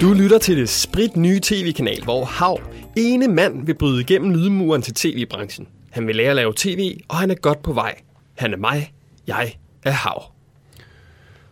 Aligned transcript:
Du 0.00 0.12
lytter 0.12 0.38
til 0.38 0.56
det 0.56 0.68
sprit 0.68 1.16
nye 1.16 1.40
tv-kanal, 1.40 2.04
hvor 2.04 2.24
Hav, 2.24 2.60
ene 2.96 3.28
mand, 3.28 3.66
vil 3.66 3.74
bryde 3.74 4.00
igennem 4.00 4.30
lydmuren 4.30 4.82
til 4.82 4.94
tv-branchen. 4.94 5.68
Han 5.90 6.06
vil 6.06 6.16
lære 6.16 6.30
at 6.30 6.36
lave 6.36 6.52
tv, 6.56 7.00
og 7.08 7.16
han 7.16 7.30
er 7.30 7.34
godt 7.34 7.62
på 7.62 7.72
vej. 7.72 7.94
Han 8.34 8.52
er 8.52 8.56
mig, 8.56 8.92
jeg 9.26 9.56
er 9.84 9.90
Hav. 9.90 10.22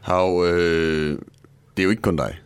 Hav, 0.01 0.45
øh, 0.47 1.19
det 1.77 1.83
er 1.83 1.85
jo 1.85 1.91
ikke 1.91 2.03
kun 2.03 2.17
dig. 2.17 2.44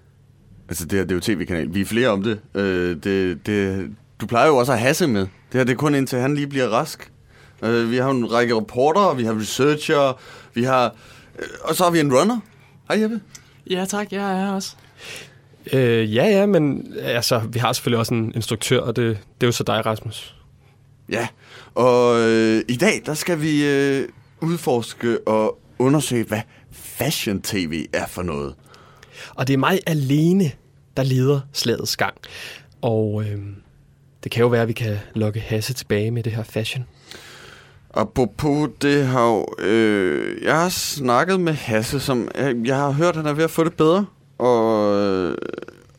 Altså, 0.68 0.84
det 0.84 0.98
her 0.98 1.04
det 1.04 1.10
er 1.10 1.14
jo 1.14 1.20
tv-kanal. 1.20 1.74
Vi 1.74 1.80
er 1.80 1.84
flere 1.84 2.08
om 2.08 2.22
det. 2.22 2.40
Øh, 2.54 2.96
det, 3.04 3.46
det. 3.46 3.90
Du 4.20 4.26
plejer 4.26 4.46
jo 4.46 4.56
også 4.56 4.72
at 4.72 4.78
hasse 4.78 5.06
med. 5.06 5.20
Det 5.20 5.28
her 5.54 5.64
det 5.64 5.72
er 5.72 5.76
kun 5.76 5.94
indtil 5.94 6.18
han 6.18 6.34
lige 6.34 6.46
bliver 6.46 6.68
rask. 6.68 7.12
Øh, 7.62 7.90
vi 7.90 7.96
har 7.96 8.10
en 8.10 8.32
række 8.32 8.56
reporter, 8.56 9.14
vi 9.14 9.24
har 9.24 9.40
researcher, 9.40 10.20
vi 10.54 10.62
har... 10.62 10.94
Øh, 11.38 11.44
og 11.64 11.74
så 11.74 11.84
har 11.84 11.90
vi 11.90 12.00
en 12.00 12.14
runner. 12.14 12.40
Hej 12.88 13.02
Jeppe. 13.02 13.20
Ja 13.70 13.84
tak, 13.84 14.12
jeg 14.12 14.32
er 14.32 14.46
her 14.46 14.52
også. 14.52 14.76
Øh, 15.72 16.14
ja, 16.14 16.26
ja, 16.26 16.46
men 16.46 16.94
altså, 17.02 17.38
vi 17.38 17.58
har 17.58 17.72
selvfølgelig 17.72 17.98
også 17.98 18.14
en 18.14 18.32
instruktør, 18.34 18.80
og 18.80 18.96
det, 18.96 19.04
det 19.40 19.46
er 19.46 19.48
jo 19.48 19.52
så 19.52 19.64
dig, 19.64 19.86
Rasmus. 19.86 20.34
Ja, 21.08 21.28
og 21.74 22.20
øh, 22.20 22.62
i 22.68 22.76
dag, 22.76 23.02
der 23.06 23.14
skal 23.14 23.40
vi 23.40 23.66
øh, 23.66 24.08
udforske 24.40 25.28
og 25.28 25.58
undersøge, 25.78 26.24
hvad 26.24 26.40
fashion-tv 26.72 27.84
er 27.92 28.06
for 28.06 28.22
noget. 28.22 28.54
Og 29.34 29.46
det 29.46 29.54
er 29.54 29.58
mig 29.58 29.78
alene, 29.86 30.50
der 30.96 31.02
leder 31.02 31.40
slagets 31.52 31.96
gang. 31.96 32.14
Og 32.82 33.24
øh, 33.24 33.38
det 34.24 34.32
kan 34.32 34.40
jo 34.40 34.48
være, 34.48 34.62
at 34.62 34.68
vi 34.68 34.72
kan 34.72 34.96
lokke 35.14 35.40
Hasse 35.40 35.74
tilbage 35.74 36.10
med 36.10 36.22
det 36.22 36.32
her 36.32 36.42
fashion. 36.42 36.84
Apropos 37.94 38.70
det 38.82 39.06
har 39.06 39.44
øh, 39.58 40.42
jeg 40.42 40.60
har 40.60 40.68
snakket 40.68 41.40
med 41.40 41.52
Hasse, 41.52 42.00
som 42.00 42.28
jeg, 42.34 42.56
jeg 42.64 42.76
har 42.76 42.90
hørt, 42.90 43.08
at 43.08 43.16
han 43.16 43.26
er 43.26 43.32
ved 43.32 43.44
at 43.44 43.50
få 43.50 43.64
det 43.64 43.74
bedre. 43.74 44.06
Og, 44.38 44.96
øh, 44.96 45.36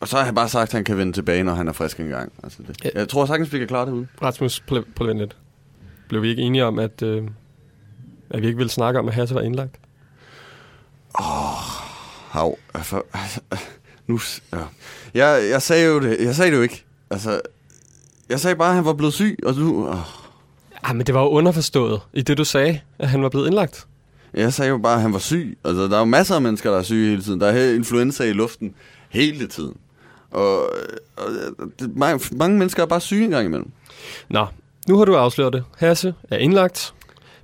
og 0.00 0.08
så 0.08 0.16
har 0.16 0.24
jeg 0.24 0.34
bare 0.34 0.48
sagt, 0.48 0.68
at 0.68 0.72
han 0.72 0.84
kan 0.84 0.96
vende 0.96 1.12
tilbage, 1.12 1.42
når 1.42 1.54
han 1.54 1.68
er 1.68 1.72
frisk 1.72 2.00
engang. 2.00 2.32
Altså 2.42 2.62
det. 2.62 2.90
Jeg 2.94 3.08
tror 3.08 3.26
sagtens, 3.26 3.52
vi 3.52 3.58
kan 3.58 3.68
klare 3.68 3.86
det 3.86 3.92
uden. 3.92 4.08
Rasmus, 4.22 4.60
prøv, 4.60 5.08
at 5.08 5.16
lidt. 5.16 5.36
Blev 6.08 6.22
vi 6.22 6.28
ikke 6.28 6.42
enige 6.42 6.64
om, 6.64 6.78
at, 6.78 7.02
øh, 7.02 7.22
at 8.30 8.42
vi 8.42 8.46
ikke 8.46 8.56
ville 8.56 8.70
snakke 8.70 9.00
om, 9.00 9.08
at 9.08 9.14
Hasse 9.14 9.34
var 9.34 9.40
indlagt? 9.40 9.76
Åh, 11.20 11.52
oh, 11.52 11.79
hav. 12.30 12.58
Altså, 12.74 13.02
altså, 13.12 13.40
nu, 14.06 14.20
ja. 14.52 14.58
jeg, 15.14 15.50
jeg 15.50 15.62
sagde 15.62 15.86
jo 15.86 16.00
det. 16.00 16.20
Jeg 16.20 16.34
sagde 16.34 16.50
det 16.50 16.56
jo 16.56 16.62
ikke. 16.62 16.84
Altså, 17.10 17.40
jeg 18.28 18.40
sagde 18.40 18.56
bare, 18.56 18.68
at 18.68 18.74
han 18.74 18.84
var 18.84 18.92
blevet 18.92 19.14
syg, 19.14 19.38
og 19.46 19.54
du... 19.54 19.88
Oh. 19.88 19.96
Ja, 20.88 20.92
men 20.92 21.06
det 21.06 21.14
var 21.14 21.22
jo 21.22 21.28
underforstået 21.28 22.00
i 22.12 22.22
det, 22.22 22.38
du 22.38 22.44
sagde, 22.44 22.80
at 22.98 23.08
han 23.08 23.22
var 23.22 23.28
blevet 23.28 23.46
indlagt. 23.46 23.86
Jeg 24.34 24.52
sagde 24.52 24.68
jo 24.68 24.78
bare, 24.78 24.94
at 24.94 25.02
han 25.02 25.12
var 25.12 25.18
syg. 25.18 25.58
Altså, 25.64 25.88
der 25.88 25.94
er 25.94 25.98
jo 25.98 26.04
masser 26.04 26.34
af 26.34 26.42
mennesker, 26.42 26.70
der 26.70 26.78
er 26.78 26.82
syge 26.82 27.10
hele 27.10 27.22
tiden. 27.22 27.40
Der 27.40 27.46
er 27.46 27.74
influenza 27.74 28.24
i 28.24 28.32
luften 28.32 28.74
hele 29.08 29.46
tiden. 29.46 29.76
Og, 30.30 30.62
og 31.16 31.26
det, 31.78 31.96
mange, 31.96 32.36
mange 32.36 32.58
mennesker 32.58 32.82
er 32.82 32.86
bare 32.86 33.00
syge 33.00 33.24
en 33.24 33.30
gang 33.30 33.46
imellem. 33.46 33.70
Nå, 34.28 34.46
nu 34.88 34.98
har 34.98 35.04
du 35.04 35.16
afsløret 35.16 35.52
det. 35.52 35.64
Hasse 35.78 36.14
er 36.30 36.36
indlagt, 36.36 36.94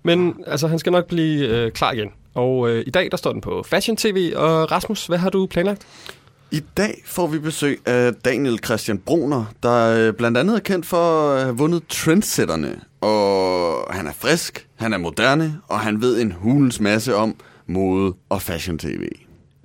men 0.02 0.34
altså, 0.46 0.68
han 0.68 0.78
skal 0.78 0.92
nok 0.92 1.06
blive 1.06 1.48
øh, 1.48 1.72
klar 1.72 1.92
igen. 1.92 2.08
Og 2.36 2.70
øh, 2.70 2.84
i 2.86 2.90
dag 2.90 3.10
der 3.10 3.16
står 3.16 3.32
den 3.32 3.40
på 3.40 3.62
Fashion 3.62 3.96
TV. 3.96 4.32
Og 4.36 4.72
Rasmus, 4.72 5.06
hvad 5.06 5.18
har 5.18 5.30
du 5.30 5.46
planlagt? 5.46 5.86
I 6.50 6.60
dag 6.76 7.02
får 7.06 7.26
vi 7.26 7.38
besøg 7.38 7.80
af 7.86 8.14
Daniel 8.14 8.58
Christian 8.64 8.98
Bruner, 8.98 9.44
der 9.62 10.12
blandt 10.12 10.38
andet 10.38 10.56
er 10.56 10.60
kendt 10.60 10.86
for 10.86 11.30
at 11.30 11.42
have 11.42 11.56
vundet 11.56 11.82
Trendsetterne. 11.88 12.80
Og 13.00 13.94
han 13.94 14.06
er 14.06 14.12
frisk, 14.12 14.66
han 14.74 14.92
er 14.92 14.98
moderne, 14.98 15.60
og 15.68 15.80
han 15.80 16.00
ved 16.00 16.20
en 16.20 16.32
hulens 16.32 16.80
masse 16.80 17.14
om 17.14 17.36
mode 17.66 18.14
og 18.28 18.42
fashion-tv. 18.42 19.08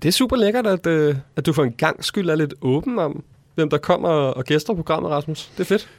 Det 0.02 0.08
er 0.08 0.12
super 0.12 0.36
lækkert, 0.36 0.68
at, 0.68 0.88
øh, 0.88 1.16
at 1.36 1.46
du 1.46 1.54
for 1.54 1.64
en 1.64 1.74
gang 1.74 2.06
skyld 2.06 2.30
er 2.30 2.36
lidt 2.36 2.54
åben 2.62 3.00
om, 3.00 3.24
hvem 3.56 3.70
der 3.70 3.78
kommer 3.78 4.10
og 4.10 4.44
gæster 4.44 4.74
programmet, 4.74 5.12
Rasmus. 5.12 5.52
Det 5.58 5.60
er 5.60 5.68
fedt. 5.68 5.90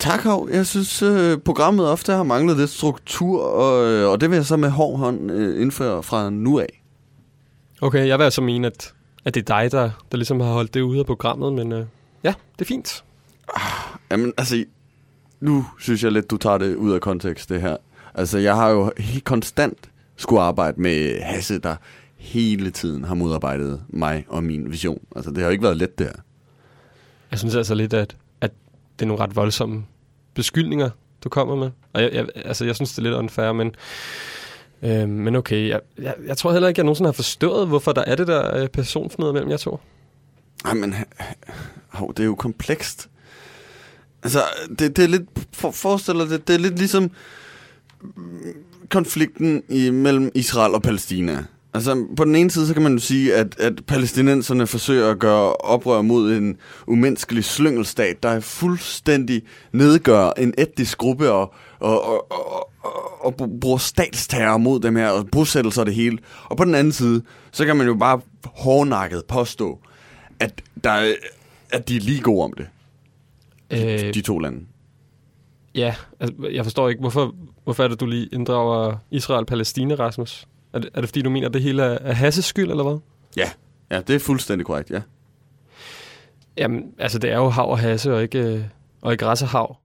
Tak, 0.00 0.22
Hov. 0.22 0.48
Jeg 0.50 0.66
synes, 0.66 1.02
øh, 1.02 1.38
programmet 1.38 1.88
ofte 1.88 2.12
har 2.12 2.22
manglet 2.22 2.56
lidt 2.56 2.70
struktur, 2.70 3.42
og, 3.42 3.86
øh, 3.86 4.10
og 4.10 4.20
det 4.20 4.30
vil 4.30 4.36
jeg 4.36 4.46
så 4.46 4.56
med 4.56 4.70
hård 4.70 4.98
hånd 4.98 5.30
øh, 5.30 5.62
indføre 5.62 6.02
fra 6.02 6.30
nu 6.30 6.58
af. 6.58 6.82
Okay, 7.80 8.06
jeg 8.06 8.18
vil 8.18 8.24
altså 8.24 8.40
mene, 8.42 8.66
at, 8.66 8.94
at 9.24 9.34
det 9.34 9.50
er 9.50 9.60
dig, 9.60 9.72
der, 9.72 9.90
der 10.10 10.16
ligesom 10.16 10.40
har 10.40 10.52
holdt 10.52 10.74
det 10.74 10.80
ude 10.80 11.00
af 11.00 11.06
programmet, 11.06 11.52
men 11.52 11.72
øh, 11.72 11.84
ja, 12.24 12.34
det 12.58 12.64
er 12.64 12.68
fint. 12.68 13.04
Ah, 13.56 13.62
jamen, 14.10 14.32
altså, 14.38 14.64
nu 15.40 15.66
synes 15.80 16.04
jeg 16.04 16.12
lidt, 16.12 16.30
du 16.30 16.36
tager 16.36 16.58
det 16.58 16.74
ud 16.74 16.92
af 16.92 17.00
kontekst, 17.00 17.48
det 17.48 17.60
her. 17.60 17.76
Altså, 18.14 18.38
jeg 18.38 18.56
har 18.56 18.68
jo 18.68 18.92
helt 18.98 19.24
konstant 19.24 19.90
skulle 20.16 20.42
arbejde 20.42 20.80
med 20.80 21.20
Hasse, 21.22 21.58
der 21.58 21.76
hele 22.16 22.70
tiden 22.70 23.04
har 23.04 23.14
modarbejdet 23.14 23.82
mig 23.88 24.24
og 24.28 24.44
min 24.44 24.70
vision. 24.70 25.00
Altså, 25.16 25.30
det 25.30 25.38
har 25.38 25.44
jo 25.44 25.50
ikke 25.50 25.64
været 25.64 25.76
let, 25.76 25.98
det 25.98 26.06
her. 26.06 26.14
Jeg 27.30 27.38
synes 27.38 27.54
altså 27.54 27.74
lidt, 27.74 27.94
at 27.94 28.16
det 29.00 29.06
er 29.06 29.08
nogle 29.08 29.22
ret 29.22 29.36
voldsomme 29.36 29.84
beskyldninger, 30.34 30.90
du 31.24 31.28
kommer 31.28 31.56
med. 31.56 31.70
Og 31.92 32.02
jeg, 32.02 32.12
jeg, 32.12 32.26
altså, 32.34 32.64
jeg 32.64 32.74
synes, 32.74 32.90
det 32.90 32.98
er 32.98 33.02
lidt 33.02 33.14
unfair, 33.14 33.52
men, 33.52 33.74
øh, 34.82 35.08
men 35.08 35.36
okay. 35.36 35.68
Jeg, 35.68 35.80
jeg, 35.98 36.14
jeg 36.26 36.36
tror 36.36 36.52
heller 36.52 36.68
ikke, 36.68 36.78
jeg 36.78 36.84
nogensinde 36.84 37.08
har 37.08 37.12
forstået, 37.12 37.68
hvorfor 37.68 37.92
der 37.92 38.04
er 38.06 38.14
det 38.14 38.26
der 38.26 38.56
øh, 38.56 38.68
personfnede 38.68 39.32
mellem 39.32 39.50
jer 39.50 39.56
to. 39.56 39.80
Ej, 40.64 40.74
men 40.74 40.92
øh, 40.92 41.26
hov, 41.88 42.14
det 42.14 42.20
er 42.20 42.26
jo 42.26 42.34
komplekst. 42.34 43.08
Altså, 44.22 44.42
det, 44.78 44.96
det 44.96 45.04
er 45.04 45.08
lidt, 45.08 45.22
for, 45.52 45.70
forestiller 45.70 46.24
det, 46.24 46.48
det 46.48 46.54
er 46.54 46.58
lidt 46.58 46.78
ligesom 46.78 47.10
konflikten 48.88 49.62
i, 49.68 49.90
mellem 49.90 50.30
Israel 50.34 50.74
og 50.74 50.82
Palæstina. 50.82 51.44
Altså, 51.74 52.06
på 52.16 52.24
den 52.24 52.34
ene 52.34 52.50
side, 52.50 52.66
så 52.66 52.74
kan 52.74 52.82
man 52.82 52.92
jo 52.92 52.98
sige, 52.98 53.34
at, 53.34 53.60
at 53.60 53.86
palæstinenserne 53.86 54.66
forsøger 54.66 55.10
at 55.10 55.18
gøre 55.18 55.52
oprør 55.52 56.02
mod 56.02 56.32
en 56.32 56.56
umenneskelig 56.86 57.44
slyngelstat, 57.44 58.22
der 58.22 58.28
er 58.28 58.40
fuldstændig 58.40 59.42
nedgør 59.72 60.30
en 60.30 60.54
etnisk 60.58 60.98
gruppe 60.98 61.30
og, 61.30 61.54
og, 61.78 62.04
og, 62.04 62.32
og, 62.32 62.70
og, 62.82 63.40
og 63.40 63.50
bruger 63.60 63.78
statsterror 63.78 64.56
mod 64.56 64.80
dem 64.80 64.96
her, 64.96 65.08
og 65.08 65.28
bosættelser 65.32 65.84
det 65.84 65.94
hele. 65.94 66.18
Og 66.44 66.56
på 66.56 66.64
den 66.64 66.74
anden 66.74 66.92
side, 66.92 67.22
så 67.52 67.64
kan 67.64 67.76
man 67.76 67.86
jo 67.86 67.94
bare 67.94 68.20
hårdnakket 68.44 69.24
påstå, 69.28 69.78
at, 70.40 70.62
der, 70.84 71.14
at 71.72 71.88
de 71.88 71.96
er 71.96 72.00
lige 72.00 72.20
gode 72.20 72.44
om 72.44 72.52
det. 72.52 72.68
De, 73.70 74.06
øh, 74.06 74.14
de 74.14 74.20
to 74.20 74.38
lande. 74.38 74.60
Ja, 75.74 75.94
altså, 76.20 76.48
jeg 76.52 76.64
forstår 76.64 76.88
ikke, 76.88 77.00
hvorfor, 77.00 77.34
hvorfor 77.64 77.84
er 77.84 77.88
det, 77.88 78.00
du 78.00 78.06
lige 78.06 78.28
inddrager 78.32 78.96
Israel-Palæstina, 79.10 79.94
Rasmus? 79.94 80.46
Er 80.72 80.78
det, 80.78 80.90
er 80.94 81.00
det 81.00 81.08
fordi, 81.08 81.22
du 81.22 81.30
mener, 81.30 81.48
at 81.48 81.54
det 81.54 81.62
hele 81.62 81.82
er, 81.82 82.12
Hasses 82.12 82.44
skyld, 82.44 82.70
eller 82.70 82.82
hvad? 82.84 82.98
Ja, 83.36 83.50
ja 83.90 84.00
det 84.00 84.14
er 84.14 84.18
fuldstændig 84.18 84.66
korrekt, 84.66 84.90
ja. 84.90 85.00
Jamen, 86.56 86.84
altså 86.98 87.18
det 87.18 87.30
er 87.30 87.36
jo 87.36 87.48
hav 87.48 87.70
og 87.70 87.78
hasse, 87.78 88.14
og 88.14 88.22
ikke, 88.22 88.38
øh, 88.38 88.64
og 89.02 89.12
ikke 89.12 89.24
græs 89.24 89.42
og 89.42 89.48
hav. 89.48 89.76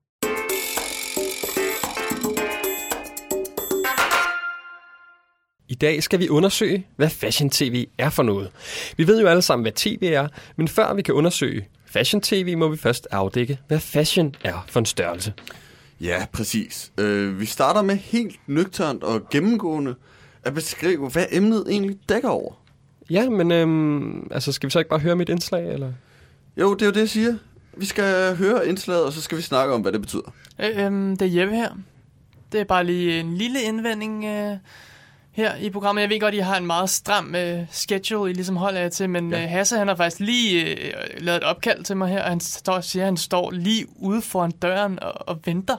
I 5.68 5.74
dag 5.74 6.02
skal 6.02 6.20
vi 6.20 6.28
undersøge, 6.28 6.86
hvad 6.96 7.10
Fashion 7.10 7.50
TV 7.50 7.84
er 7.98 8.10
for 8.10 8.22
noget. 8.22 8.50
Vi 8.96 9.06
ved 9.06 9.20
jo 9.20 9.26
alle 9.26 9.42
sammen, 9.42 9.64
hvad 9.64 9.72
tv 9.72 10.02
er, 10.02 10.28
men 10.56 10.68
før 10.68 10.94
vi 10.94 11.02
kan 11.02 11.14
undersøge 11.14 11.68
Fashion 11.86 12.22
TV, 12.22 12.56
må 12.56 12.68
vi 12.68 12.76
først 12.76 13.08
afdække, 13.10 13.58
hvad 13.68 13.80
fashion 13.80 14.34
er 14.44 14.64
for 14.68 14.80
en 14.80 14.86
størrelse. 14.86 15.32
Ja, 16.00 16.26
præcis. 16.32 16.92
Øh, 16.98 17.40
vi 17.40 17.46
starter 17.46 17.82
med 17.82 17.96
helt 17.96 18.36
nøgternt 18.46 19.02
og 19.04 19.30
gennemgående 19.30 19.94
at 20.46 20.54
beskrive, 20.54 21.08
hvad 21.08 21.26
emnet 21.30 21.64
egentlig 21.70 21.96
dækker 22.08 22.28
over. 22.28 22.52
Ja, 23.10 23.30
men 23.30 23.52
øhm, 23.52 24.28
altså, 24.30 24.52
skal 24.52 24.66
vi 24.66 24.70
så 24.70 24.78
ikke 24.78 24.88
bare 24.88 25.00
høre 25.00 25.16
mit 25.16 25.28
indslag, 25.28 25.72
eller? 25.72 25.92
Jo, 26.56 26.74
det 26.74 26.82
er 26.82 26.86
jo 26.86 26.92
det, 26.92 27.00
jeg 27.00 27.08
siger. 27.08 27.36
Vi 27.76 27.86
skal 27.86 28.36
høre 28.36 28.68
indslaget, 28.68 29.04
og 29.04 29.12
så 29.12 29.22
skal 29.22 29.38
vi 29.38 29.42
snakke 29.42 29.74
om, 29.74 29.80
hvad 29.80 29.92
det 29.92 30.00
betyder. 30.00 30.34
Øh, 30.58 30.84
øhm, 30.86 31.16
det 31.16 31.28
er 31.28 31.40
Jeppe 31.40 31.56
her. 31.56 31.70
Det 32.52 32.60
er 32.60 32.64
bare 32.64 32.84
lige 32.84 33.20
en 33.20 33.36
lille 33.36 33.62
indvending 33.62 34.24
øh, 34.24 34.56
her 35.32 35.56
i 35.56 35.70
programmet. 35.70 36.02
Jeg 36.02 36.10
ved 36.10 36.20
godt, 36.20 36.34
I 36.34 36.38
har 36.38 36.56
en 36.56 36.66
meget 36.66 36.90
stram 36.90 37.34
øh, 37.34 37.58
schedule, 37.70 38.30
I 38.30 38.34
ligesom 38.34 38.56
holder 38.56 38.80
jer 38.80 38.88
til, 38.88 39.10
men 39.10 39.30
ja. 39.30 39.42
øh, 39.42 39.50
Hasse 39.50 39.78
han 39.78 39.88
har 39.88 39.94
faktisk 39.94 40.20
lige 40.20 40.64
øh, 40.64 40.92
lavet 41.18 41.36
et 41.36 41.44
opkald 41.44 41.84
til 41.84 41.96
mig 41.96 42.08
her, 42.08 42.22
og 42.22 42.28
han 42.28 42.40
står, 42.40 42.80
siger, 42.80 43.02
at 43.02 43.06
han 43.06 43.16
står 43.16 43.50
lige 43.50 43.86
ude 43.96 44.22
foran 44.22 44.50
døren 44.50 45.02
og, 45.02 45.28
og 45.28 45.38
venter. 45.44 45.76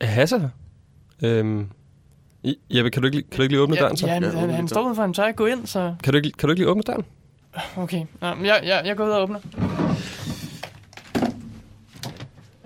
Hasse 0.00 0.38
her? 0.38 0.48
Øhm, 1.22 1.68
Jeppe, 2.44 2.90
kan 2.90 3.02
du 3.02 3.06
ikke, 3.06 3.22
kan 3.22 3.36
du 3.36 3.42
ikke 3.42 3.52
lige 3.52 3.62
åbne 3.62 3.76
ja, 3.76 3.82
døren 3.82 3.96
så? 3.96 4.06
Ja, 4.06 4.12
han, 4.12 4.24
han, 4.24 4.50
han 4.50 4.68
står 4.68 4.82
udenfor, 4.82 5.02
han 5.02 5.14
tør 5.14 5.26
ikke 5.26 5.36
gå 5.36 5.46
ind, 5.46 5.66
så... 5.66 5.94
Kan 6.02 6.12
du 6.12 6.16
ikke, 6.16 6.32
kan 6.32 6.46
du 6.46 6.50
ikke 6.52 6.60
lige 6.60 6.70
åbne 6.70 6.82
døren? 6.82 7.04
Okay, 7.76 8.04
Nå, 8.20 8.26
jeg, 8.26 8.60
jeg, 8.64 8.82
jeg 8.84 8.96
går 8.96 9.04
ud 9.04 9.10
og 9.10 9.22
åbner. 9.22 9.38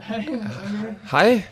Hej. 0.00 0.24
Hej. 1.10 1.42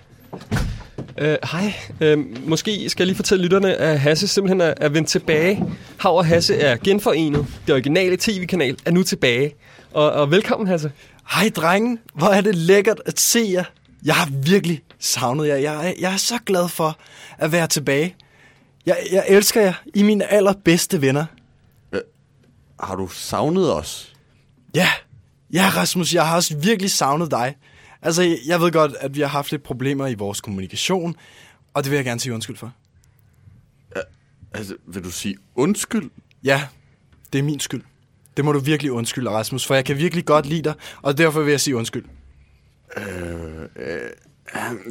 Øh, 1.19 1.37
hej. 1.53 1.73
Øh, 2.01 2.49
måske 2.49 2.91
skal 2.91 3.03
jeg 3.03 3.07
lige 3.07 3.17
fortælle 3.17 3.45
lytterne, 3.45 3.75
at 3.75 4.01
Hasse 4.01 4.29
simpelthen 4.29 4.61
er, 4.61 4.75
er 4.77 4.89
vendt 4.89 5.09
tilbage. 5.09 5.65
Hav 6.01 6.17
og 6.17 6.27
Hasse 6.27 6.57
er 6.57 6.77
genforenet. 6.77 7.47
Det 7.67 7.75
originale 7.75 8.17
tv-kanal 8.21 8.77
er 8.85 8.91
nu 8.91 9.03
tilbage. 9.03 9.55
Og, 9.93 10.13
og 10.13 10.31
velkommen, 10.31 10.69
Hasse. 10.69 10.93
Hej 11.35 11.51
drenge, 11.57 11.99
hvor 12.15 12.27
er 12.27 12.41
det 12.41 12.55
lækkert 12.55 13.01
at 13.07 13.21
se 13.21 13.41
jer. 13.53 13.65
Jeg 14.05 14.15
har 14.15 14.29
virkelig 14.45 14.81
savnet 15.03 15.49
jer. 15.49 15.57
Jeg 15.57 15.89
er, 15.89 15.95
jeg 16.01 16.13
er 16.13 16.17
så 16.17 16.39
glad 16.47 16.69
for 16.69 16.99
at 17.39 17.53
være 17.53 17.67
tilbage. 17.67 18.17
Jeg, 18.87 18.99
jeg 19.13 19.25
elsker 19.29 19.61
jer. 19.61 19.73
I 19.95 20.01
er 20.01 20.05
mine 20.05 20.27
allerbedste 20.27 21.01
venner. 21.01 21.25
Har 22.81 22.95
du 22.97 23.09
savnet 23.09 23.73
os? 23.75 24.15
Ja, 24.75 24.89
ja 25.53 25.71
Rasmus, 25.77 26.15
jeg 26.15 26.27
har 26.29 26.37
også 26.37 26.57
virkelig 26.57 26.91
savnet 26.91 27.31
dig. 27.31 27.57
Altså, 28.03 28.23
jeg- 28.23 28.39
jeg 28.47 28.61
ved 28.61 28.73
godt, 28.73 28.93
at 29.01 29.15
vi 29.15 29.21
har 29.21 29.29
haft 29.29 29.51
lidt 29.51 29.63
problemer 29.63 30.07
i 30.07 30.15
vores 30.15 30.41
kommunikation, 30.41 31.17
og 31.75 31.85
det 31.85 31.91
vil 31.91 31.97
jeg 31.97 32.05
gerne 32.05 32.21
sige 32.21 32.35
undskyld 32.35 32.57
for. 32.57 32.73
Altså, 34.55 34.77
vil 34.87 35.05
du 35.05 35.11
sige 35.11 35.37
undskyld? 35.55 36.11
Ja, 36.45 36.63
det 37.33 37.39
er 37.39 37.43
min 37.43 37.61
skyld. 37.61 37.83
Det 38.37 38.45
må 38.45 38.53
du 38.53 38.59
virkelig 38.59 38.93
undskylde, 38.93 39.31
Rasmus, 39.31 39.67
for 39.67 39.75
jeg 39.75 39.85
kan 39.85 39.97
virkelig 39.99 40.25
godt 40.27 40.47
lide 40.47 40.63
dig, 40.63 40.75
og 41.03 41.19
derfor 41.19 41.41
vil 41.43 41.51
jeg 41.51 41.61
sige 41.61 41.77
undskyld. 41.77 42.05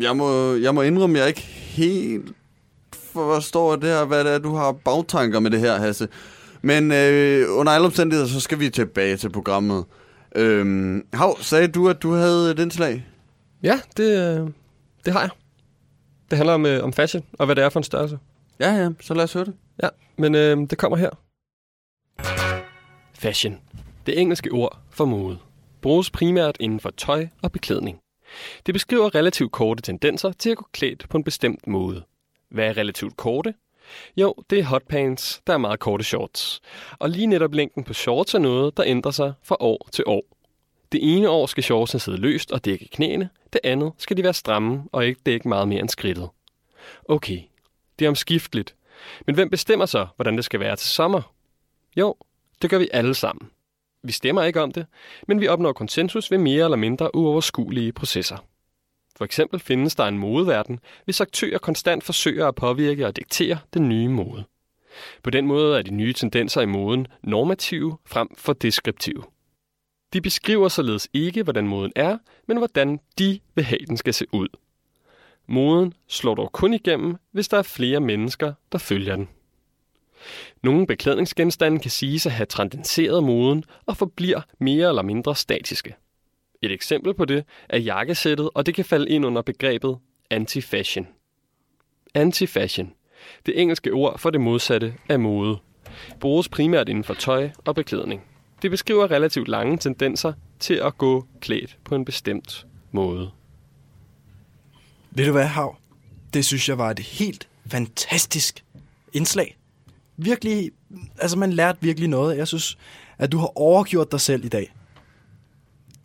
Jeg 0.01 0.17
må, 0.17 0.55
jeg 0.55 0.75
må 0.75 0.81
indrømme, 0.81 1.17
at 1.17 1.21
jeg 1.21 1.27
ikke 1.27 1.41
helt 1.41 2.33
forstår 2.93 3.75
det 3.75 3.89
her, 3.89 4.05
hvad 4.05 4.23
det 4.23 4.33
er, 4.33 4.37
du 4.39 4.55
har 4.55 4.71
bagtanker 4.71 5.39
med 5.39 5.51
det 5.51 5.59
her, 5.59 5.77
Hasse. 5.77 6.07
Men 6.61 6.91
øh, 6.91 7.45
under 7.49 7.71
alle 7.71 7.85
omstændigheder, 7.85 8.27
så 8.27 8.39
skal 8.39 8.59
vi 8.59 8.69
tilbage 8.69 9.17
til 9.17 9.29
programmet. 9.29 9.85
Øhm, 10.35 11.05
Hav, 11.13 11.37
sagde 11.39 11.67
du, 11.67 11.89
at 11.89 12.01
du 12.01 12.11
havde 12.11 12.51
et 12.51 12.59
indslag? 12.59 13.05
Ja, 13.63 13.79
det, 13.97 14.39
øh, 14.39 14.47
det 15.05 15.13
har 15.13 15.21
jeg. 15.21 15.29
Det 16.29 16.37
handler 16.37 16.53
om, 16.53 16.65
øh, 16.65 16.83
om 16.83 16.93
fashion, 16.93 17.23
og 17.33 17.45
hvad 17.45 17.55
det 17.55 17.63
er 17.63 17.69
for 17.69 17.79
en 17.79 17.83
størrelse. 17.83 18.19
Ja, 18.59 18.73
ja, 18.73 18.89
så 19.01 19.13
lad 19.13 19.23
os 19.23 19.33
høre 19.33 19.45
det. 19.45 19.53
Ja, 19.83 19.89
men 20.17 20.35
øh, 20.35 20.57
det 20.69 20.77
kommer 20.77 20.97
her. 20.97 21.09
Fashion. 23.13 23.57
Det 24.05 24.19
engelske 24.19 24.51
ord 24.51 24.79
for 24.89 25.05
mode. 25.05 25.37
Bruges 25.81 26.09
primært 26.09 26.57
inden 26.59 26.79
for 26.79 26.89
tøj 26.89 27.27
og 27.41 27.51
beklædning. 27.51 27.97
Det 28.65 28.73
beskriver 28.73 29.15
relativt 29.15 29.51
korte 29.51 29.81
tendenser 29.81 30.31
til 30.31 30.49
at 30.49 30.57
gå 30.57 30.65
klædt 30.71 31.09
på 31.09 31.17
en 31.17 31.23
bestemt 31.23 31.67
måde. 31.67 32.03
Hvad 32.49 32.67
er 32.67 32.77
relativt 32.77 33.17
korte? 33.17 33.53
Jo, 34.17 34.35
det 34.49 34.59
er 34.59 34.63
hotpants, 34.63 35.41
der 35.47 35.53
er 35.53 35.57
meget 35.57 35.79
korte 35.79 36.03
shorts. 36.03 36.61
Og 36.99 37.09
lige 37.09 37.27
netop 37.27 37.53
længden 37.53 37.83
på 37.83 37.93
shorts 37.93 38.33
er 38.33 38.39
noget, 38.39 38.77
der 38.77 38.83
ændrer 38.87 39.11
sig 39.11 39.33
fra 39.43 39.57
år 39.59 39.89
til 39.91 40.03
år. 40.07 40.23
Det 40.91 41.15
ene 41.17 41.29
år 41.29 41.45
skal 41.45 41.63
shortsene 41.63 41.99
sidde 41.99 42.17
løst 42.17 42.51
og 42.51 42.65
dække 42.65 42.87
knæene, 42.87 43.29
det 43.53 43.61
andet 43.63 43.93
skal 43.97 44.17
de 44.17 44.23
være 44.23 44.33
stramme 44.33 44.83
og 44.91 45.05
ikke 45.05 45.21
dække 45.25 45.49
meget 45.49 45.67
mere 45.67 45.79
end 45.79 45.89
skridtet. 45.89 46.29
Okay, 47.09 47.39
det 47.99 48.05
er 48.05 48.09
omskifteligt, 48.09 48.75
men 49.25 49.35
hvem 49.35 49.49
bestemmer 49.49 49.85
så, 49.85 50.07
hvordan 50.15 50.35
det 50.35 50.45
skal 50.45 50.59
være 50.59 50.75
til 50.75 50.89
sommer? 50.89 51.33
Jo, 51.97 52.15
det 52.61 52.69
gør 52.69 52.77
vi 52.77 52.89
alle 52.93 53.15
sammen. 53.15 53.49
Vi 54.03 54.11
stemmer 54.11 54.43
ikke 54.43 54.61
om 54.61 54.71
det, 54.71 54.85
men 55.27 55.41
vi 55.41 55.47
opnår 55.47 55.73
konsensus 55.73 56.31
ved 56.31 56.37
mere 56.37 56.63
eller 56.63 56.77
mindre 56.77 57.15
uoverskuelige 57.15 57.93
processer. 57.93 58.37
For 59.17 59.25
eksempel 59.25 59.59
findes 59.59 59.95
der 59.95 60.05
en 60.05 60.17
modeverden, 60.17 60.79
hvis 61.05 61.21
aktører 61.21 61.57
konstant 61.57 62.03
forsøger 62.03 62.47
at 62.47 62.55
påvirke 62.55 63.07
og 63.07 63.15
diktere 63.15 63.59
den 63.73 63.89
nye 63.89 64.07
mode. 64.07 64.43
På 65.23 65.29
den 65.29 65.47
måde 65.47 65.77
er 65.77 65.81
de 65.81 65.91
nye 65.91 66.13
tendenser 66.13 66.61
i 66.61 66.65
moden 66.65 67.07
normative 67.23 67.97
frem 68.05 68.35
for 68.37 68.53
deskriptive. 68.53 69.23
De 70.13 70.21
beskriver 70.21 70.67
således 70.67 71.07
ikke, 71.13 71.43
hvordan 71.43 71.67
moden 71.67 71.91
er, 71.95 72.17
men 72.47 72.57
hvordan 72.57 72.99
de 73.19 73.39
vil 73.55 73.63
have, 73.63 73.85
den 73.87 73.97
skal 73.97 74.13
se 74.13 74.25
ud. 74.31 74.47
Moden 75.47 75.93
slår 76.07 76.35
dog 76.35 76.51
kun 76.51 76.73
igennem, 76.73 77.15
hvis 77.31 77.47
der 77.47 77.57
er 77.57 77.61
flere 77.61 77.99
mennesker, 77.99 78.53
der 78.71 78.77
følger 78.77 79.15
den. 79.15 79.29
Nogle 80.63 80.87
beklædningsgenstande 80.87 81.79
kan 81.79 81.91
siges 81.91 82.25
at 82.25 82.31
have 82.31 82.45
transcenderet 82.45 83.23
moden 83.23 83.63
og 83.85 83.97
forbliver 83.97 84.41
mere 84.59 84.87
eller 84.87 85.01
mindre 85.01 85.35
statiske. 85.35 85.95
Et 86.61 86.71
eksempel 86.71 87.13
på 87.13 87.25
det 87.25 87.45
er 87.69 87.77
jakkesættet, 87.79 88.49
og 88.53 88.65
det 88.65 88.75
kan 88.75 88.85
falde 88.85 89.09
ind 89.09 89.25
under 89.25 89.41
begrebet 89.41 89.97
anti-fashion. 90.33 91.07
Anti-fashion. 92.15 92.93
Det 93.45 93.61
engelske 93.61 93.91
ord 93.91 94.19
for 94.19 94.29
det 94.29 94.41
modsatte 94.41 94.93
af 95.09 95.19
mode. 95.19 95.57
Bruges 96.19 96.49
primært 96.49 96.89
inden 96.89 97.03
for 97.03 97.13
tøj 97.13 97.49
og 97.65 97.75
beklædning. 97.75 98.21
Det 98.61 98.71
beskriver 98.71 99.11
relativt 99.11 99.47
lange 99.47 99.77
tendenser 99.77 100.33
til 100.59 100.73
at 100.73 100.97
gå 100.97 101.25
klædt 101.39 101.77
på 101.83 101.95
en 101.95 102.05
bestemt 102.05 102.67
måde. 102.91 103.31
Ved 105.11 105.25
du 105.25 105.31
hvad, 105.31 105.45
Hav? 105.45 105.75
Det 106.33 106.45
synes 106.45 106.69
jeg 106.69 106.77
var 106.77 106.91
et 106.91 106.99
helt 106.99 107.47
fantastisk 107.67 108.63
indslag. 109.13 109.57
Virkelig, 110.23 110.71
altså 111.17 111.37
man 111.37 111.53
lærte 111.53 111.77
virkelig 111.81 112.09
noget. 112.09 112.37
Jeg 112.37 112.47
synes, 112.47 112.77
at 113.17 113.31
du 113.31 113.37
har 113.37 113.57
overgjort 113.57 114.11
dig 114.11 114.21
selv 114.21 114.45
i 114.45 114.49
dag. 114.49 114.73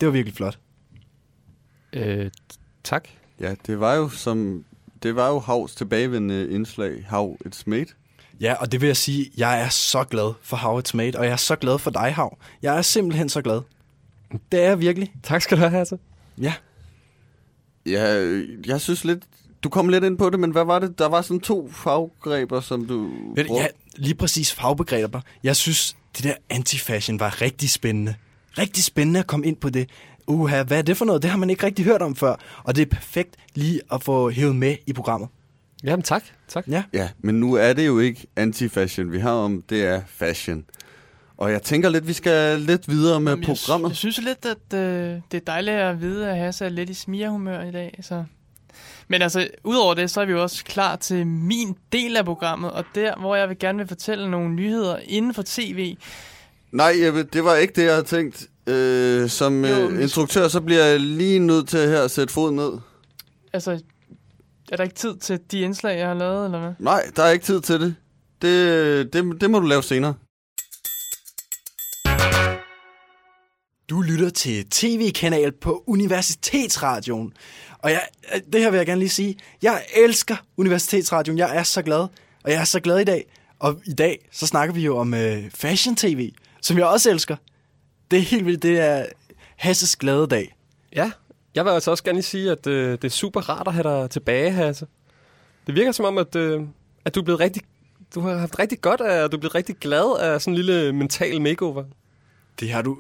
Det 0.01 0.07
var 0.07 0.13
virkelig 0.13 0.37
flot. 0.37 0.59
Øh, 1.93 2.31
tak. 2.85 3.09
Ja, 3.41 3.55
det 3.67 3.81
var 3.81 3.95
jo 3.95 4.09
som... 4.09 4.65
Det 5.03 5.17
var 5.17 5.29
jo 5.29 5.39
Havs 5.39 5.75
tilbagevendende 5.75 6.51
indslag. 6.51 7.05
Hav, 7.09 7.37
it's 7.47 7.63
mate. 7.67 7.93
Ja, 8.41 8.55
og 8.55 8.73
det 8.73 8.81
vil 8.81 8.87
jeg 8.87 8.97
sige, 8.97 9.31
jeg 9.37 9.63
er 9.63 9.69
så 9.69 10.05
glad 10.05 10.33
for 10.43 10.57
How 10.57 10.81
It's 10.81 10.91
Made, 10.95 11.19
og 11.19 11.25
jeg 11.25 11.33
er 11.33 11.37
så 11.37 11.57
glad 11.57 11.79
for 11.79 11.91
dig, 11.91 12.15
Hav. 12.15 12.39
Jeg 12.63 12.79
er 12.79 12.83
simpelthen 12.83 13.29
så 13.29 13.43
glad. 13.43 13.61
Det 14.53 14.61
er 14.63 14.69
jeg 14.69 14.81
virkelig. 14.81 15.15
Tak 15.23 15.43
skal 15.43 15.57
du 15.57 15.61
have, 15.61 15.71
Hasse. 15.71 15.99
Ja. 16.41 16.55
Ja, 17.87 18.43
jeg 18.67 18.81
synes 18.81 19.05
lidt... 19.05 19.25
Du 19.63 19.69
kom 19.69 19.89
lidt 19.89 20.05
ind 20.05 20.19
på 20.19 20.31
det, 20.31 20.41
men 20.41 20.51
hvad 20.51 20.65
var 20.65 20.79
det? 20.79 20.99
Der 20.99 21.09
var 21.09 21.23
sådan 21.23 21.41
to 21.41 21.71
faggreber, 21.73 22.61
som 22.61 22.87
du... 22.87 23.11
Ved 23.35 23.45
du, 23.45 23.49
brugte. 23.49 23.63
ja, 23.63 23.69
lige 23.97 24.15
præcis 24.15 24.53
fagbegreber. 24.53 25.21
Jeg 25.43 25.57
synes, 25.57 25.97
det 26.17 26.25
der 26.25 26.35
anti-fashion 26.51 27.21
var 27.21 27.43
rigtig 27.43 27.71
spændende. 27.71 28.15
Rigtig 28.59 28.85
spændende 28.85 29.21
at 29.21 29.27
komme 29.27 29.47
ind 29.47 29.57
på 29.57 29.71
det. 29.71 29.91
Uha, 30.27 30.63
hvad 30.63 30.79
er 30.79 30.83
det 30.83 30.97
for 30.97 31.05
noget? 31.05 31.23
Det 31.23 31.31
har 31.31 31.39
man 31.39 31.51
ikke 31.51 31.67
rigtig 31.67 31.85
hørt 31.85 32.03
om 32.03 32.17
før. 32.17 32.37
Og 32.65 32.77
det 32.77 32.83
er 32.83 32.87
perfekt 32.87 33.37
lige 33.55 33.81
at 33.93 34.03
få 34.03 34.31
hævet 34.31 34.57
med 34.57 34.77
i 34.87 34.93
programmet. 34.93 35.29
Jamen 35.85 36.03
tak. 36.03 36.25
tak. 36.49 36.69
Ja. 36.69 36.83
Ja, 36.93 37.09
men 37.19 37.41
nu 37.41 37.55
er 37.55 37.73
det 37.73 37.87
jo 37.87 37.99
ikke 37.99 38.27
anti-fashion, 38.37 39.13
vi 39.13 39.19
har 39.19 39.31
om, 39.31 39.63
det 39.69 39.85
er 39.85 40.03
fashion. 40.07 40.65
Og 41.37 41.53
jeg 41.53 41.63
tænker 41.63 41.89
lidt, 41.89 42.09
vi 42.09 42.13
skal 42.13 42.61
lidt 42.61 42.89
videre 42.89 43.21
med 43.21 43.33
Jamen, 43.33 43.49
jeg, 43.49 43.57
programmet. 43.57 43.89
Jeg 43.89 43.97
synes 43.97 44.21
lidt, 44.23 44.47
at 44.47 44.79
øh, 44.79 45.21
det 45.31 45.37
er 45.37 45.45
dejligt 45.47 45.77
at 45.77 46.01
vide, 46.01 46.31
at 46.31 46.39
Hasse 46.39 46.65
er 46.65 46.69
lidt 46.69 46.91
i 46.91 46.95
smirehumør 46.95 47.63
i 47.63 47.71
dag. 47.71 47.99
Så. 48.03 48.25
Men 49.09 49.23
altså, 49.23 49.49
udover 49.65 49.95
det, 49.95 50.11
så 50.11 50.21
er 50.21 50.25
vi 50.25 50.33
jo 50.33 50.43
også 50.43 50.65
klar 50.65 50.97
til 50.97 51.27
min 51.27 51.77
del 51.93 52.17
af 52.17 52.25
programmet, 52.25 52.71
og 52.71 52.85
der, 52.95 53.17
hvor 53.21 53.37
jeg 53.37 53.49
vil 53.49 53.59
gerne 53.59 53.79
vil 53.79 53.89
fortælle 53.89 54.31
nogle 54.31 54.55
nyheder 54.55 54.99
inden 55.05 55.35
for 55.35 55.43
tv. 55.47 55.97
Nej, 56.73 56.93
Jeppe, 57.05 57.23
det 57.23 57.45
var 57.45 57.55
ikke 57.55 57.73
det, 57.77 57.83
jeg 57.85 57.93
havde 57.93 58.07
tænkt. 58.07 58.47
Øh, 58.67 59.29
som 59.31 59.65
Jo, 59.65 59.89
øh, 59.89 60.03
instruktør, 60.03 60.49
så 60.49 60.61
bliver 60.61 60.85
jeg 60.85 61.01
lige 61.01 61.39
nødt 61.39 61.69
til 61.69 61.89
her 61.89 62.03
at 62.03 62.11
sætte 62.11 62.33
foden 62.33 62.57
ned. 62.57 62.73
Altså, 63.53 63.81
er 64.73 64.77
der 64.77 64.85
ikke 64.85 64.97
tid 64.97 65.17
til 65.17 65.41
de 65.51 65.61
indslag, 65.61 65.99
jeg 65.99 66.07
har 66.07 66.15
lavet, 66.15 66.45
eller 66.45 66.59
hvad? 66.59 66.73
Nej, 66.79 67.03
der 67.17 67.23
er 67.23 67.31
ikke 67.31 67.45
tid 67.45 67.61
til 67.61 67.81
det. 67.81 67.95
Det, 68.43 69.13
det, 69.13 69.41
det 69.41 69.51
må 69.51 69.59
du 69.59 69.67
lave 69.67 69.83
senere. 69.83 70.15
Du 73.91 74.01
lytter 74.01 74.31
til 74.31 74.67
tv-kanal 74.71 75.53
på 75.53 75.85
Universitetsradioen. 75.87 77.33
Og 77.87 77.93
jeg, 77.93 78.03
det 78.53 78.61
her 78.61 78.71
vil 78.71 78.77
jeg 78.77 78.87
gerne 78.87 78.99
lige 78.99 79.09
sige. 79.09 79.39
Jeg 79.63 79.85
elsker 79.97 80.37
Universitetsradioen. 80.57 81.39
Jeg 81.39 81.57
er 81.57 81.63
så 81.63 81.83
glad. 81.83 81.99
Og 82.45 82.51
jeg 82.51 82.61
er 82.61 82.65
så 82.65 82.81
glad 82.81 82.99
i 82.99 83.05
dag. 83.05 83.25
Og 83.59 83.81
i 83.85 83.93
dag, 83.93 84.29
så 84.33 84.47
snakker 84.47 84.75
vi 84.75 84.81
jo 84.81 84.97
om 84.97 85.15
øh, 85.15 85.51
fashion-tv, 85.51 86.33
som 86.63 86.79
jeg 86.79 86.87
også 86.87 87.11
elsker. 87.11 87.37
Det 88.11 88.17
er 88.17 88.21
helt 88.21 88.47
vildt. 88.47 88.63
Det 88.63 88.81
er 88.81 89.07
Hasses 89.57 89.97
glade 89.97 90.27
dag. 90.27 90.57
Ja, 90.97 91.11
jeg 91.55 91.65
vil 91.65 91.71
altså 91.71 91.91
også 91.91 92.05
gerne 92.05 92.17
lige 92.17 92.25
sige, 92.25 92.51
at 92.51 92.67
øh, 92.67 92.93
det 92.93 93.05
er 93.05 93.09
super 93.09 93.41
rart 93.41 93.69
at 93.69 93.75
have 93.75 93.83
dig 93.83 94.11
tilbage, 94.11 94.51
Hasse. 94.51 94.87
Det 95.67 95.75
virker 95.75 95.93
som 95.93 96.05
om, 96.05 96.19
at, 96.19 96.37
øh, 96.37 96.63
at 97.05 97.15
du 97.15 97.21
er 97.21 97.25
blevet 97.25 97.41
rigtig... 97.41 97.63
Du 98.15 98.21
har 98.21 98.37
haft 98.37 98.59
rigtig 98.59 98.81
godt 98.81 99.01
af, 99.01 99.25
og 99.25 99.33
du 99.33 99.37
er 99.37 99.41
blevet 99.41 99.55
rigtig 99.55 99.77
glad 99.77 100.21
af 100.21 100.41
sådan 100.43 100.53
en 100.53 100.57
lille 100.57 100.93
mental 100.93 101.41
makeover. 101.41 101.85
Det 102.61 102.71
har 102.71 102.83
du, 102.83 102.99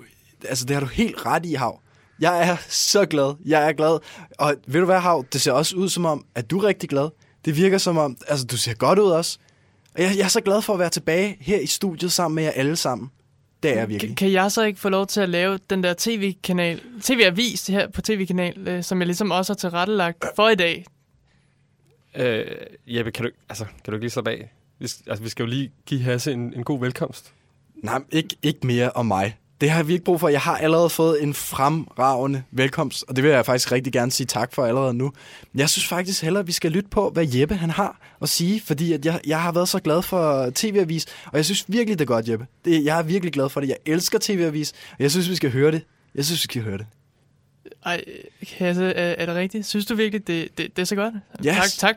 altså 0.49 0.65
det 0.65 0.75
har 0.75 0.81
du 0.81 0.87
helt 0.87 1.27
ret 1.27 1.47
i, 1.47 1.55
Hav. 1.55 1.81
Jeg 2.21 2.49
er 2.49 2.57
så 2.69 3.07
glad. 3.07 3.35
Jeg 3.45 3.69
er 3.69 3.73
glad. 3.73 3.99
Og 4.39 4.55
ved 4.67 4.81
du 4.81 4.87
hvad, 4.87 5.01
Hav? 5.01 5.25
Det 5.33 5.41
ser 5.41 5.53
også 5.53 5.77
ud 5.77 5.89
som 5.89 6.05
om, 6.05 6.25
at 6.35 6.51
du 6.51 6.59
er 6.59 6.65
rigtig 6.69 6.89
glad. 6.89 7.09
Det 7.45 7.57
virker 7.57 7.79
som 7.79 7.97
om, 7.97 8.17
altså 8.29 8.47
du 8.47 8.57
ser 8.57 8.75
godt 8.75 8.99
ud 8.99 9.11
også. 9.11 9.39
Og 9.95 10.03
jeg, 10.03 10.17
jeg 10.17 10.25
er 10.25 10.29
så 10.29 10.41
glad 10.41 10.63
for 10.63 10.73
at 10.73 10.79
være 10.79 10.91
tilbage 10.91 11.37
her 11.41 11.59
i 11.59 11.67
studiet 11.67 12.13
sammen 12.13 12.35
med 12.35 12.45
jer 12.45 12.51
alle 12.51 12.77
sammen. 12.77 13.11
Det 13.63 13.71
er 13.71 13.75
jeg 13.75 13.89
virkelig. 13.89 14.09
Kan, 14.09 14.17
kan 14.17 14.33
jeg 14.33 14.53
så 14.53 14.63
ikke 14.63 14.81
få 14.81 14.89
lov 14.89 15.07
til 15.07 15.21
at 15.21 15.29
lave 15.29 15.59
den 15.71 15.83
der 15.83 15.95
tv-kanal, 15.99 16.81
tv-avis 17.03 17.67
her 17.67 17.91
på 17.91 18.03
tv-kanal, 18.03 18.69
øh, 18.69 18.83
som 18.83 18.99
jeg 18.99 19.07
ligesom 19.07 19.31
også 19.31 19.53
har 19.53 19.57
tilrettelagt 19.57 20.25
for 20.37 20.49
i 20.49 20.55
dag? 20.55 20.85
Øh, 22.17 22.45
Jeppe, 22.87 23.11
kan 23.11 23.25
du, 23.25 23.31
altså, 23.49 23.65
kan 23.65 23.75
du 23.87 23.93
ikke 23.93 24.05
lige 24.05 24.11
slappe 24.11 24.31
af? 24.31 24.53
Vi, 24.79 24.85
altså, 25.07 25.23
vi 25.23 25.29
skal 25.29 25.43
jo 25.43 25.49
lige 25.49 25.73
give 25.87 26.01
Hasse 26.01 26.33
en, 26.33 26.55
en 26.55 26.65
god 26.65 26.81
velkomst. 26.81 27.33
Nej, 27.75 28.03
ikke, 28.13 28.37
ikke 28.43 28.67
mere 28.67 28.91
om 28.91 29.07
mig. 29.07 29.37
Det 29.61 29.71
har 29.71 29.83
vi 29.83 29.93
ikke 29.93 30.05
brug 30.05 30.21
for. 30.21 30.29
Jeg 30.29 30.41
har 30.41 30.57
allerede 30.57 30.91
fået 30.91 31.23
en 31.23 31.35
fremragende 31.35 32.43
velkomst, 32.51 33.05
og 33.09 33.17
det 33.17 33.25
vil 33.25 33.31
jeg 33.31 33.47
faktisk 33.47 33.73
rigtig 33.73 33.93
gerne 33.93 34.11
sige 34.11 34.27
tak 34.27 34.55
for 34.55 34.65
allerede 34.65 34.95
nu. 34.95 35.13
Jeg 35.55 35.71
synes 35.71 35.87
faktisk 35.87 36.23
hellere, 36.23 36.41
at 36.41 36.47
vi 36.47 36.53
skal 36.53 36.73
lytte 36.73 36.91
på, 36.91 37.11
hvad 37.11 37.27
Jeppe 37.27 37.55
han 37.55 37.71
har 37.71 38.01
at 38.23 38.29
sige, 38.29 38.61
fordi 38.61 38.93
at 38.93 39.07
jeg, 39.07 39.21
jeg 39.27 39.43
har 39.43 39.53
været 39.53 39.69
så 39.69 39.79
glad 39.79 40.03
for 40.03 40.51
TV-avis, 40.55 41.07
og 41.27 41.37
jeg 41.37 41.45
synes 41.45 41.65
virkelig, 41.69 41.99
det 41.99 42.05
er 42.05 42.09
godt, 42.09 42.29
Jeppe. 42.29 42.47
Det, 42.65 42.85
jeg 42.85 42.99
er 42.99 43.03
virkelig 43.03 43.33
glad 43.33 43.49
for 43.49 43.61
det. 43.61 43.69
Jeg 43.69 43.77
elsker 43.87 44.19
TV-avis, 44.23 44.73
og 44.73 44.97
jeg 44.99 45.11
synes, 45.11 45.31
vi 45.31 45.35
skal 45.35 45.51
høre 45.51 45.73
det. 45.73 45.83
Jeg 46.15 46.25
synes, 46.25 46.41
vi 46.41 46.45
skal 46.45 46.63
høre 46.63 46.79
det. 46.79 46.87
Ej, 47.85 48.05
Hasse, 48.57 48.85
er, 48.85 49.15
er 49.19 49.27
det 49.27 49.35
rigtigt? 49.35 49.67
Synes 49.67 49.87
du 49.87 49.95
virkelig, 49.95 50.27
det, 50.27 50.49
det, 50.59 50.77
det 50.77 50.83
er 50.83 50.87
så 50.87 50.97
godt? 50.97 51.15
Yes. 51.47 51.57
Tak, 51.57 51.71
tak. 51.79 51.97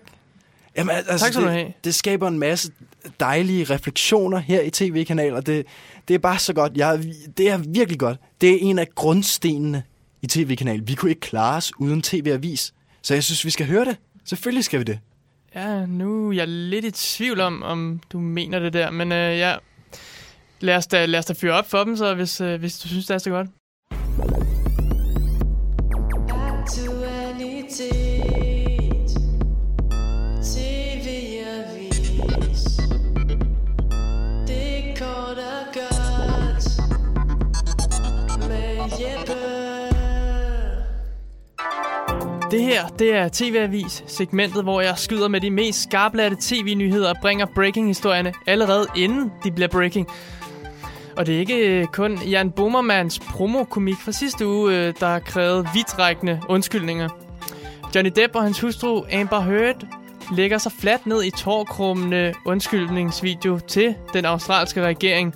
Jamen, 0.80 0.96
altså, 0.96 1.18
Tak 1.26 1.34
skal 1.34 1.42
du 1.42 1.48
det, 1.48 1.54
have. 1.56 1.74
det 1.84 1.96
skaber 1.96 2.28
en 2.28 2.40
masse 2.40 2.72
dejlige 3.20 3.64
refleksioner 3.64 4.38
her 4.38 4.62
i 4.62 4.70
tv-kanaler. 4.70 5.42
Det, 5.42 5.66
det 6.08 6.14
er 6.14 6.18
bare 6.20 6.40
så 6.40 6.54
godt. 6.54 6.78
Jeg, 6.78 7.04
det 7.38 7.50
er 7.50 7.58
virkelig 7.58 8.00
godt. 8.00 8.18
Det 8.42 8.50
er 8.50 8.58
en 8.62 8.80
af 8.80 8.88
grundstenene 8.96 9.84
i 10.22 10.28
tv-kanalen. 10.28 10.88
Vi 10.88 10.94
kunne 10.94 11.12
ikke 11.12 11.22
klare 11.22 11.58
os 11.58 11.72
uden 11.80 12.02
tv-avis. 12.02 12.74
Så 13.02 13.14
jeg 13.14 13.24
synes, 13.24 13.46
vi 13.46 13.50
skal 13.50 13.66
høre 13.66 13.86
det. 13.86 13.98
Selvfølgelig 14.26 14.64
skal 14.64 14.80
vi 14.80 14.84
det. 14.84 15.00
Ja, 15.56 15.86
nu 15.86 16.30
er 16.30 16.34
jeg 16.34 16.48
lidt 16.48 16.86
i 16.86 16.92
tvivl 16.92 17.40
om, 17.40 17.64
om 17.64 18.02
du 18.12 18.20
mener 18.20 18.60
det 18.60 18.74
der, 18.74 18.92
men 18.92 19.12
øh, 19.12 19.38
ja, 19.38 19.56
lad 20.60 20.76
os, 20.76 20.88
da, 20.88 21.06
lad 21.06 21.20
os 21.20 21.26
da 21.26 21.34
fyre 21.34 21.54
op 21.54 21.70
for 21.70 21.84
dem, 21.84 21.98
så 21.98 22.14
hvis, 22.14 22.42
øh, 22.42 22.60
hvis 22.60 22.80
du 22.80 22.88
synes, 22.88 23.06
det 23.06 23.14
er 23.14 23.18
så 23.18 23.30
godt. 23.30 23.48
Det 42.52 42.62
her, 42.64 42.88
det 42.88 43.16
er 43.16 43.30
TV-avis, 43.34 44.04
segmentet, 44.08 44.64
hvor 44.64 44.82
jeg 44.82 44.98
skyder 44.98 45.28
med 45.28 45.42
de 45.42 45.52
mest 45.52 45.84
skarplatte 45.84 46.38
tv-nyheder 46.42 47.10
og 47.10 47.16
bringer 47.22 47.46
breaking-historierne 47.46 48.34
allerede 48.46 48.88
inden 48.96 49.32
de 49.44 49.52
bliver 49.52 49.68
breaking. 49.68 50.08
Og 51.18 51.26
det 51.26 51.36
er 51.36 51.40
ikke 51.40 51.68
øh, 51.68 51.86
kun 51.86 52.18
Jan 52.18 52.52
Bommermans 52.52 53.20
promokomik 53.20 53.96
fra 54.06 54.12
sidste 54.12 54.48
uge, 54.48 54.76
øh, 54.76 54.94
der 55.00 55.08
har 55.08 55.20
krævet 55.20 55.68
vidtrækkende 55.74 56.42
undskyldninger. 56.50 57.10
Johnny 57.96 58.12
Depp 58.16 58.36
og 58.36 58.44
hans 58.44 58.60
hustru 58.60 59.04
Amber 59.14 59.40
Heard 59.40 59.86
lægger 60.36 60.58
sig 60.58 60.72
fladt 60.80 61.06
ned 61.06 61.24
i 61.24 61.32
tårkrummende 61.32 62.34
undskyldningsvideo 62.46 63.60
til 63.68 63.96
den 64.14 64.26
australske 64.26 64.82
regering. 64.82 65.36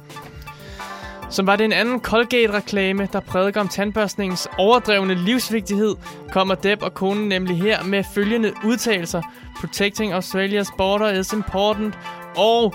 Som 1.34 1.48
var 1.48 1.56
det 1.56 1.66
en 1.66 1.74
anden 1.74 2.00
Colgate-reklame, 2.00 3.08
der 3.14 3.20
prædiker 3.20 3.62
om 3.62 3.68
tandbørstningens 3.68 4.48
overdrevne 4.58 5.14
livsvigtighed, 5.14 5.96
kommer 6.32 6.56
Depp 6.56 6.84
og 6.84 6.94
konen 6.94 7.30
nemlig 7.30 7.58
her 7.58 7.84
med 7.84 8.04
følgende 8.16 8.54
udtalelser. 8.64 9.22
Protecting 9.60 10.14
Australia's 10.14 10.76
border 10.78 11.10
is 11.10 11.34
important, 11.34 11.96
og 12.38 12.74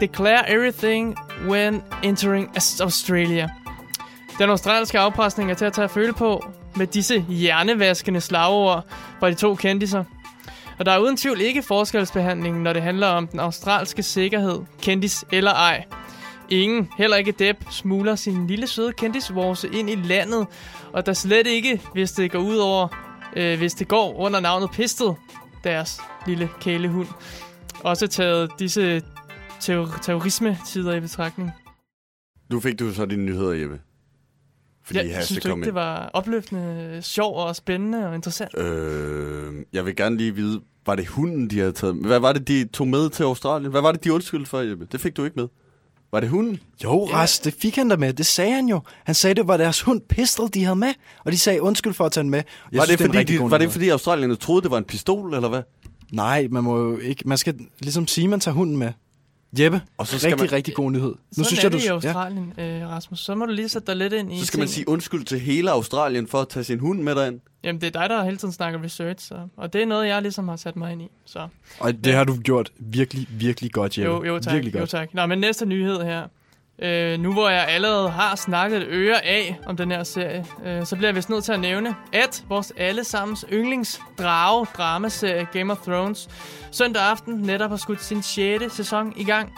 declare 0.00 0.50
everything 0.50 1.16
when 1.48 1.82
entering 2.02 2.50
Australia. 2.80 3.48
Den 4.38 4.50
australske 4.50 4.98
afpresning 4.98 5.50
er 5.50 5.54
til 5.54 5.64
at 5.64 5.72
tage 5.72 5.84
at 5.84 5.90
føle 5.90 6.12
på 6.12 6.46
med 6.76 6.86
disse 6.86 7.20
hjernevaskende 7.20 8.20
slagord 8.20 8.84
fra 9.20 9.30
de 9.30 9.34
to 9.34 9.54
kendiser. 9.54 10.04
Og 10.78 10.86
der 10.86 10.92
er 10.92 10.98
uden 10.98 11.16
tvivl 11.16 11.40
ikke 11.40 11.62
forskelsbehandling, 11.62 12.62
når 12.62 12.72
det 12.72 12.82
handler 12.82 13.06
om 13.06 13.26
den 13.26 13.40
australske 13.40 14.02
sikkerhed, 14.02 14.60
kendis 14.80 15.24
eller 15.32 15.52
ej. 15.52 15.84
Ingen, 16.52 16.88
heller 16.98 17.16
ikke 17.16 17.32
Depp, 17.32 17.58
smugler 17.70 18.14
sin 18.14 18.46
lille 18.46 18.66
søde 18.66 18.92
kendisvorse 18.92 19.68
ind 19.68 19.90
i 19.90 19.94
landet, 19.94 20.46
og 20.92 21.06
der 21.06 21.12
slet 21.12 21.46
ikke, 21.46 21.80
hvis 21.92 22.12
det 22.12 22.30
går 22.32 22.38
ud 22.38 22.56
over, 22.56 22.88
øh, 23.36 23.58
hvis 23.58 23.74
det 23.74 23.88
går 23.88 24.14
under 24.18 24.40
navnet 24.40 24.70
Pistol, 24.70 25.14
deres 25.64 26.00
lille 26.26 26.48
kælehund. 26.60 27.08
Også 27.80 28.06
taget 28.06 28.50
disse 28.58 29.02
terror- 29.60 29.98
terrorisme-tider 30.02 30.94
i 30.94 31.00
betragtning. 31.00 31.50
Nu 32.50 32.60
fik 32.60 32.78
du 32.78 32.92
så 32.92 33.06
dine 33.06 33.24
nyheder, 33.24 33.52
Jeppe. 33.52 33.80
Fordi 34.84 34.98
Ja, 34.98 35.14
Hasse 35.14 35.26
synes 35.26 35.42
du 35.42 35.48
kom 35.48 35.58
ikke, 35.58 35.66
det 35.66 35.74
var 35.74 36.10
opløftende, 36.12 36.98
sjov 37.02 37.36
og 37.36 37.56
spændende 37.56 38.08
og 38.08 38.14
interessant? 38.14 38.58
Øh, 38.58 39.52
jeg 39.72 39.86
vil 39.86 39.96
gerne 39.96 40.16
lige 40.16 40.34
vide, 40.34 40.60
var 40.86 40.94
det 40.94 41.06
hunden, 41.06 41.50
de 41.50 41.58
havde 41.58 41.72
taget? 41.72 41.94
Hvad 41.94 42.18
var 42.20 42.32
det, 42.32 42.48
de 42.48 42.64
tog 42.68 42.88
med 42.88 43.10
til 43.10 43.22
Australien? 43.22 43.70
Hvad 43.70 43.80
var 43.80 43.92
det, 43.92 44.04
de 44.04 44.12
undskyldte 44.12 44.50
for, 44.50 44.60
Jeppe? 44.60 44.86
Det 44.92 45.00
fik 45.00 45.16
du 45.16 45.24
ikke 45.24 45.36
med. 45.36 45.48
Var 46.12 46.20
det 46.20 46.28
hunden? 46.28 46.58
Jo, 46.84 47.06
Ja. 47.10 47.16
Ras, 47.16 47.38
det 47.38 47.54
fik 47.58 47.76
han 47.76 47.88
da 47.88 47.96
med. 47.96 48.12
Det 48.12 48.26
sagde 48.26 48.52
han 48.52 48.68
jo. 48.68 48.80
Han 49.04 49.14
sagde, 49.14 49.34
det 49.34 49.48
var 49.48 49.56
deres 49.56 49.80
hund 49.80 50.00
Pistol, 50.08 50.48
de 50.54 50.64
havde 50.64 50.76
med. 50.76 50.94
Og 51.24 51.32
de 51.32 51.38
sagde 51.38 51.62
undskyld 51.62 51.92
for 51.92 52.04
at 52.04 52.12
tage 52.12 52.22
den 52.22 52.30
med. 52.30 52.42
Jeg 52.72 52.78
var, 52.78 52.84
synes, 52.84 52.98
det, 52.98 53.06
fordi, 53.06 53.18
rigtig 53.18 53.38
de, 53.40 53.50
var 53.50 53.58
det 53.58 53.72
fordi 53.72 53.88
australierne 53.88 54.36
troede, 54.36 54.62
det 54.62 54.70
var 54.70 54.78
en 54.78 54.84
pistol, 54.84 55.34
eller 55.34 55.48
hvad? 55.48 55.62
Nej, 56.12 56.48
man 56.50 56.64
må 56.64 56.78
jo 56.78 56.98
ikke... 56.98 57.22
Man 57.28 57.38
skal 57.38 57.54
ligesom 57.80 58.06
sige, 58.06 58.28
man 58.28 58.40
tager 58.40 58.54
hunden 58.54 58.76
med. 58.76 58.92
Jeppe, 59.58 59.80
Og 59.98 60.06
så 60.06 60.12
rigtig, 60.14 60.20
skal 60.20 60.30
man- 60.38 60.44
man... 60.44 60.52
rigtig 60.52 60.74
god 60.74 60.90
nyhed. 60.90 61.08
Nu 61.08 61.16
Sådan 61.32 61.44
synes 61.44 61.58
er 61.58 61.62
jeg, 61.64 61.72
du... 61.72 61.76
det 61.76 61.84
i 61.84 61.86
Ja. 61.86 61.92
Australien, 61.92 62.52
øh, 62.58 62.88
Rasmus. 62.88 63.20
Så 63.20 63.34
må 63.34 63.46
du 63.46 63.52
lige 63.52 63.68
sætte 63.68 63.86
dig 63.86 63.96
lidt 63.96 64.12
ind 64.12 64.32
i 64.32 64.38
Så 64.40 64.46
skal 64.46 64.58
man 64.58 64.68
tingene. 64.68 64.74
sige 64.74 64.88
undskyld 64.88 65.24
til 65.24 65.40
hele 65.40 65.70
Australien 65.70 66.26
for 66.26 66.40
at 66.40 66.48
tage 66.48 66.64
sin 66.64 66.78
hund 66.80 67.02
med 67.02 67.14
derind. 67.14 67.40
Jamen, 67.64 67.80
det 67.80 67.86
er 67.96 68.00
dig, 68.00 68.10
der 68.10 68.24
hele 68.24 68.36
tiden 68.36 68.52
snakker 68.52 68.82
research, 68.84 69.28
så. 69.28 69.34
og 69.56 69.72
det 69.72 69.82
er 69.82 69.86
noget, 69.86 70.08
jeg 70.08 70.22
ligesom 70.22 70.48
har 70.48 70.56
sat 70.56 70.76
mig 70.76 70.92
ind 70.92 71.02
i. 71.02 71.08
Så. 71.26 71.48
Og 71.80 72.04
det 72.04 72.14
har 72.14 72.24
du 72.24 72.36
gjort 72.36 72.70
virkelig, 72.78 73.26
virkelig 73.30 73.72
godt, 73.72 73.98
Jeppe. 73.98 74.12
Jo, 74.12 74.24
jo 74.24 74.38
tak. 74.38 74.54
Virkelig 74.54 74.74
Jo, 74.74 74.78
godt. 74.78 74.90
tak. 74.90 75.14
Nå, 75.14 75.26
men 75.26 75.38
næste 75.38 75.66
nyhed 75.66 76.02
her. 76.02 76.22
Øh, 76.78 77.20
nu 77.20 77.32
hvor 77.32 77.48
jeg 77.48 77.66
allerede 77.68 78.10
har 78.10 78.36
snakket 78.36 78.86
øre 78.88 79.24
af 79.24 79.58
om 79.66 79.76
den 79.76 79.90
her 79.90 80.02
serie, 80.02 80.46
øh, 80.64 80.86
så 80.86 80.96
bliver 80.96 81.08
jeg 81.08 81.16
vist 81.16 81.30
nødt 81.30 81.44
til 81.44 81.52
at 81.52 81.60
nævne, 81.60 81.94
at 82.12 82.44
vores 82.48 82.72
allesammens 82.76 83.44
yndlingsdrage 83.52 84.66
dramaserie 84.76 85.46
Game 85.52 85.72
of 85.72 85.78
Thrones 85.78 86.28
søndag 86.70 87.02
aften 87.02 87.34
netop 87.34 87.70
har 87.70 87.76
skudt 87.76 88.02
sin 88.02 88.22
6. 88.22 88.74
sæson 88.74 89.12
i 89.16 89.24
gang. 89.24 89.52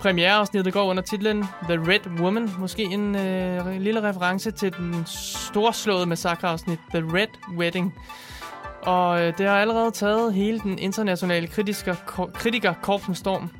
Premiereafsnittet 0.00 0.72
går 0.72 0.82
under 0.82 1.02
titlen 1.02 1.44
The 1.62 1.90
Red 1.90 2.20
Woman, 2.20 2.50
måske 2.58 2.82
en 2.82 3.16
øh, 3.16 3.80
lille 3.80 4.02
reference 4.02 4.50
til 4.50 4.72
den 4.72 5.04
storslåede 5.06 6.06
massakreafsnit 6.06 6.78
The 6.94 7.04
Red 7.16 7.56
Wedding. 7.56 7.94
Og 8.82 9.20
øh, 9.20 9.38
det 9.38 9.46
har 9.46 9.56
allerede 9.56 9.90
taget 9.90 10.34
hele 10.34 10.60
den 10.60 10.78
internationale 10.78 11.46
kritiker, 11.46 11.94
kritikerkorps 12.34 13.08
med 13.08 13.16
storm. 13.16 13.50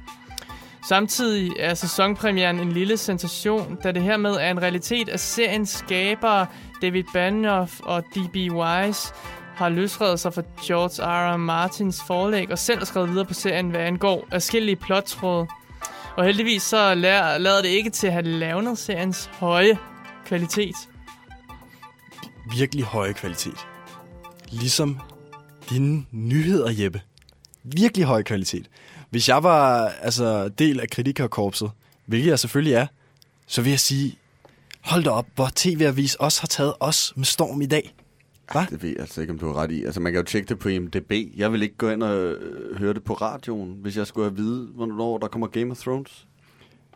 Samtidig 0.89 1.53
er 1.59 1.75
sæsonpremieren 1.75 2.61
en 2.61 2.73
lille 2.73 2.97
sensation, 2.97 3.79
da 3.83 3.93
det 3.93 4.03
hermed 4.03 4.31
er 4.31 4.51
en 4.51 4.63
realitet, 4.63 5.09
at 5.09 5.21
seriens 5.21 5.71
skabere 5.71 6.47
David 6.83 7.05
Benioff 7.13 7.81
og 7.81 8.05
D.B. 8.15 8.37
Wise 8.37 9.13
har 9.55 9.69
løsredet 9.69 10.21
sig 10.21 10.35
fra 10.35 10.43
George 10.67 11.03
R. 11.03 11.35
R. 11.35 11.37
Martins 11.37 12.03
forlæg 12.07 12.51
og 12.51 12.59
selv 12.59 12.85
skrevet 12.85 13.11
videre 13.11 13.25
på 13.25 13.35
serien, 13.35 13.71
hvad 13.71 13.81
angår 13.81 14.29
afskillige 14.31 14.77
plottråde. 14.77 15.47
Og 16.17 16.25
heldigvis 16.25 16.63
så 16.63 16.95
lader, 16.95 17.39
lader 17.39 17.63
det 17.63 17.69
ikke 17.69 17.91
til 17.91 18.07
at 18.07 18.13
have 18.13 18.25
lavnet 18.25 18.79
seriens 18.79 19.31
høje 19.33 19.79
kvalitet. 20.27 20.75
Virkelig 22.57 22.85
høje 22.85 23.13
kvalitet. 23.13 23.67
Ligesom 24.51 25.01
dine 25.71 26.05
nyheder, 26.11 26.71
Jeppe. 26.83 27.01
Virkelig 27.65 28.07
høj 28.07 28.23
kvalitet. 28.23 28.71
Hvis 29.11 29.29
jeg 29.29 29.43
var 29.43 29.89
altså, 29.89 30.49
del 30.49 30.81
af 30.81 30.89
kritikerkorpset, 30.91 31.71
hvilket 32.07 32.31
jeg 32.31 32.39
selvfølgelig 32.39 32.75
er, 32.75 32.87
så 33.47 33.63
vil 33.63 33.71
jeg 33.71 33.81
sige, 33.81 34.19
hold 34.81 35.05
da 35.05 35.11
op, 35.11 35.27
hvor 35.35 35.49
TV-avis 35.57 36.15
også 36.15 36.41
har 36.43 36.47
taget 36.47 36.75
os 36.81 37.13
med 37.17 37.25
storm 37.25 37.63
i 37.63 37.67
dag. 37.67 37.95
Hva? 38.53 38.67
Det 38.71 38.83
ved 38.83 38.91
jeg 38.91 39.01
altså 39.01 39.21
ikke, 39.21 39.33
om 39.33 39.39
du 39.39 39.47
har 39.47 39.55
ret 39.55 39.71
i. 39.71 39.85
Altså, 39.85 40.01
man 40.01 40.13
kan 40.13 40.21
jo 40.21 40.27
tjekke 40.27 40.49
det 40.49 40.59
på 40.59 40.69
IMDb. 40.69 41.13
Jeg 41.37 41.53
vil 41.53 41.63
ikke 41.63 41.77
gå 41.77 41.91
ind 41.91 42.03
og 42.03 42.17
øh, 42.17 42.77
høre 42.79 42.95
det 42.95 43.05
på 43.05 43.15
radioen, 43.15 43.77
hvis 43.83 43.97
jeg 43.97 44.07
skulle 44.07 44.31
have 44.31 44.37
vide, 44.37 44.67
hvornår 44.75 45.19
der 45.19 45.29
kommer 45.29 45.47
Game 45.47 45.71
of 45.71 45.79
Thrones. 45.79 46.27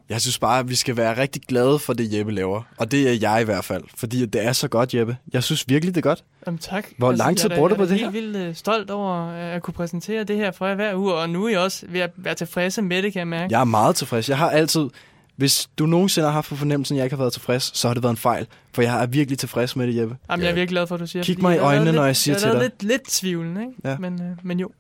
Jeg 0.09 0.21
synes 0.21 0.39
bare, 0.39 0.59
at 0.59 0.69
vi 0.69 0.75
skal 0.75 0.97
være 0.97 1.19
rigtig 1.21 1.43
glade 1.43 1.79
for 1.79 1.93
det, 1.93 2.13
Jeppe 2.19 2.33
laver. 2.33 2.63
Og 2.77 2.91
det 2.91 3.09
er 3.09 3.31
jeg 3.31 3.43
i 3.43 3.45
hvert 3.45 3.65
fald, 3.65 3.83
fordi 3.97 4.27
det 4.27 4.45
er 4.47 4.53
så 4.53 4.69
godt, 4.69 4.95
Jeppe. 4.95 5.17
Jeg 5.33 5.43
synes 5.43 5.69
virkelig, 5.69 5.95
det 5.95 6.01
er 6.01 6.09
godt. 6.09 6.25
Jamen 6.47 6.59
tak. 6.59 6.87
Hvor 6.99 7.13
lang 7.13 7.37
tid 7.39 7.51
jeg 7.51 7.55
er 7.55 7.59
bruger 7.59 7.69
du 7.69 7.75
jeg 7.75 7.81
er 7.83 7.87
på 7.87 7.91
det 7.93 8.01
helt 8.01 8.13
vildt 8.13 8.37
øh, 8.37 8.55
stolt 8.55 8.91
over 8.91 9.29
øh, 9.29 9.55
at 9.55 9.63
kunne 9.63 9.75
præsentere 9.75 10.25
det 10.25 10.37
her 10.37 10.51
for 10.51 10.67
jer 10.67 10.75
hver 10.75 10.95
uge, 10.97 11.15
og 11.15 11.31
nu 11.31 11.45
er 11.45 11.49
I 11.49 11.55
også 11.57 11.87
ved 11.89 12.01
at 12.01 12.11
være 12.17 12.35
tilfredse 12.35 12.83
med 12.83 13.03
det, 13.03 13.13
kan 13.13 13.21
jeg 13.21 13.29
mærke. 13.29 13.53
Jeg 13.53 13.61
er 13.61 13.65
meget 13.65 13.97
tilfreds. 13.97 14.29
Jeg 14.29 14.39
har 14.39 14.51
altid... 14.51 14.89
Hvis 15.37 15.69
du 15.79 15.87
nogensinde 15.87 16.27
har 16.27 16.33
haft 16.33 16.49
på 16.49 16.57
fornemmelsen, 16.57 16.95
at 16.95 16.99
jeg 16.99 17.05
ikke 17.05 17.17
har 17.17 17.23
været 17.23 17.33
tilfreds, 17.33 17.79
så 17.79 17.89
har 17.89 17.95
det 17.95 18.03
været 18.03 18.13
en 18.13 18.17
fejl. 18.17 18.47
For 18.75 18.83
jeg 18.83 19.03
er 19.03 19.07
virkelig 19.07 19.39
tilfreds 19.39 19.77
med 19.77 19.87
det, 19.87 19.97
Jeppe. 19.97 20.17
Jamen, 20.31 20.43
jeg 20.45 20.51
er 20.51 20.55
virkelig 20.55 20.69
glad 20.69 20.87
for, 20.87 20.95
at 20.95 21.01
du 21.01 21.07
siger 21.07 21.23
Kig 21.23 21.35
fordi 21.35 21.43
mig 21.43 21.53
i 21.55 21.57
jeg 21.57 21.65
øjnene, 21.65 21.93
når 21.93 22.05
jeg 22.05 22.17
siger 22.17 22.35
jeg 22.35 22.41
til 22.41 22.51
dig. 22.51 22.59
været 22.59 22.73
lidt, 22.81 22.91
lidt 22.91 23.03
tvivlende, 23.09 23.61
ikke? 23.61 23.73
Ja. 23.85 23.97
Men, 23.99 24.23
øh, 24.23 24.29
men 24.43 24.61
jo. 24.61 24.71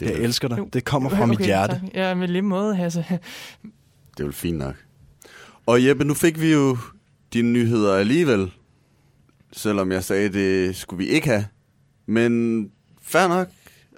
Det 0.00 0.06
Jeg 0.06 0.14
er, 0.14 0.22
elsker 0.24 0.48
dig. 0.48 0.58
Det 0.72 0.84
kommer 0.84 1.10
fra 1.10 1.26
mit 1.26 1.36
Okay, 1.36 1.44
hjerte. 1.44 1.72
Tak. 1.74 1.82
Ja, 1.94 2.14
med 2.14 2.28
lige 2.28 2.42
måde, 2.42 2.76
Hasse 2.76 3.04
det 4.20 4.24
er 4.24 4.28
vel 4.28 4.34
fint 4.34 4.58
nok. 4.58 4.74
Og 5.66 5.86
Jeppe, 5.86 6.04
nu 6.04 6.14
fik 6.14 6.40
vi 6.40 6.52
jo 6.52 6.78
dine 7.32 7.52
nyheder 7.52 7.94
alligevel. 7.94 8.52
Selvom 9.52 9.92
jeg 9.92 10.04
sagde, 10.04 10.28
det 10.28 10.76
skulle 10.76 11.04
vi 11.04 11.10
ikke 11.10 11.28
have. 11.28 11.46
Men 12.06 12.70
fair 13.02 13.28
nok. 13.28 13.48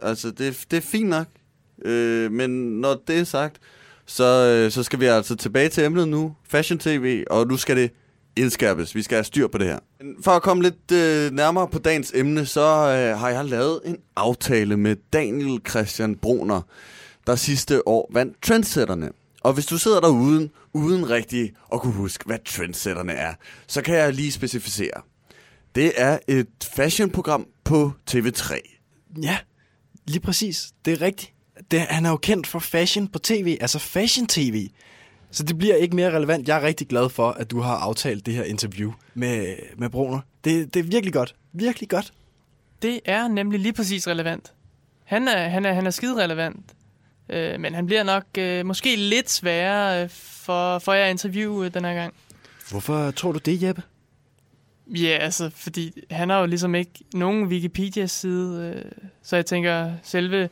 Altså, 0.03 0.31
det, 0.31 0.67
det 0.71 0.77
er 0.77 0.81
fint 0.81 1.09
nok. 1.09 1.27
Øh, 1.85 2.33
men 2.33 2.51
når 2.81 3.03
det 3.07 3.19
er 3.19 3.25
sagt, 3.25 3.57
så, 4.07 4.25
øh, 4.25 4.71
så 4.71 4.83
skal 4.83 5.01
vi 5.01 5.07
altså 5.07 5.37
tilbage 5.37 5.69
til 5.69 5.85
emnet 5.85 6.09
nu. 6.09 6.35
Fashion 6.49 6.79
TV, 6.79 7.25
og 7.31 7.47
nu 7.47 7.57
skal 7.57 7.77
det 7.77 7.91
indskærpes. 8.37 8.95
Vi 8.95 9.03
skal 9.03 9.17
have 9.17 9.25
styr 9.25 9.47
på 9.47 9.59
det 9.59 9.67
her. 9.67 9.79
For 10.25 10.31
at 10.31 10.43
komme 10.43 10.63
lidt 10.63 10.93
øh, 10.93 11.33
nærmere 11.33 11.69
på 11.69 11.79
dagens 11.79 12.13
emne, 12.15 12.47
så 12.47 12.61
øh, 12.61 13.19
har 13.19 13.29
jeg 13.29 13.45
lavet 13.45 13.81
en 13.85 13.97
aftale 14.17 14.77
med 14.77 14.97
Daniel 15.13 15.61
Christian 15.69 16.17
Broner, 16.17 16.61
der 17.27 17.35
sidste 17.35 17.89
år 17.89 18.11
vandt 18.15 18.43
Trendsetterne. 18.43 19.11
Og 19.43 19.53
hvis 19.53 19.67
du 19.67 19.79
sidder 19.79 20.01
derude 20.01 20.51
uden 20.73 21.11
rigtig 21.11 21.53
at 21.73 21.81
kunne 21.81 21.93
huske, 21.93 22.25
hvad 22.27 22.39
Trendsetterne 22.45 23.13
er, 23.13 23.35
så 23.67 23.83
kan 23.83 23.95
jeg 23.95 24.15
lige 24.15 24.33
specificere. 24.33 25.03
Det 25.75 25.93
er 25.97 26.19
et 26.29 26.49
fashionprogram 26.63 27.47
på 27.65 27.93
TV3. 28.11 28.79
Ja, 29.23 29.39
lige 30.07 30.21
præcis. 30.21 30.73
Det 30.85 30.93
er 30.93 31.01
rigtigt. 31.01 31.33
Det, 31.71 31.81
han 31.81 32.07
er 32.07 32.11
jo 32.11 32.17
kendt 32.17 32.47
for 32.47 32.59
fashion 32.59 33.09
på 33.09 33.19
tv, 33.19 33.59
altså 33.61 33.79
fashion-tv. 33.79 34.69
Så 35.31 35.43
det 35.43 35.59
bliver 35.59 35.75
ikke 35.75 35.97
mere 35.97 36.17
relevant. 36.17 36.49
Jeg 36.49 36.57
er 36.57 36.63
rigtig 36.63 36.89
glad 36.89 37.09
for, 37.09 37.31
at 37.31 37.51
du 37.51 37.61
har 37.61 37.77
aftalt 37.77 38.27
det 38.27 38.35
her 38.35 38.45
interview 38.45 38.93
med, 39.15 39.57
med 39.77 39.91
Bruner. 39.91 40.21
Det, 40.45 40.75
det 40.75 40.81
er 40.81 40.85
virkelig 40.85 41.13
godt. 41.13 41.35
Virkelig 41.53 41.89
godt. 41.89 42.13
Det 42.83 43.01
er 43.05 43.29
nemlig 43.29 43.61
lige 43.61 43.73
præcis 43.73 44.09
relevant. 44.09 44.53
Han 45.05 45.29
er, 45.29 45.49
han 45.49 45.65
er, 45.65 45.73
han 45.73 45.87
er 45.87 45.91
skide 45.91 46.25
relevant. 46.25 46.73
Øh, 47.33 47.61
men 47.61 47.75
han 47.75 47.87
bliver 47.87 48.03
nok 48.03 48.25
øh, 48.39 48.67
måske 48.67 48.97
lidt 48.97 49.31
sværere 49.31 50.03
øh, 50.05 50.11
for, 50.11 50.79
for 50.79 50.93
jer 50.93 51.05
at 51.05 51.11
interviewe 51.11 51.69
den 51.69 51.85
her 51.85 51.95
gang. 51.95 52.15
Hvorfor 52.71 53.11
tror 53.11 53.33
du 53.33 53.39
det, 53.39 53.63
Jeppe? 53.63 53.83
Ja, 54.87 55.19
altså, 55.21 55.51
fordi 55.55 55.93
han 56.11 56.31
har 56.31 56.41
jo 56.41 56.47
ligesom 56.47 56.75
ikke 56.75 56.91
nogen 57.15 57.47
Wikipedia-side, 57.47 58.75
øh, 58.77 58.93
så 59.23 59.37
jeg 59.37 59.47
tænker, 59.47 59.93
selve 60.03 60.49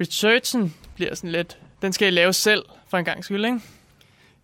researchen 0.00 0.74
bliver 0.94 1.14
sådan 1.14 1.32
lidt, 1.32 1.58
den 1.82 1.92
skal 1.92 2.08
I 2.08 2.10
lave 2.10 2.32
selv 2.32 2.62
for 2.88 2.98
en 2.98 3.04
gang 3.04 3.24
skyld, 3.24 3.44
ikke? 3.44 3.60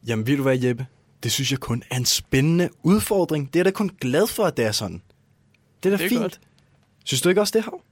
Jamen, 0.07 0.27
ved 0.27 0.37
du 0.37 0.43
hvad, 0.43 0.59
Jeppe? 0.59 0.87
Det 1.23 1.33
synes 1.33 1.51
jeg 1.51 1.59
kun 1.61 1.83
er 1.91 1.97
en 1.97 2.05
spændende 2.05 2.69
udfordring. 2.83 3.47
Det 3.47 3.57
er 3.57 3.61
jeg 3.61 3.65
da 3.65 3.71
kun 3.71 3.91
glad 4.01 4.27
for, 4.27 4.45
at 4.45 4.57
det 4.57 4.65
er 4.65 4.73
sådan. 4.73 5.03
Det 5.83 5.93
er 5.93 5.97
da 5.97 6.03
Det 6.03 6.05
er 6.05 6.09
fint. 6.09 6.21
godt. 6.21 6.41
Synes 7.05 7.21
du 7.23 7.29
ikke 7.29 7.41
også 7.41 7.53
det, 7.59 7.65
Hav? 7.65 7.83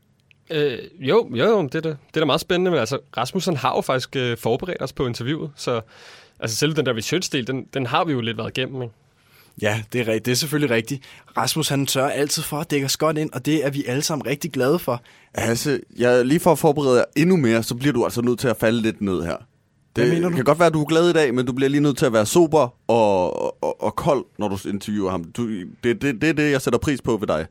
Øh, 0.51 0.79
jo, 1.01 1.31
jo, 1.35 1.63
det 1.63 1.75
er, 1.75 1.81
da, 1.81 1.89
det 1.89 2.17
er 2.17 2.21
da 2.21 2.25
meget 2.25 2.41
spændende, 2.41 2.71
men 2.71 2.81
altså, 2.81 2.99
Rasmussen 3.17 3.57
har 3.57 3.77
jo 3.77 3.81
faktisk 3.81 4.17
øh, 4.17 4.37
forberedt 4.37 4.83
os 4.83 4.93
på 4.93 5.07
interviewet, 5.07 5.51
så 5.57 5.81
altså, 6.41 6.57
selv 6.57 6.77
den 6.77 6.87
der 6.87 6.97
research-del, 6.97 7.47
den, 7.47 7.67
den 7.75 7.87
har 7.87 8.05
vi 8.05 8.13
jo 8.13 8.21
lidt 8.21 8.39
været 8.39 8.59
igennem, 8.59 8.83
ikke? 8.83 8.95
Ja, 9.63 9.83
det 9.93 10.09
er, 10.09 10.19
det 10.19 10.29
er 10.29 10.35
selvfølgelig 10.35 10.77
rigtigt. 10.77 11.05
Rasmus, 11.37 11.69
han 11.69 11.87
sørger 11.87 12.11
altid 12.11 12.43
for 12.43 12.57
at 12.57 12.71
dække 12.71 12.87
os 12.87 12.97
godt 12.97 13.19
ind, 13.19 13.31
og 13.33 13.47
det 13.47 13.67
er 13.67 13.71
vi 13.71 13.85
alle 13.85 14.03
sammen 14.03 14.27
rigtig 14.27 14.53
glade 14.53 14.79
for. 14.79 15.03
Hasse, 15.35 15.81
jeg, 15.97 16.25
lige 16.27 16.41
for 16.41 16.53
at 16.53 16.59
forberede 16.59 16.99
jer 16.99 17.05
endnu 17.17 17.37
mere, 17.37 17.63
så 17.63 17.75
bliver 17.75 17.93
du 17.93 18.05
altså 18.05 18.23
nødt 18.23 18.39
til 18.39 18.49
at 18.49 18.57
falde 18.57 18.83
lidt 18.83 19.01
ned 19.01 19.23
her. 19.23 19.37
Det 19.97 20.05
Hvad 20.05 20.15
mener 20.15 20.29
du? 20.29 20.37
kan 20.37 20.45
godt 20.45 20.59
være, 20.59 20.67
at 20.67 20.75
du 20.75 20.81
er 20.81 20.87
glad 20.87 21.11
i 21.11 21.13
dag, 21.13 21.35
men 21.35 21.47
du 21.47 21.53
bliver 21.53 21.69
lige 21.69 21.81
nødt 21.81 21.99
til 21.99 22.07
at 22.07 22.13
være 22.13 22.27
sober 22.27 22.75
og, 22.91 23.63
og, 23.65 23.83
og 23.83 23.97
kold, 23.97 24.25
når 24.39 24.49
du 24.49 24.69
interviewer 24.69 25.11
ham. 25.11 25.25
Du, 25.25 25.51
det, 25.85 26.03
det, 26.03 26.03
det 26.03 26.29
er 26.29 26.33
det, 26.33 26.51
jeg 26.51 26.63
sætter 26.63 26.79
pris 26.79 27.03
på 27.03 27.17
ved 27.17 27.27
dig. 27.27 27.47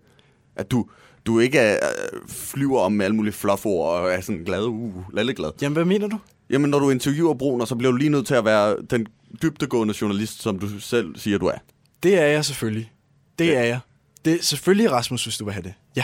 At 0.56 0.72
du, 0.72 0.86
du 1.27 1.39
ikke 1.39 1.60
er, 1.60 1.89
øh, 2.13 2.19
flyver 2.27 2.79
om 2.79 2.91
med 2.91 3.05
alle 3.05 3.15
mulige 3.15 3.34
flufford 3.34 3.89
og 3.89 4.12
er 4.12 4.22
sådan 4.22 4.43
glad, 4.43 4.63
uh, 4.63 5.13
lalleglad. 5.13 5.51
Jamen, 5.62 5.74
hvad 5.74 5.86
mener 5.86 6.07
du? 6.07 6.19
Jamen, 6.50 6.69
når 6.69 6.79
du 6.79 6.89
interviewer 6.89 7.34
Bruner, 7.34 7.65
så 7.65 7.75
bliver 7.75 7.91
du 7.91 7.98
lige 7.98 8.10
nødt 8.10 8.27
til 8.27 8.34
at 8.34 8.46
være 8.46 8.77
den 8.89 9.07
dybtegående 9.41 9.93
journalist, 10.01 10.41
som 10.41 10.60
du 10.60 10.79
selv 10.79 11.15
siger, 11.15 11.38
du 11.38 11.46
er. 11.46 11.57
Det 12.03 12.19
er 12.19 12.25
jeg 12.25 12.46
selvfølgelig. 12.46 12.91
Det 13.39 13.57
er 13.57 13.63
jeg. 13.63 13.79
Det 14.25 14.34
er 14.34 14.43
selvfølgelig 14.43 14.91
Rasmus, 14.91 15.24
hvis 15.24 15.38
du 15.38 15.46
vil 15.46 15.53
have 15.53 15.63
det. 15.63 15.74
Ja. 15.96 16.03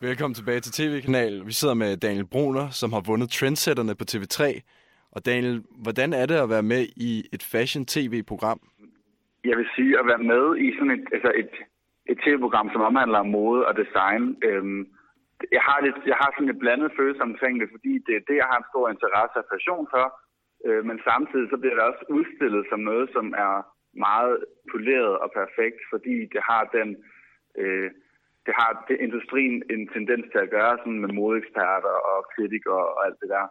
Velkommen 0.00 0.34
tilbage 0.34 0.60
til 0.60 0.72
TV-kanal. 0.72 1.46
Vi 1.46 1.52
sidder 1.52 1.74
med 1.74 1.96
Daniel 1.96 2.26
Bruner, 2.26 2.70
som 2.70 2.92
har 2.92 3.00
vundet 3.00 3.30
Trendsetterne 3.30 3.94
på 3.94 4.04
TV3. 4.10 4.60
Og 5.12 5.26
Daniel, 5.26 5.62
hvordan 5.82 6.12
er 6.12 6.26
det 6.26 6.34
at 6.34 6.50
være 6.50 6.62
med 6.62 6.86
i 6.96 7.24
et 7.32 7.42
fashion-tv-program? 7.42 8.60
Jeg 9.44 9.56
vil 9.58 9.68
sige 9.76 9.98
at 10.00 10.06
være 10.06 10.24
med 10.32 10.44
i 10.66 10.68
sådan 10.76 10.94
et, 10.96 11.06
altså 11.16 11.30
et, 11.42 11.54
et 12.10 12.18
tv-program, 12.24 12.68
som 12.72 12.86
omhandler 12.88 13.22
mode 13.22 13.66
og 13.68 13.74
design. 13.82 14.22
Øhm, 14.48 14.82
jeg 15.56 15.62
har 15.68 15.78
lidt, 15.86 15.98
jeg 16.12 16.18
har 16.22 16.30
sådan 16.30 16.52
et 16.52 16.62
blandet 16.62 16.90
følelse 16.98 17.22
omkring 17.22 17.54
det, 17.60 17.68
fordi 17.74 17.92
det 18.06 18.14
er 18.16 18.26
det, 18.28 18.36
jeg 18.42 18.48
har 18.50 18.58
en 18.58 18.70
stor 18.72 18.86
interesse 18.94 19.36
og 19.42 19.46
passion 19.54 19.86
for. 19.94 20.06
Øh, 20.66 20.82
men 20.88 20.96
samtidig 21.08 21.46
så 21.50 21.56
bliver 21.60 21.74
det 21.76 21.84
også 21.90 22.04
udstillet 22.16 22.64
som 22.70 22.80
noget, 22.90 23.06
som 23.16 23.26
er 23.46 23.54
meget 24.08 24.36
poleret 24.72 25.14
og 25.24 25.28
perfekt, 25.40 25.80
fordi 25.92 26.16
det 26.34 26.42
har 26.50 26.62
den, 26.78 26.88
øh, 27.60 27.90
det 28.46 28.54
har 28.60 28.70
det, 28.88 28.96
industrien 29.06 29.62
en 29.74 29.88
tendens 29.96 30.26
til 30.32 30.40
at 30.42 30.52
gøre 30.56 30.74
sådan 30.78 31.00
med 31.04 31.10
modeeksperter 31.18 31.94
og 32.10 32.18
kritikere 32.34 32.84
og 32.94 33.06
alt 33.06 33.18
det 33.22 33.28
der. 33.34 33.46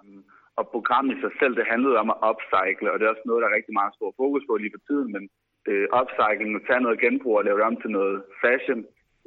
Og 0.59 0.63
programmet 0.73 1.17
i 1.17 1.21
sig 1.21 1.33
selv, 1.39 1.53
det 1.55 1.71
handlede 1.73 1.97
om 2.03 2.09
at 2.13 2.21
upcycle, 2.29 2.91
og 2.91 2.95
det 2.95 3.05
er 3.05 3.13
også 3.13 3.27
noget, 3.27 3.41
der 3.41 3.49
er 3.49 3.57
rigtig 3.57 3.75
meget 3.79 3.95
stor 3.97 4.11
fokus 4.21 4.43
på 4.45 4.53
lige 4.55 4.75
for 4.75 4.83
tiden, 4.87 5.09
men 5.15 5.23
øh, 5.69 5.85
upcycling, 5.99 6.55
at 6.55 6.65
tage 6.67 6.85
noget 6.85 7.01
genbrug 7.03 7.37
og 7.37 7.45
lave 7.45 7.57
det 7.57 7.65
om 7.69 7.77
til 7.81 7.91
noget 7.99 8.23
fashion, 8.43 8.79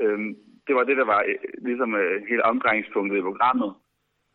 øh, 0.02 0.18
det 0.66 0.74
var 0.74 0.84
det, 0.84 0.96
der 1.00 1.06
var 1.14 1.20
øh, 1.30 1.38
ligesom 1.68 1.90
øh, 2.02 2.16
hele 2.30 2.44
omdrejningspunktet 2.50 3.18
i 3.18 3.28
programmet. 3.30 3.70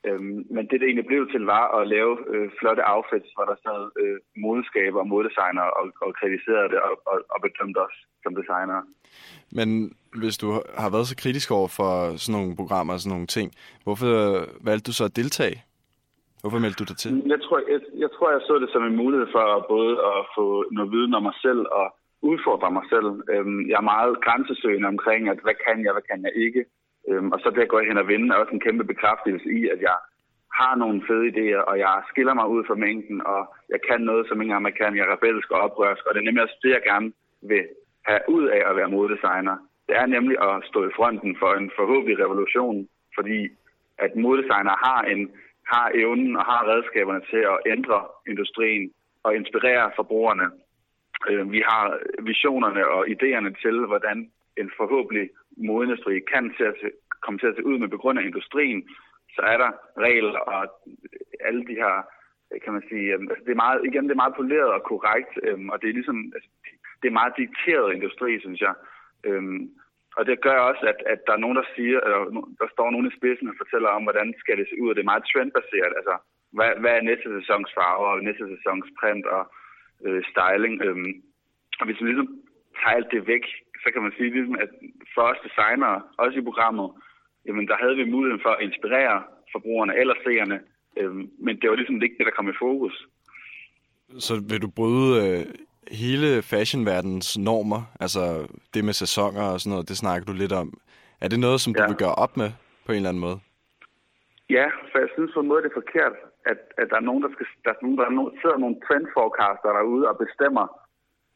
Øhm, 0.07 0.39
men 0.55 0.63
det, 0.69 0.75
det 0.79 0.87
egentlig 0.87 1.11
blev 1.11 1.23
til, 1.31 1.43
var 1.55 1.65
at 1.79 1.87
lave 1.95 2.13
øh, 2.33 2.47
flotte 2.59 2.83
outfits, 2.93 3.29
hvor 3.35 3.45
der 3.51 3.57
sad 3.65 3.81
øh, 4.01 4.17
modeskaber 4.45 4.99
og 4.99 5.07
modedesigner 5.07 5.65
og, 5.79 5.85
og 6.05 6.11
kritiserede 6.19 6.69
det 6.73 6.79
og, 6.87 6.95
og, 7.11 7.17
og 7.33 7.39
bedømte 7.45 7.79
os 7.87 7.97
som 8.23 8.35
designere. 8.39 8.83
Men 9.57 9.67
hvis 10.21 10.37
du 10.37 10.47
har 10.83 10.89
været 10.89 11.07
så 11.07 11.15
kritisk 11.23 11.51
over 11.51 11.67
for 11.79 11.91
sådan 12.21 12.35
nogle 12.37 12.55
programmer 12.55 12.93
og 12.93 12.99
sådan 12.99 13.13
nogle 13.15 13.27
ting, 13.37 13.47
hvorfor 13.83 14.11
valgte 14.67 14.87
du 14.87 14.93
så 14.93 15.05
at 15.05 15.15
deltage? 15.15 15.57
Hvorfor 16.41 16.59
meldte 16.63 16.79
du 16.81 16.87
dig 16.91 16.97
til? 16.97 17.11
Jeg 17.33 17.41
tror, 17.45 17.57
jeg, 17.73 17.81
jeg 18.03 18.09
tror, 18.15 18.27
jeg 18.35 18.41
så 18.47 18.53
det 18.63 18.69
som 18.71 18.83
en 18.89 18.95
mulighed 19.03 19.27
for 19.35 19.45
både 19.75 19.93
at 20.11 20.19
få 20.37 20.45
noget 20.75 20.91
viden 20.95 21.13
om 21.17 21.23
mig 21.29 21.37
selv 21.45 21.61
og 21.79 21.85
udfordre 22.31 22.75
mig 22.77 22.85
selv. 22.93 23.09
Øhm, 23.33 23.61
jeg 23.69 23.77
er 23.81 23.91
meget 23.93 24.21
grænsesøgende 24.25 24.87
omkring, 24.93 25.21
at 25.33 25.39
hvad 25.43 25.57
kan 25.65 25.77
jeg, 25.85 25.91
hvad 25.95 26.05
kan 26.11 26.21
jeg 26.27 26.33
ikke. 26.45 26.61
Øhm, 27.09 27.31
og 27.33 27.39
så 27.39 27.47
det 27.49 27.61
at 27.67 27.73
gå 27.73 27.79
hen 27.89 27.97
og 28.01 28.07
vinde 28.07 28.27
er 28.29 28.39
også 28.41 28.53
en 28.53 28.65
kæmpe 28.67 28.83
bekræftelse 28.91 29.47
i, 29.59 29.61
at 29.73 29.79
jeg 29.89 29.97
har 30.59 30.73
nogle 30.75 30.99
fede 31.07 31.25
idéer, 31.31 31.61
og 31.69 31.75
jeg 31.85 31.95
skiller 32.11 32.33
mig 32.33 32.47
ud 32.55 32.61
fra 32.67 32.81
mængden, 32.85 33.17
og 33.33 33.41
jeg 33.73 33.79
kan 33.89 34.01
noget, 34.01 34.27
som 34.27 34.41
ingen 34.41 34.57
andre 34.57 34.71
kan. 34.71 34.95
Jeg 34.95 35.05
er 35.05 35.13
rebelsk 35.15 35.51
og 35.51 35.59
oprørsk, 35.65 36.03
og 36.05 36.11
det 36.13 36.19
er 36.19 36.27
nemlig 36.27 36.43
også 36.43 36.59
det, 36.63 36.71
jeg 36.77 36.83
gerne 36.91 37.09
vil 37.51 37.63
have 38.09 38.21
ud 38.35 38.45
af 38.57 38.61
at 38.69 38.75
være 38.79 38.93
modedesigner. 38.95 39.55
Det 39.87 39.95
er 40.01 40.05
nemlig 40.05 40.35
at 40.47 40.63
stå 40.69 40.79
i 40.87 40.95
fronten 40.97 41.31
for 41.41 41.51
en 41.53 41.71
forhåbentlig 41.79 42.17
revolution, 42.23 42.87
fordi 43.17 43.39
at 44.05 44.11
modedesigner 44.15 44.75
har 44.87 45.01
en 45.13 45.21
har 45.67 45.91
evnen 45.95 46.35
og 46.35 46.45
har 46.45 46.67
redskaberne 46.67 47.21
til 47.29 47.41
at 47.53 47.59
ændre 47.65 48.07
industrien 48.27 48.91
og 49.23 49.35
inspirere 49.35 49.91
forbrugerne. 49.95 50.51
Øh, 51.29 51.51
vi 51.51 51.61
har 51.69 51.99
visionerne 52.21 52.87
og 52.87 53.07
idéerne 53.07 53.61
til, 53.61 53.85
hvordan 53.85 54.31
en 54.57 54.71
forhåbentlig 54.77 55.29
modindustri 55.57 56.19
kan 56.33 56.53
til 56.57 56.63
at 56.63 56.75
komme 57.21 57.39
til 57.39 57.47
at 57.47 57.55
se 57.55 57.65
ud 57.65 57.77
med 57.79 57.87
begrund 57.87 58.19
af 58.19 58.23
industrien. 58.23 58.89
Så 59.35 59.41
er 59.41 59.57
der 59.57 59.71
regler 59.97 60.39
og 60.39 60.61
alle 61.39 61.65
de 61.69 61.75
her, 61.83 61.93
kan 62.63 62.73
man 62.73 62.83
sige, 62.89 63.13
øhm, 63.13 63.27
det 63.45 63.51
er 63.51 63.63
meget, 63.65 63.81
igen, 63.85 64.03
det 64.03 64.11
er 64.11 64.23
meget 64.23 64.35
poleret 64.35 64.71
og 64.77 64.83
korrekt, 64.83 65.33
øhm, 65.43 65.69
og 65.69 65.81
det 65.81 65.89
er 65.89 65.93
ligesom, 65.93 66.31
altså, 66.35 66.49
det 67.01 67.07
er 67.07 67.19
meget 67.19 67.33
dikteret 67.37 67.93
industri, 67.93 68.39
synes 68.39 68.61
jeg. 68.61 68.73
Øhm, 69.23 69.69
og 70.17 70.23
det 70.27 70.43
gør 70.45 70.57
også, 70.69 70.83
at, 70.91 70.99
at 71.13 71.19
der 71.27 71.33
er 71.33 71.43
nogen, 71.43 71.59
der 71.61 71.67
siger, 71.75 71.97
eller 72.05 72.19
der 72.61 72.67
står 72.75 72.87
nogen 72.91 73.09
i 73.09 73.17
spidsen 73.17 73.51
og 73.51 73.59
fortæller 73.61 73.89
om, 73.97 74.03
hvordan 74.07 74.29
skal 74.41 74.57
det 74.59 74.67
se 74.67 74.75
ud, 74.81 74.89
og 74.89 74.95
det 74.95 75.03
er 75.03 75.11
meget 75.11 75.29
trendbaseret. 75.31 75.93
Altså, 75.99 76.15
hvad, 76.55 76.71
hvad 76.81 76.93
er 76.95 77.07
næste 77.09 77.27
sæsons 77.35 77.71
farver, 77.77 78.09
og 78.13 78.23
næste 78.27 78.45
sæsons 78.51 78.87
print 78.99 79.25
og 79.35 79.43
øh, 80.05 80.21
styling. 80.31 80.75
Øhm, 80.85 81.13
og 81.79 81.85
hvis 81.85 81.99
man 81.99 82.09
ligesom 82.09 82.31
tager 82.79 82.97
alt 82.97 83.11
det 83.13 83.27
væk, 83.33 83.45
så 83.83 83.87
kan 83.93 84.01
man 84.05 84.13
sige, 84.17 84.29
ligesom, 84.35 84.55
at 84.65 84.71
for 85.13 85.23
os 85.31 85.45
designere, 85.47 85.97
også 86.23 86.37
i 86.39 86.47
programmet, 86.49 86.87
jamen 87.45 87.65
der 87.69 87.77
havde 87.81 87.95
vi 87.99 88.13
muligheden 88.15 88.45
for 88.45 88.53
at 88.55 88.63
inspirere 88.67 89.17
forbrugerne 89.53 89.93
eller 90.01 90.15
seerne, 90.25 90.57
øhm, 90.99 91.23
men 91.45 91.53
det 91.59 91.69
var 91.69 91.75
ligesom 91.75 92.01
ikke 92.01 92.17
det, 92.17 92.25
der 92.25 92.37
kom 92.37 92.49
i 92.49 92.61
fokus. 92.65 92.95
Så 94.27 94.33
vil 94.49 94.61
du 94.61 94.69
bryde 94.77 95.09
øh, 95.23 95.45
hele 95.91 96.41
fashionverdens 96.41 97.37
normer, 97.37 97.81
altså 97.99 98.21
det 98.73 98.85
med 98.85 98.93
sæsoner 98.93 99.43
og 99.53 99.59
sådan 99.59 99.71
noget, 99.75 99.89
det 99.89 99.97
snakker 99.97 100.25
du 100.25 100.33
lidt 100.33 100.51
om. 100.51 100.67
Er 101.21 101.27
det 101.27 101.39
noget, 101.39 101.59
som 101.61 101.73
du 101.73 101.81
Ja. 101.81 101.87
vil 101.87 101.97
gøre 102.03 102.15
op 102.23 102.37
med 102.41 102.49
på 102.85 102.91
en 102.91 102.95
eller 102.95 103.09
anden 103.09 103.25
måde? 103.27 103.39
Ja, 104.57 104.67
for 104.91 104.97
jeg 105.03 105.09
synes 105.15 105.31
på 105.33 105.39
en 105.41 105.47
måde, 105.51 105.61
det 105.63 105.69
er 105.71 105.81
forkert, 105.83 106.15
at, 106.51 106.59
at 106.81 106.87
der 106.91 106.97
er 107.01 107.07
nogen, 107.09 107.23
der 107.25 107.31
skal, 107.35 107.45
der 107.65 107.71
er 107.73 107.79
nogen, 107.83 107.97
der 107.97 108.05
er 108.05 108.15
nogen, 108.17 108.31
sidder 108.41 108.57
nogle 108.63 108.77
trendforecaster 108.87 109.69
derude 109.77 110.05
og 110.11 110.17
bestemmer, 110.25 110.65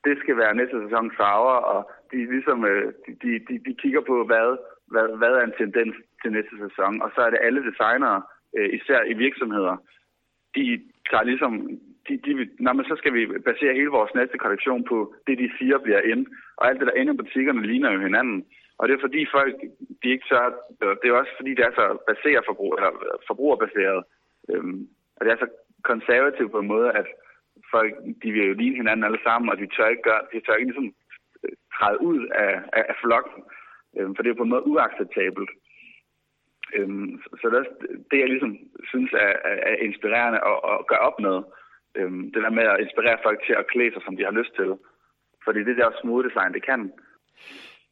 det 0.05 0.15
skal 0.23 0.35
være 0.41 0.55
næste 0.59 0.77
sæsons 0.83 1.13
farver, 1.21 1.57
og 1.73 1.79
de, 2.11 2.17
ligesom, 2.35 2.59
øh, 2.71 2.85
de, 3.05 3.11
de, 3.23 3.31
de, 3.47 3.53
de 3.67 3.73
kigger 3.81 4.01
på, 4.09 4.15
hvad, 4.29 4.47
hvad, 4.91 5.07
hvad 5.19 5.33
er 5.39 5.43
en 5.45 5.57
tendens 5.61 5.95
til 6.21 6.29
næste 6.37 6.55
sæson, 6.63 6.93
og 7.03 7.09
så 7.15 7.19
er 7.25 7.29
det 7.31 7.39
alle 7.47 7.61
designere, 7.69 8.17
øh, 8.57 8.69
især 8.77 8.99
i 9.11 9.13
virksomheder, 9.25 9.75
de 10.55 10.63
tager 11.09 11.23
ligesom, 11.31 11.51
de, 12.07 12.17
de, 12.25 12.33
vil- 12.35 12.55
nå, 12.59 12.73
men 12.73 12.85
så 12.85 12.95
skal 12.97 13.13
vi 13.13 13.25
basere 13.49 13.73
hele 13.73 13.89
vores 13.99 14.13
næste 14.15 14.37
kollektion 14.37 14.83
på 14.83 15.15
det, 15.27 15.37
de 15.37 15.51
siger 15.57 15.77
bliver 15.77 16.01
ind, 16.01 16.27
og 16.57 16.67
alt 16.67 16.79
det 16.79 16.87
der 16.87 16.99
inde 17.01 17.13
i 17.13 17.17
butikkerne 17.17 17.67
ligner 17.67 17.91
jo 17.91 17.99
hinanden. 17.99 18.45
Og 18.77 18.87
det 18.87 18.93
er 18.95 19.01
fordi 19.05 19.25
folk, 19.31 19.55
de 20.03 20.09
ikke 20.09 20.25
tør, 20.29 20.45
det 21.01 21.07
er 21.09 21.13
også 21.21 21.31
fordi, 21.39 21.51
det 21.53 21.65
er 21.65 21.71
så 21.71 21.85
baseret 22.07 22.43
forbrug, 22.45 22.73
eller 22.77 22.91
forbrugerbaseret, 23.27 24.03
øhm, 24.49 24.87
og 25.17 25.25
det 25.25 25.31
er 25.31 25.37
så 25.37 25.47
konservativt 25.83 26.51
på 26.51 26.59
en 26.59 26.67
måde, 26.67 26.91
at 26.91 27.07
folk, 27.71 27.93
de 28.23 28.31
vil 28.31 28.47
jo 28.47 28.53
ligne 28.53 28.75
hinanden 28.75 29.03
alle 29.05 29.19
sammen, 29.23 29.49
og 29.49 29.57
de 29.57 29.67
tør 29.67 29.87
ikke, 29.87 30.01
gøre, 30.09 30.21
de 30.33 30.39
tør 30.39 30.55
ikke 30.55 30.71
ligesom 30.71 30.93
øh, 31.43 31.55
træde 31.77 32.01
ud 32.01 32.27
af, 32.27 32.53
af, 32.73 32.83
af 32.89 32.95
flokken, 33.03 33.43
øhm, 33.97 34.15
for 34.15 34.23
det 34.23 34.29
er 34.29 34.35
på 34.39 34.43
en 34.43 34.49
måde 34.49 34.67
uacceptabelt. 34.67 35.49
Øhm, 36.77 37.21
så 37.39 37.43
det 37.49 37.53
er 37.55 37.59
også 37.59 37.75
det, 38.11 38.19
jeg 38.19 38.29
ligesom 38.29 38.57
synes 38.91 39.11
er, 39.13 39.33
er 39.71 39.75
inspirerende 39.75 40.39
at, 40.51 40.57
at 40.73 40.87
gøre 40.87 40.99
op 41.09 41.19
med. 41.19 41.37
Øhm, 41.95 42.23
det 42.33 42.43
der 42.43 42.49
med 42.49 42.63
at 42.63 42.79
inspirere 42.85 43.17
folk 43.23 43.39
til 43.47 43.55
at 43.61 43.67
klæde 43.67 43.91
sig, 43.93 44.01
som 44.05 44.17
de 44.17 44.23
har 44.23 44.31
lyst 44.39 44.53
til. 44.59 44.69
Fordi 45.45 45.59
det 45.59 45.77
der 45.77 45.89
smooth 46.01 46.25
design, 46.27 46.53
det 46.53 46.65
kan. 46.65 46.91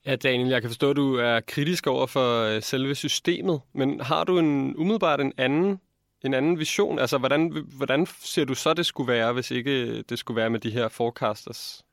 Ja, 0.06 0.16
Daniel, 0.16 0.50
jeg 0.50 0.62
kan 0.62 0.70
forstå, 0.70 0.90
at 0.90 0.96
du 0.96 1.16
er 1.16 1.40
kritisk 1.54 1.88
over 1.88 2.08
for 2.16 2.28
øh, 2.48 2.62
selve 2.62 2.96
systemet, 2.96 3.62
men 3.74 4.00
har 4.00 4.24
du 4.24 4.34
en 4.38 4.76
umiddelbart 4.76 5.22
en 5.22 5.34
anden, 5.38 5.82
en 6.26 6.34
anden 6.34 6.60
vision? 6.60 7.00
Altså, 7.00 7.18
hvordan, 7.18 7.42
hvordan 7.78 8.06
ser 8.06 8.46
du 8.46 8.56
så, 8.56 8.74
det 8.74 8.86
skulle 8.86 9.12
være, 9.14 9.34
hvis 9.34 9.52
ikke 9.52 10.02
det 10.02 10.20
skulle 10.20 10.42
være 10.42 10.50
med 10.50 10.60
de 10.60 10.72
her 10.78 10.88
forecasters? 10.98 11.84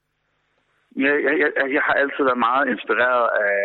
Jeg, 0.96 1.14
jeg, 1.26 1.34
jeg, 1.42 1.50
jeg 1.76 1.82
har 1.82 1.94
altid 1.94 2.22
været 2.28 2.38
meget 2.48 2.68
inspireret 2.68 3.28
af, 3.46 3.60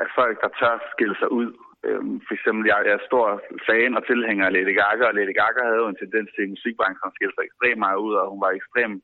af 0.00 0.06
folk, 0.14 0.40
der 0.40 0.48
tør 0.48 0.90
skille 0.92 1.16
sig 1.18 1.32
ud. 1.32 1.48
Øhm, 1.86 2.16
for 2.26 2.32
eksempel, 2.34 2.64
jeg, 2.70 2.78
jeg 2.86 2.94
er 2.98 3.08
stor 3.10 3.26
fan 3.66 3.96
og 3.98 4.06
tilhænger 4.06 4.44
af 4.46 4.52
Lady 4.52 4.74
Gaga, 4.80 5.04
og 5.08 5.14
Lady 5.14 5.34
Gaga 5.40 5.60
havde 5.68 5.82
jo 5.82 5.88
en 5.88 6.00
tendens 6.02 6.30
til 6.32 6.44
i 6.44 6.52
musikbranchen 6.54 7.08
at 7.08 7.16
skille 7.16 7.34
sig 7.34 7.44
ekstremt 7.44 7.82
meget 7.86 7.98
ud, 8.06 8.14
og 8.20 8.30
hun 8.32 8.40
var 8.44 8.50
ekstremt 8.50 9.02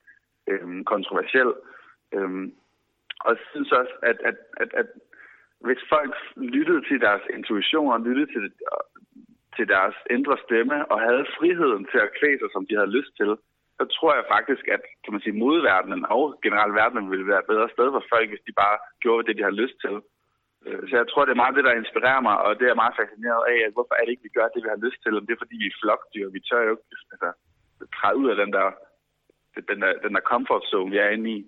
øhm, 0.51 0.85
kontroversiel. 0.93 1.51
Øhm, 2.16 2.47
og 3.25 3.29
jeg 3.35 3.40
synes 3.53 3.73
også, 3.81 3.95
at, 4.11 4.19
at, 4.31 4.37
at, 4.62 4.71
at 4.81 4.88
hvis 5.66 5.83
folk 5.95 6.14
lyttede 6.37 6.83
til 6.88 7.01
deres 7.07 7.25
intuition 7.37 7.93
og 7.93 8.01
lyttede 8.01 8.31
til, 8.35 8.45
til 9.57 9.66
deres 9.75 9.97
indre 10.11 10.37
stemme 10.45 10.77
og 10.93 10.99
havde 11.01 11.31
friheden 11.38 11.85
til 11.93 12.01
at 12.07 12.14
klæde 12.19 12.38
sig, 12.40 12.51
som 12.53 12.66
de 12.66 12.75
havde 12.79 12.97
lyst 12.99 13.12
til, 13.21 13.31
så 13.79 13.85
tror 13.97 14.12
jeg 14.14 14.25
faktisk, 14.35 14.64
at 14.75 14.83
kan 15.05 15.12
man 15.12 15.23
sige, 15.23 15.40
modverdenen 15.43 16.03
og 16.16 16.25
generelt 16.45 16.75
verdenen 16.81 17.11
ville 17.11 17.27
være 17.31 17.43
et 17.43 17.51
bedre 17.53 17.69
sted 17.75 17.88
for 17.95 18.03
folk, 18.12 18.29
hvis 18.29 18.47
de 18.47 18.53
bare 18.62 18.77
gjorde 19.03 19.27
det, 19.27 19.37
de 19.38 19.49
har 19.49 19.61
lyst 19.62 19.77
til. 19.85 19.95
Øh, 20.66 20.81
Så 20.88 20.94
jeg 21.01 21.07
tror, 21.09 21.25
det 21.25 21.33
er 21.35 21.42
meget 21.42 21.57
det, 21.57 21.64
der 21.68 21.81
inspirerer 21.83 22.23
mig, 22.29 22.37
og 22.44 22.51
det 22.57 22.64
er 22.64 22.73
jeg 22.73 22.83
meget 22.83 22.99
fascineret 23.01 23.42
af, 23.53 23.59
at 23.66 23.73
hvorfor 23.77 23.94
er 23.94 24.03
det 24.05 24.12
ikke, 24.12 24.27
vi 24.29 24.37
gør 24.38 24.49
det, 24.53 24.62
vi 24.64 24.73
har 24.75 24.85
lyst 24.87 25.01
til? 25.03 25.18
Om 25.18 25.27
det 25.27 25.35
er, 25.35 25.42
fordi 25.42 25.57
vi 25.62 25.68
er 25.70 25.79
flokdyr, 25.83 26.27
vi 26.37 26.40
tør 26.49 26.62
jo 26.66 26.73
ikke 26.75 26.87
altså, 27.14 27.31
træde 27.96 28.16
ud 28.23 28.29
af 28.33 28.37
den 28.42 28.51
der, 28.57 28.66
den 29.70 29.79
der, 29.83 29.92
den 30.05 30.12
der 30.16 30.23
comfort 30.33 30.64
zone, 30.70 30.90
vi 30.94 30.99
er 31.05 31.11
inde 31.16 31.31
i. 31.37 31.38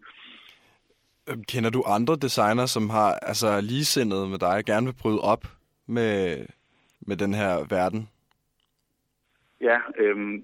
Øhm, 1.29 1.45
Kender 1.53 1.71
du 1.71 1.83
andre 1.97 2.17
designer, 2.27 2.67
som 2.67 2.85
har 2.91 3.11
altså 3.31 3.51
ligesindede 3.71 4.27
med 4.33 4.39
dig, 4.47 4.57
gerne 4.71 4.87
vil 4.87 5.01
bryde 5.03 5.21
op 5.33 5.45
med, 5.97 6.13
med 7.09 7.17
den 7.23 7.33
her 7.35 7.53
verden? 7.77 8.03
Ja, 9.69 9.79
øhm, 10.03 10.35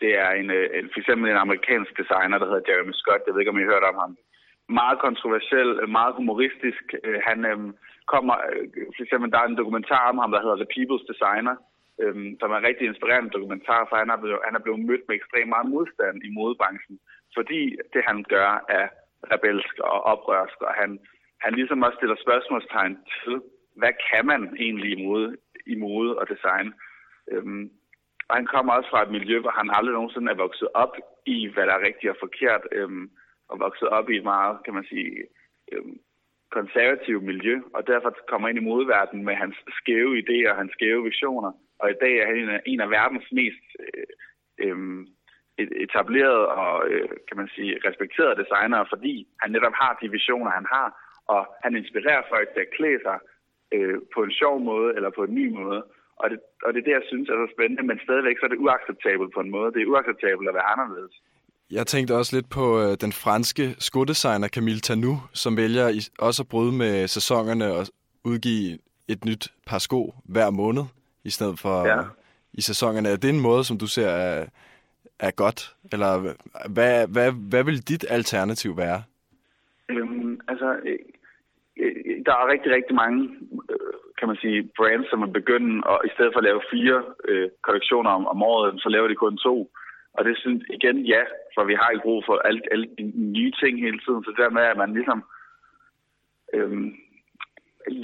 det 0.00 0.10
er 0.24 0.30
en, 0.40 0.50
øh, 0.50 0.66
en, 0.78 0.84
for 0.92 0.98
eksempel 1.00 1.30
en 1.30 1.44
amerikansk 1.46 1.92
designer, 2.00 2.38
der 2.38 2.46
hedder 2.50 2.68
Jeremy 2.68 2.94
Scott. 3.00 3.22
Jeg 3.26 3.32
ved 3.32 3.40
ikke, 3.40 3.50
om 3.54 3.58
I 3.58 3.64
har 3.64 3.72
hørt 3.74 3.90
om 3.92 3.98
ham. 4.04 4.12
Meget 4.80 4.98
kontroversiel, 5.06 5.70
øh, 5.82 5.88
meget 5.98 6.14
humoristisk. 6.20 6.84
Øh, 7.04 7.20
Han 7.28 7.38
øhm, 7.44 7.70
kommer, 8.12 8.34
øh, 8.48 8.66
for 8.96 9.02
eksempel, 9.04 9.28
der 9.32 9.38
er 9.40 9.48
en 9.48 9.62
dokumentar 9.62 10.04
om 10.12 10.18
ham, 10.22 10.30
der 10.32 10.40
hedder 10.44 10.58
The 10.60 10.72
People's 10.74 11.04
Designer, 11.12 11.56
øhm, 12.02 12.30
som 12.40 12.50
er 12.50 12.56
en 12.58 12.68
rigtig 12.68 12.86
inspirerende 12.86 13.34
dokumentar, 13.36 13.80
for 13.88 13.96
han 14.02 14.10
er, 14.10 14.18
blevet, 14.22 14.40
han 14.48 14.54
er 14.56 14.62
blevet 14.64 14.80
mødt 14.88 15.04
med 15.08 15.16
ekstremt 15.16 15.52
meget 15.54 15.68
modstand 15.74 16.16
i 16.26 16.30
modebranchen, 16.38 16.96
fordi 17.36 17.60
det, 17.92 18.02
han 18.10 18.18
gør, 18.34 18.50
er 18.78 18.86
rebelsk 19.32 19.74
og 19.78 19.98
oprørsk, 20.12 20.58
og 20.68 20.72
han, 20.80 20.90
han 21.44 21.52
ligesom 21.54 21.82
også 21.82 21.96
stiller 21.96 22.16
spørgsmålstegn 22.24 22.94
til, 23.16 23.34
hvad 23.80 23.92
kan 24.10 24.26
man 24.26 24.42
egentlig 24.64 24.90
i 24.92 25.04
mode, 25.04 25.36
i 25.66 25.74
mode 25.74 26.18
og 26.18 26.28
design? 26.28 26.68
Øhm, 27.32 27.70
og 28.28 28.36
han 28.36 28.46
kommer 28.46 28.72
også 28.72 28.90
fra 28.90 29.02
et 29.02 29.10
miljø, 29.10 29.40
hvor 29.40 29.50
han 29.50 29.70
aldrig 29.70 29.94
nogensinde 29.94 30.32
er 30.32 30.42
vokset 30.44 30.68
op 30.74 30.94
i, 31.26 31.48
hvad 31.48 31.66
der 31.66 31.74
er 31.74 31.86
rigtigt 31.86 32.10
og 32.10 32.16
forkert, 32.20 32.62
øhm, 32.72 33.10
og 33.48 33.60
vokset 33.60 33.88
op 33.88 34.10
i 34.10 34.16
et 34.16 34.24
meget, 34.24 34.56
kan 34.64 34.74
man 34.74 34.84
sige, 34.84 35.12
øhm, 35.72 35.96
konservative 36.50 37.20
miljø, 37.20 37.60
og 37.74 37.86
derfor 37.86 38.16
kommer 38.28 38.48
ind 38.48 38.58
i 38.58 38.68
modverdenen 38.70 39.24
med 39.24 39.34
hans 39.34 39.56
skæve 39.78 40.12
idéer 40.22 40.50
og 40.50 40.56
hans 40.56 40.72
skæve 40.72 41.04
visioner. 41.04 41.52
Og 41.78 41.90
i 41.90 41.98
dag 42.02 42.14
er 42.18 42.26
han 42.26 42.36
en 42.36 42.48
af, 42.48 42.60
en 42.66 42.80
af 42.80 42.90
verdens 42.90 43.28
mest 43.32 43.64
øh, 43.84 44.06
øh, 44.64 45.06
etablerede 45.58 46.48
og, 46.48 46.88
øh, 46.90 47.08
kan 47.28 47.36
man 47.36 47.48
sige, 47.54 47.80
respekterede 47.88 48.40
designere, 48.42 48.86
fordi 48.88 49.28
han 49.42 49.50
netop 49.50 49.72
har 49.82 49.98
de 50.02 50.10
visioner, 50.10 50.50
han 50.50 50.66
har, 50.72 50.88
og 51.34 51.42
han 51.64 51.76
inspirerer 51.76 52.22
folk 52.28 52.48
til 52.52 52.60
at 52.60 52.74
klæde 52.76 53.00
sig 53.06 53.18
øh, 53.74 53.98
på 54.14 54.22
en 54.22 54.32
sjov 54.32 54.60
måde 54.60 54.94
eller 54.96 55.10
på 55.10 55.24
en 55.24 55.34
ny 55.34 55.46
måde. 55.60 55.84
Og 56.22 56.30
det, 56.30 56.38
og 56.64 56.74
det 56.74 56.80
er 56.80 56.84
det, 56.84 56.98
jeg 56.98 57.06
synes 57.06 57.28
er 57.28 57.46
så 57.46 57.52
spændende, 57.56 57.82
men 57.82 58.00
stadigvæk 58.06 58.38
så 58.38 58.44
er 58.46 58.52
det 58.52 58.64
uacceptabelt 58.64 59.34
på 59.34 59.40
en 59.40 59.50
måde. 59.50 59.72
Det 59.72 59.82
er 59.82 59.92
uacceptabelt 59.92 60.48
at 60.48 60.54
være 60.54 60.72
anderledes. 60.74 61.14
Jeg 61.70 61.86
tænkte 61.86 62.16
også 62.16 62.36
lidt 62.36 62.50
på 62.50 62.80
øh, 62.82 62.96
den 63.00 63.12
franske 63.12 63.74
skodesigner 63.78 64.48
Camille 64.48 64.80
Tanou, 64.80 65.16
som 65.32 65.56
vælger 65.56 65.88
i, 65.88 66.00
også 66.18 66.42
at 66.42 66.48
bryde 66.48 66.72
med 66.72 67.08
sæsonerne 67.08 67.72
og 67.72 67.86
udgive 68.24 68.78
et 69.08 69.24
nyt 69.24 69.48
par 69.66 69.78
sko 69.78 70.14
hver 70.24 70.50
måned, 70.50 70.82
i 71.24 71.30
stedet 71.30 71.58
for 71.60 71.86
Ja. 71.86 72.00
i 72.52 72.60
sæsonerne. 72.60 73.08
Er 73.08 73.16
det 73.16 73.30
en 73.30 73.40
måde, 73.40 73.64
som 73.64 73.78
du 73.78 73.86
ser 73.86 74.08
er, 74.08 74.46
er 75.20 75.30
godt? 75.30 75.74
Eller 75.92 76.34
hvad, 76.70 77.08
hvad, 77.08 77.32
hvad 77.50 77.64
vil 77.64 77.88
dit 77.88 78.04
alternativ 78.08 78.76
være? 78.76 79.02
Øhm, 79.88 80.40
altså, 80.48 80.68
øh, 80.88 80.98
øh, 81.76 81.94
der 82.26 82.32
er 82.32 82.52
rigtig, 82.52 82.72
rigtig 82.72 82.94
mange, 82.96 83.20
øh, 83.70 83.94
kan 84.18 84.28
man 84.28 84.36
sige, 84.36 84.68
brands, 84.76 85.10
som 85.10 85.22
er 85.22 85.26
begyndt, 85.40 85.84
og 85.84 86.00
i 86.04 86.10
stedet 86.14 86.30
for 86.32 86.38
at 86.40 86.44
lave 86.44 86.60
fire 86.72 87.02
øh, 87.28 87.48
kollektioner 87.62 88.10
om, 88.10 88.26
om 88.26 88.42
året, 88.42 88.80
så 88.82 88.88
laver 88.88 89.08
de 89.08 89.14
kun 89.14 89.36
to. 89.36 89.70
Og 90.18 90.24
det 90.24 90.36
synes 90.38 90.62
igen, 90.76 90.98
ja, 91.14 91.22
for 91.54 91.64
vi 91.64 91.74
har 91.74 91.88
ikke 91.90 92.06
brug 92.08 92.20
for 92.26 92.36
alle, 92.48 92.62
alle 92.72 92.86
de 92.98 93.04
nye 93.36 93.52
ting 93.60 93.74
hele 93.86 94.00
tiden, 94.04 94.22
så 94.24 94.32
dermed 94.42 94.62
at 94.62 94.76
man 94.82 94.92
ligesom 94.98 95.20
øhm, 96.54 96.90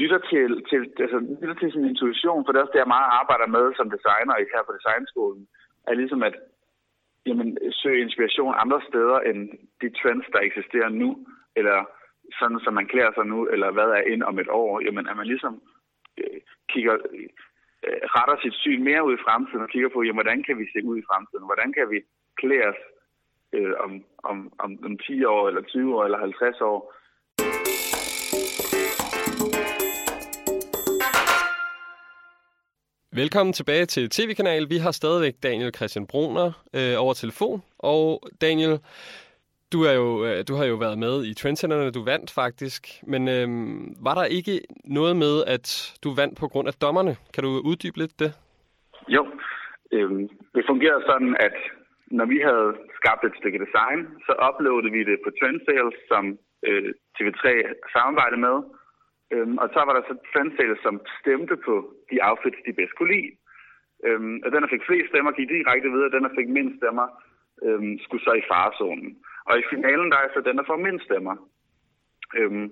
lytter 0.01 0.21
til, 0.31 0.51
til, 0.71 0.81
altså, 1.05 1.19
lytter 1.41 1.59
til 1.59 1.73
sin 1.73 1.85
intuition, 1.93 2.45
for 2.45 2.51
det 2.53 2.59
er 2.59 2.65
også 2.65 2.75
det, 2.75 2.85
jeg 2.85 2.95
meget 2.97 3.11
arbejder 3.21 3.47
med 3.57 3.65
som 3.77 3.91
designer, 3.97 4.35
især 4.37 4.61
på 4.67 4.73
designskolen, 4.79 5.43
er 5.89 5.95
ligesom 5.95 6.23
at 6.29 6.35
jamen, 7.27 7.59
søge 7.73 8.03
inspiration 8.07 8.55
andre 8.65 8.81
steder 8.89 9.19
end 9.29 9.41
de 9.81 9.89
trends, 9.99 10.27
der 10.33 10.41
eksisterer 10.41 10.89
nu, 10.89 11.27
eller 11.57 11.79
sådan, 12.39 12.61
som 12.65 12.75
man 12.75 12.87
klæder 12.93 13.13
sig 13.15 13.27
nu, 13.27 13.39
eller 13.47 13.71
hvad 13.71 13.89
er 13.99 14.11
ind 14.13 14.23
om 14.23 14.39
et 14.39 14.49
år. 14.49 14.81
Jamen, 14.85 15.09
at 15.09 15.17
man 15.17 15.27
ligesom 15.27 15.63
øh, 16.19 16.41
kigger, 16.69 16.97
øh, 17.87 18.01
retter 18.17 18.37
sit 18.43 18.57
syn 18.63 18.83
mere 18.89 19.07
ud 19.07 19.15
i 19.15 19.25
fremtiden 19.27 19.67
og 19.67 19.71
kigger 19.75 19.91
på, 19.93 20.03
jamen, 20.03 20.21
hvordan 20.21 20.43
kan 20.47 20.59
vi 20.61 20.67
se 20.73 20.81
ud 20.91 20.97
i 20.99 21.07
fremtiden? 21.11 21.45
Hvordan 21.51 21.71
kan 21.77 21.87
vi 21.93 21.99
klæde 22.41 22.67
os 22.73 22.81
øh, 23.57 23.75
om, 23.85 23.93
om, 24.31 24.37
om, 24.65 24.71
om 24.87 24.99
10 24.99 25.25
år, 25.25 25.49
eller 25.49 25.63
20 25.63 25.97
år, 25.97 26.05
eller 26.05 26.19
50 26.19 26.61
år? 26.61 26.79
Velkommen 33.17 33.53
tilbage 33.53 33.87
til 33.87 34.11
TV-kanal. 34.11 34.71
Vi 34.71 34.79
har 34.79 34.91
stadigvæk 34.91 35.35
Daniel 35.43 35.75
Christian 35.75 36.07
Broner 36.07 36.53
øh, 36.75 36.95
over 36.99 37.15
telefon. 37.15 37.63
Og 37.79 38.23
Daniel, 38.41 38.79
du, 39.73 39.79
er 39.91 39.95
jo, 40.03 40.09
øh, 40.27 40.39
du 40.49 40.55
har 40.55 40.65
jo 40.65 40.77
været 40.85 40.99
med 40.99 41.15
i 41.31 41.35
Trendcenterne, 41.35 41.91
du 41.91 42.05
vandt 42.05 42.31
faktisk. 42.43 42.83
Men 43.13 43.23
øhm, 43.29 43.95
var 44.07 44.15
der 44.15 44.25
ikke 44.25 44.55
noget 44.85 45.17
med, 45.17 45.35
at 45.55 45.67
du 46.05 46.09
vandt 46.21 46.39
på 46.39 46.49
grund 46.49 46.69
af 46.69 46.75
dommerne? 46.75 47.13
Kan 47.35 47.45
du 47.45 47.51
uddybe 47.71 47.99
lidt 47.99 48.21
det? 48.23 48.31
Jo, 49.09 49.23
øhm, 49.93 50.29
det 50.55 50.65
fungerede 50.71 51.03
sådan, 51.11 51.37
at 51.47 51.57
når 52.19 52.27
vi 52.33 52.39
havde 52.49 52.69
skabt 52.99 53.25
et 53.25 53.39
stykke 53.41 53.63
design, 53.67 54.01
så 54.27 54.33
uploadede 54.49 54.93
vi 54.97 55.03
det 55.11 55.19
på 55.25 55.31
Trendsales, 55.39 55.97
som 56.11 56.25
øh, 56.69 56.91
TV3 57.17 57.45
samarbejdede 57.95 58.45
med. 58.49 58.57
Øhm, 59.35 59.57
og 59.63 59.69
så 59.75 59.81
var 59.87 59.95
der 59.95 60.03
så 60.09 60.15
Trendsales, 60.33 60.81
som 60.87 60.95
stemte 61.21 61.57
på 61.67 61.75
de 62.11 62.17
outfits, 62.29 62.61
de 62.67 62.79
bedst 62.79 62.95
kunne 62.97 63.15
lide. 63.17 63.33
Øhm, 64.07 64.37
og 64.45 64.49
den, 64.53 64.63
der 64.63 64.73
fik 64.75 64.87
flest 64.89 65.09
stemmer, 65.11 65.33
gik 65.33 65.49
direkte 65.49 65.89
videre. 65.95 66.15
Den, 66.15 66.25
der 66.27 66.37
fik 66.39 66.49
mindst 66.59 66.77
stemmer, 66.81 67.07
øhm, 67.65 67.95
skulle 68.05 68.25
så 68.25 68.33
i 68.41 68.49
farezonen. 68.53 69.11
Og 69.49 69.59
i 69.59 69.65
finalen, 69.71 70.11
der 70.13 70.19
er 70.19 70.29
så 70.35 70.41
den, 70.41 70.57
der 70.59 70.65
får 70.67 70.77
mindst 70.77 71.05
stemmer. 71.05 71.37
Øhm, 72.39 72.71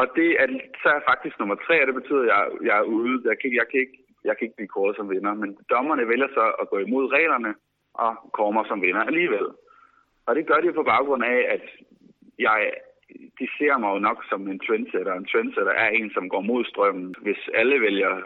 og 0.00 0.06
det 0.16 0.28
er, 0.42 0.46
så 0.82 0.88
er 0.88 0.96
jeg 0.98 1.08
faktisk 1.10 1.38
nummer 1.38 1.54
tre, 1.54 1.80
og 1.80 1.86
det 1.86 1.94
betyder, 1.94 2.22
at 2.22 2.28
jeg, 2.32 2.42
jeg 2.68 2.76
er 2.78 2.82
ude. 2.96 3.22
Jeg 3.30 3.36
kan, 3.40 3.54
jeg, 3.54 3.66
kan 3.70 3.80
ikke, 3.80 3.98
jeg 4.24 4.34
kan 4.36 4.44
ikke 4.44 4.56
blive 4.56 4.74
kåret 4.74 4.96
som 4.96 5.10
vinder, 5.10 5.34
men 5.34 5.58
dommerne 5.70 6.08
vælger 6.08 6.28
så 6.28 6.44
at 6.60 6.68
gå 6.70 6.78
imod 6.78 7.12
reglerne 7.12 7.54
og 7.94 8.12
kåre 8.32 8.52
mig 8.52 8.64
som 8.68 8.82
vinder 8.82 9.02
alligevel. 9.10 9.46
Og 10.26 10.36
det 10.36 10.46
gør 10.46 10.60
de 10.60 10.72
på 10.72 10.82
baggrund 10.82 11.24
af, 11.24 11.46
at 11.54 11.64
jeg, 12.38 12.72
de 13.38 13.46
ser 13.58 13.78
mig 13.78 13.90
jo 13.94 13.98
nok 13.98 14.24
som 14.28 14.48
en 14.48 14.60
trendsetter. 14.66 15.14
En 15.14 15.30
trendsetter 15.32 15.72
er 15.72 15.88
en, 15.88 16.10
som 16.10 16.28
går 16.28 16.40
mod 16.40 16.64
strømmen. 16.64 17.14
Hvis 17.22 17.48
alle 17.54 17.80
vælger 17.80 18.20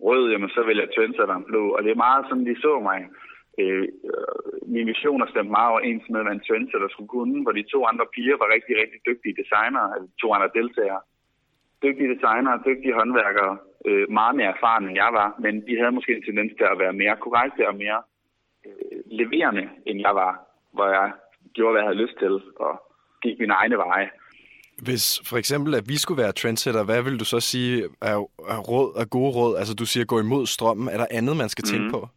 rød, 0.00 0.30
jamen, 0.30 0.48
så 0.48 0.62
vælger 0.62 0.86
trendsetteren 0.86 1.44
blå. 1.44 1.70
Og 1.76 1.82
det 1.82 1.90
er 1.90 2.04
meget 2.06 2.24
sådan, 2.28 2.46
de 2.46 2.60
så 2.60 2.80
mig. 2.80 3.08
Øh, 3.60 3.84
øh, 4.10 4.52
mine 4.74 4.86
visioner 4.92 5.26
stemte 5.32 5.50
meget 5.58 5.70
overens 5.72 6.04
med, 6.12 6.20
hvad 6.22 6.32
en 6.34 6.44
trendsetter 6.48 6.88
skulle 6.90 7.12
kunne, 7.16 7.42
hvor 7.42 7.52
de 7.58 7.64
to 7.74 7.80
andre 7.90 8.06
piger 8.14 8.36
var 8.42 8.48
rigtig, 8.56 8.74
rigtig 8.82 8.98
dygtige 9.08 9.34
designere, 9.42 9.86
altså 9.94 10.08
to 10.22 10.26
andre 10.36 10.50
deltagere. 10.58 11.00
Dygtige 11.84 12.12
designere, 12.14 12.62
dygtige 12.68 12.94
håndværkere, 13.00 13.54
øh, 13.88 14.04
meget 14.20 14.34
mere 14.38 14.50
erfarne 14.54 14.84
end 14.88 14.96
jeg 15.02 15.10
var, 15.20 15.28
men 15.44 15.52
de 15.66 15.72
havde 15.80 15.92
måske 15.98 16.16
en 16.16 16.24
tendens 16.28 16.52
til 16.58 16.66
at 16.72 16.78
være 16.82 16.92
mere 17.02 17.16
korrekte 17.24 17.62
og 17.70 17.74
mere 17.84 18.00
øh, 18.66 18.98
leverende, 19.20 19.64
end 19.88 19.98
jeg 20.06 20.14
var, 20.22 20.32
hvor 20.76 20.86
jeg 20.98 21.08
gjorde, 21.56 21.72
hvad 21.72 21.80
jeg 21.82 21.88
havde 21.90 22.02
lyst 22.04 22.16
til, 22.22 22.34
og 22.64 22.72
gik 23.22 23.36
mine 23.42 23.54
egne 23.60 23.76
veje. 23.76 24.08
Hvis 24.86 25.04
for 25.28 25.36
eksempel, 25.36 25.74
at 25.74 25.88
vi 25.88 25.96
skulle 25.96 26.22
være 26.22 26.32
trendsetter, 26.32 26.84
hvad 26.84 27.02
vil 27.02 27.20
du 27.20 27.24
så 27.24 27.40
sige 27.40 27.84
er, 28.10 28.16
er 28.54 28.58
råd, 28.70 28.88
er 29.00 29.04
gode 29.16 29.30
råd? 29.38 29.56
Altså 29.56 29.74
du 29.74 29.86
siger 29.86 30.04
gå 30.04 30.20
imod 30.20 30.46
strømmen. 30.46 30.88
Er 30.88 30.96
der 30.96 31.06
andet, 31.10 31.36
man 31.36 31.48
skal 31.48 31.64
tænke 31.64 31.82
Mhm. 31.84 31.92
på? 31.92 32.08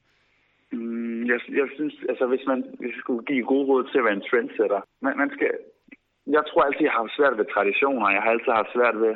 Mm, 0.76 1.24
jeg, 1.32 1.40
jeg 1.62 1.68
synes, 1.76 1.96
altså 2.10 2.26
hvis 2.32 2.44
man 2.48 2.60
hvis 2.80 2.92
jeg 2.96 3.00
skulle 3.04 3.26
give 3.26 3.46
gode 3.46 3.66
råd 3.70 3.84
til 3.92 3.98
at 3.98 4.04
være 4.08 4.14
en 4.20 4.28
trendsetter, 4.30 4.80
man, 5.02 5.18
man 5.18 5.30
skal 5.36 5.50
jeg 6.36 6.44
tror 6.48 6.62
altid, 6.64 6.82
jeg 6.86 6.92
har 6.92 7.02
haft 7.04 7.16
svært 7.20 7.38
ved 7.38 7.46
traditioner. 7.56 8.10
Jeg 8.16 8.22
har 8.22 8.30
altid 8.32 8.52
haft 8.52 8.74
svært 8.74 8.98
ved, 9.04 9.14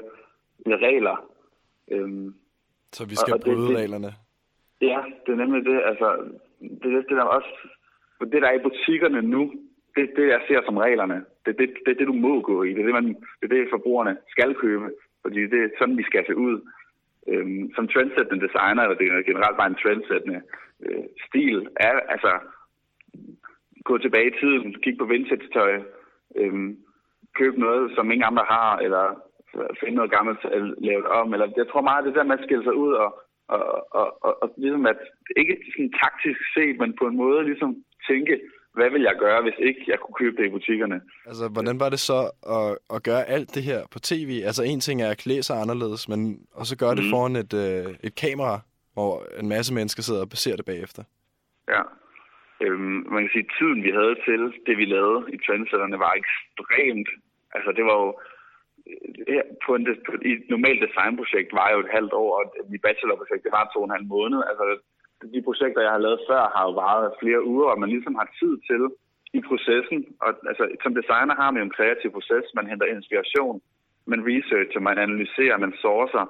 ved 0.65 0.75
regler. 0.87 1.17
Øhm, 1.91 2.33
Så 2.97 3.01
vi 3.11 3.15
skal 3.15 3.33
Og- 3.33 3.39
og 3.39 3.45
det- 3.45 3.55
bryde 3.55 3.69
det- 3.69 3.77
reglerne. 3.81 4.11
Ja, 4.81 4.99
det 5.25 5.31
er 5.31 5.35
nemlig 5.43 5.65
det. 5.65 5.81
Altså, 5.85 6.07
det 6.81 6.89
er 6.93 7.01
det 7.09 7.17
der 7.21 7.27
også... 7.37 7.51
Det, 8.31 8.41
der 8.41 8.47
er 8.49 8.59
i 8.59 8.63
butikkerne 8.69 9.21
nu, 9.21 9.41
det 9.95 10.03
er 10.03 10.13
det, 10.15 10.27
jeg 10.27 10.41
ser 10.47 10.61
som 10.65 10.77
reglerne. 10.77 11.17
Det 11.45 11.49
er 11.53 11.57
det, 11.61 11.69
det, 11.85 11.99
det, 11.99 12.07
du 12.07 12.13
må 12.13 12.41
gå 12.41 12.63
i. 12.63 12.69
Det 12.73 12.79
er 12.81 12.85
det, 12.89 12.93
man, 12.93 13.07
det, 13.39 13.43
er 13.43 13.47
det 13.47 13.67
forbrugerne 13.75 14.17
skal 14.29 14.55
købe. 14.55 14.87
Fordi 15.21 15.39
det 15.47 15.59
er 15.63 15.69
sådan, 15.79 15.97
vi 15.97 16.03
skal 16.03 16.25
se 16.27 16.35
ud. 16.35 16.55
Øhm, 17.27 17.73
som 17.75 17.87
trendsættende 17.87 18.47
designer, 18.47 18.81
eller 18.83 18.97
det 18.97 19.07
er 19.07 19.21
generelt 19.31 19.57
bare 19.57 19.67
en 19.73 19.81
trendsættende 19.83 20.41
øh, 20.85 21.03
stil, 21.27 21.67
er 21.87 21.93
altså 22.13 22.31
gå 23.89 23.97
tilbage 23.97 24.27
i 24.31 24.37
tiden, 24.41 24.75
kigge 24.83 24.99
på 24.99 25.05
vintage-tøj, 25.05 25.71
øhm, 26.35 26.77
købe 27.39 27.59
noget, 27.59 27.91
som 27.95 28.11
ingen 28.11 28.27
andre 28.31 28.45
har, 28.55 28.77
eller 28.85 29.05
finde 29.79 29.95
noget 29.95 30.11
gammelt 30.11 30.39
øh, 30.55 30.63
lavet 30.87 31.05
om. 31.19 31.33
Eller, 31.33 31.47
jeg 31.57 31.67
tror 31.71 31.81
meget, 31.81 32.05
det 32.05 32.15
der 32.15 32.23
med 32.29 32.37
at 32.39 32.45
skille 32.45 32.63
sig 32.63 32.75
ud 32.75 32.93
og, 32.93 33.09
og, 33.55 33.63
og, 33.99 34.07
og, 34.25 34.43
og 34.43 34.47
ligesom 34.57 34.85
at, 34.85 34.99
ikke 35.37 35.55
sådan 35.75 35.93
taktisk 36.03 36.39
set, 36.55 36.75
men 36.81 36.95
på 36.99 37.05
en 37.07 37.17
måde 37.17 37.43
ligesom 37.49 37.75
tænke, 38.09 38.39
hvad 38.73 38.89
vil 38.89 39.01
jeg 39.01 39.15
gøre, 39.19 39.41
hvis 39.41 39.59
ikke 39.69 39.83
jeg 39.87 39.99
kunne 39.99 40.13
købe 40.21 40.37
det 40.37 40.45
i 40.47 40.55
butikkerne? 40.57 41.01
Altså, 41.25 41.47
hvordan 41.47 41.79
var 41.79 41.89
det 41.89 41.99
så 41.99 42.19
at, 42.57 42.77
at 42.95 43.03
gøre 43.03 43.23
alt 43.29 43.55
det 43.55 43.63
her 43.63 43.79
på 43.91 43.99
tv? 43.99 44.41
Altså, 44.45 44.63
en 44.63 44.79
ting 44.79 45.01
er 45.01 45.09
at 45.09 45.17
klæde 45.17 45.43
sig 45.43 45.61
anderledes, 45.61 46.09
men 46.09 46.39
og 46.53 46.65
så 46.65 46.77
gøre 46.77 46.95
det 46.95 47.03
Mhm. 47.03 47.11
foran 47.13 47.35
et, 47.35 47.53
øh, 47.53 47.95
et 48.03 48.15
kamera, 48.15 48.59
hvor 48.99 49.15
en 49.41 49.47
masse 49.55 49.71
mennesker 49.73 50.01
sidder 50.03 50.21
og 50.21 50.37
ser 50.45 50.55
det 50.55 50.65
bagefter. 50.65 51.03
Ja. 51.73 51.81
Øhm, 52.63 52.99
man 53.13 53.21
kan 53.21 53.31
sige, 53.33 53.45
at 53.47 53.53
tiden, 53.59 53.79
vi 53.87 53.91
havde 53.99 54.15
til 54.27 54.41
det, 54.67 54.75
vi 54.81 54.85
lavede 54.95 55.21
i 55.35 55.37
Trendsetterne, 55.45 55.99
var 56.05 56.13
ekstremt. 56.21 57.09
Altså, 57.55 57.69
det 57.77 57.83
var 57.89 57.95
jo... 58.03 58.09
Øh, 58.89 59.09
her 59.33 59.43
På, 59.65 59.71
en, 59.75 59.83
på 60.05 60.11
i 60.29 60.31
et 60.37 60.45
normalt 60.55 60.81
designprojekt 60.85 61.49
var 61.59 61.69
jo 61.73 61.79
et 61.85 61.93
halvt 61.97 62.13
år, 62.23 62.31
og 62.39 62.43
mit 62.71 62.81
bachelorprojekt, 62.85 63.43
det 63.45 63.57
var 63.57 63.65
to 63.65 63.79
og 63.81 63.87
en 63.87 63.97
halv 63.97 64.07
måned. 64.15 64.39
Altså, 64.49 64.63
de 65.33 65.41
projekter, 65.47 65.81
jeg 65.81 65.93
har 65.95 66.05
lavet 66.05 66.21
før, 66.29 66.43
har 66.55 66.63
jo 66.67 66.73
varet 66.83 67.17
flere 67.21 67.41
uger, 67.53 67.67
og 67.71 67.79
man 67.79 67.89
ligesom 67.95 68.15
har 68.21 68.27
tid 68.39 68.53
til 68.69 68.83
i 69.37 69.39
processen. 69.49 69.99
Og 70.25 70.29
altså, 70.49 70.63
som 70.83 70.95
designer 70.99 71.35
har 71.41 71.51
man 71.51 71.59
jo 71.61 71.65
en 71.65 71.77
kreativ 71.77 72.09
proces. 72.17 72.45
Man 72.57 72.67
henter 72.69 72.85
inspiration, 72.85 73.61
man 74.11 74.21
researcher, 74.31 74.81
man 74.89 74.97
analyserer, 75.05 75.57
man 75.57 75.73
sourcer. 75.83 76.25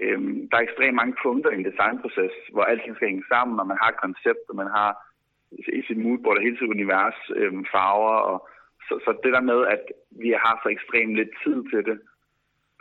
Øhm, 0.00 0.48
der 0.48 0.56
er 0.56 0.66
ekstremt 0.66 1.00
mange 1.00 1.16
punkter 1.22 1.50
i 1.50 1.58
en 1.58 1.68
designproces, 1.70 2.34
hvor 2.52 2.62
alting 2.62 2.96
skal 2.96 3.08
hænge 3.08 3.24
sammen, 3.32 3.60
og 3.60 3.66
man 3.66 3.78
har 3.82 3.88
et 3.90 4.02
koncept, 4.06 4.44
og 4.50 4.56
man 4.56 4.70
har 4.78 4.90
i 5.78 5.82
sit 5.86 5.98
moodboard 6.04 6.36
og 6.36 6.42
hele 6.42 6.58
sit 6.58 6.74
univers 6.76 7.20
øhm, 7.36 7.64
farver. 7.72 8.16
Og, 8.30 8.48
så, 8.88 8.94
så 9.04 9.10
det 9.24 9.32
der 9.32 9.40
med, 9.40 9.60
at 9.74 9.82
vi 10.10 10.30
har 10.44 10.60
så 10.62 10.68
ekstremt 10.68 11.14
lidt 11.14 11.32
tid 11.44 11.58
til 11.70 11.84
det, 11.88 11.98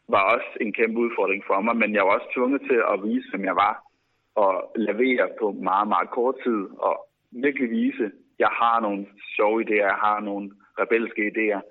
var 0.10 0.24
også 0.36 0.50
en 0.62 0.74
kæmpe 0.74 1.00
udfordring 1.00 1.44
for 1.48 1.62
mig, 1.62 1.76
men 1.76 1.94
jeg 1.94 2.04
var 2.04 2.14
også 2.18 2.30
tvunget 2.36 2.62
til 2.62 2.80
at 2.94 3.04
vise, 3.04 3.30
hvem 3.32 3.46
jeg 3.46 3.56
var, 3.56 3.84
og 4.36 4.72
lavere 4.76 5.30
på 5.40 5.52
meget, 5.52 5.88
meget 5.88 6.10
kort 6.10 6.36
tid, 6.44 6.62
og 6.88 7.08
virkelig 7.32 7.70
vise, 7.70 8.06
at 8.06 8.12
jeg 8.40 8.52
har 8.62 8.80
nogle 8.80 9.06
sjove 9.36 9.64
idéer, 9.64 9.90
jeg 9.94 10.00
har 10.06 10.20
nogle 10.20 10.52
rebelske 10.80 11.22
idéer. 11.32 11.62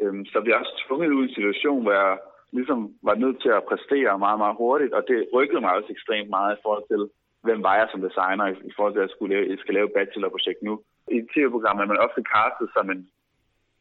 Øhm, 0.00 0.24
så 0.24 0.40
vi 0.40 0.50
er 0.50 0.56
også 0.56 0.84
tvunget 0.86 1.12
ud 1.12 1.24
i 1.24 1.28
en 1.28 1.34
situation, 1.34 1.82
hvor 1.82 1.92
jeg 1.92 2.18
ligesom 2.58 2.80
var 3.08 3.14
nødt 3.14 3.38
til 3.44 3.52
at 3.58 3.66
præstere 3.70 4.18
meget, 4.24 4.38
meget 4.42 4.56
hurtigt, 4.62 4.92
og 4.98 5.02
det 5.08 5.18
rykkede 5.34 5.60
mig 5.60 5.72
også 5.74 5.90
ekstremt 5.92 6.30
meget 6.36 6.56
i 6.56 6.62
forhold 6.64 6.84
til, 6.92 7.02
hvem 7.46 7.60
var 7.66 7.74
jeg 7.76 7.88
som 7.90 8.04
designer, 8.08 8.46
i, 8.70 8.72
forhold 8.76 8.92
til, 8.94 9.02
at 9.02 9.06
jeg, 9.06 9.14
skulle 9.14 9.32
lave, 9.34 9.50
jeg 9.50 9.58
skal 9.58 9.74
lave 9.74 9.86
et 9.88 9.96
bachelorprojekt 9.96 10.60
nu. 10.62 10.74
I 11.14 11.16
et 11.22 11.28
tv-program 11.32 11.78
er 11.78 11.86
man 11.90 12.04
ofte 12.06 12.22
castet 12.34 12.68
som 12.76 12.86
en, 12.94 13.00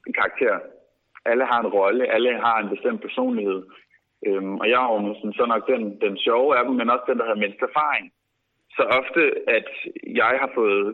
en 0.08 0.14
karakter. 0.20 0.56
Alle 1.32 1.46
har 1.52 1.60
en 1.62 1.74
rolle, 1.78 2.04
alle 2.16 2.32
har 2.46 2.58
en 2.60 2.70
bestemt 2.74 3.02
personlighed. 3.08 3.60
Øhm, 4.28 4.56
og 4.62 4.66
jeg 4.72 4.80
er 4.84 4.90
jo 4.94 5.14
sådan, 5.16 5.40
så 5.40 5.46
nok 5.46 5.64
den, 5.72 5.84
den 6.06 6.18
sjove 6.26 6.58
af 6.58 6.64
dem, 6.66 6.74
men 6.76 6.90
også 6.94 7.06
den, 7.10 7.18
der 7.20 7.26
havde 7.28 7.44
mindst 7.44 7.62
erfaring. 7.70 8.06
Så 8.76 8.84
ofte, 9.00 9.22
at 9.58 9.70
jeg 10.22 10.34
har 10.42 10.52
fået, 10.60 10.86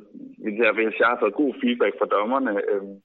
hvis 0.76 1.00
jeg 1.02 1.08
har 1.12 1.20
fået 1.20 1.40
god 1.42 1.54
feedback 1.62 1.94
fra 2.00 2.12
dommerne, 2.16 2.52
øhm, 2.72 2.96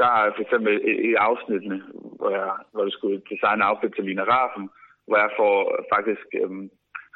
der 0.00 0.10
er 0.18 0.32
for 0.34 0.42
eksempel 0.46 0.72
i, 0.90 0.92
i 1.10 1.14
afsnittene, 1.14 1.82
hvor, 2.18 2.30
jeg, 2.30 2.50
hvor 2.72 2.82
jeg 2.84 2.92
skulle 2.92 3.22
designe 3.30 3.66
outfit 3.68 3.92
til 3.94 4.04
Lina 4.04 4.24
Raffen, 4.32 4.66
hvor 5.06 5.18
jeg 5.24 5.30
får 5.40 5.54
faktisk 5.94 6.26
øhm, 6.40 6.70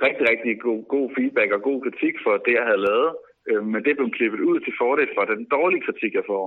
rigtig, 0.06 0.24
rigtig 0.32 0.60
god, 0.60 0.80
god 0.94 1.06
feedback 1.16 1.50
og 1.52 1.62
god 1.62 1.78
kritik 1.84 2.14
for 2.24 2.34
det, 2.46 2.54
jeg 2.58 2.66
havde 2.68 2.86
lavet. 2.88 3.10
Øhm, 3.48 3.66
men 3.72 3.84
det 3.84 3.96
blev 3.96 4.10
klippet 4.10 4.40
ud 4.40 4.60
til 4.60 4.74
fordel 4.78 5.08
for 5.16 5.24
den 5.24 5.44
dårlige 5.56 5.84
kritik, 5.86 6.12
jeg 6.14 6.26
får. 6.32 6.46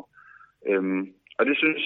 Øhm, 0.69 1.03
og 1.37 1.45
det 1.45 1.57
synes 1.57 1.83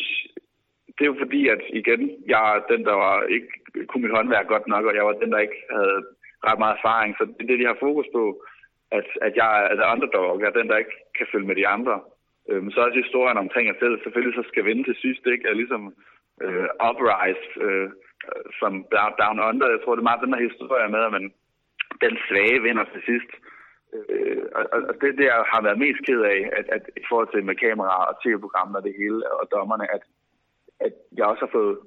det 0.99 1.03
er 1.05 1.13
jo 1.13 1.23
fordi, 1.23 1.41
at 1.47 1.61
igen, 1.81 2.03
jeg 2.33 2.41
er 2.55 2.59
den, 2.71 2.81
der 2.89 2.95
var 3.05 3.15
ikke 3.35 3.49
kunne 3.87 4.03
mit 4.03 4.15
håndværk 4.17 4.47
godt 4.47 4.67
nok, 4.67 4.85
og 4.85 4.95
jeg 4.95 5.05
var 5.05 5.11
den, 5.11 5.31
der 5.31 5.39
ikke 5.45 5.59
havde 5.77 5.99
ret 6.47 6.59
meget 6.59 6.77
erfaring. 6.77 7.15
Så 7.17 7.23
det 7.25 7.43
er 7.43 7.49
det, 7.51 7.59
de 7.59 7.71
har 7.71 7.77
fokus 7.79 8.07
på, 8.13 8.23
at, 8.91 9.07
at 9.21 9.33
jeg 9.35 9.51
er 9.69 9.75
the 9.75 9.87
underdog, 9.93 10.39
jeg 10.39 10.47
er 10.47 10.59
den, 10.59 10.69
der 10.69 10.77
ikke 10.77 10.97
kan 11.17 11.27
følge 11.31 11.47
med 11.47 11.55
de 11.55 11.67
andre. 11.67 11.95
Øhm, 12.49 12.71
så 12.71 12.79
også 12.81 13.01
historien 13.03 13.37
omkring 13.45 13.65
at 13.69 13.79
selv 13.79 13.95
selvfølgelig 14.03 14.35
så 14.35 14.43
skal 14.47 14.65
vinde 14.65 14.83
til 14.83 14.97
sidst, 15.03 15.23
ikke? 15.33 15.47
Er 15.47 15.61
ligesom 15.61 15.83
øh, 16.45 16.67
uprise, 16.89 17.45
øh, 17.65 17.89
som 18.59 18.71
down, 19.21 19.39
under. 19.49 19.75
Jeg 19.75 19.81
tror, 19.81 19.95
det 19.95 20.01
er 20.01 20.09
meget 20.09 20.23
den 20.25 20.33
der 20.33 20.47
historie 20.49 20.89
med, 20.95 21.01
at 21.07 21.11
man, 21.17 21.25
den 22.05 22.13
svage 22.27 22.59
vinder 22.67 22.85
til 22.93 23.01
sidst. 23.09 23.31
Øh, 23.95 24.43
og, 24.57 24.63
og 24.89 24.93
det, 25.01 25.13
der 25.21 25.33
har 25.51 25.61
været 25.67 25.83
mest 25.85 26.01
ked 26.07 26.21
af, 26.35 26.39
at, 26.59 26.65
at 26.75 26.83
i 27.01 27.05
forhold 27.09 27.29
til 27.31 27.45
med 27.45 27.55
kamera 27.65 27.95
og 28.09 28.13
tv-programmer 28.23 28.77
og 28.79 28.83
det 28.87 28.95
hele, 29.01 29.19
og 29.39 29.45
dommerne, 29.55 29.85
at, 29.95 30.03
at 30.85 30.93
jeg 31.17 31.25
også 31.25 31.43
har 31.45 31.53
fået 31.59 31.77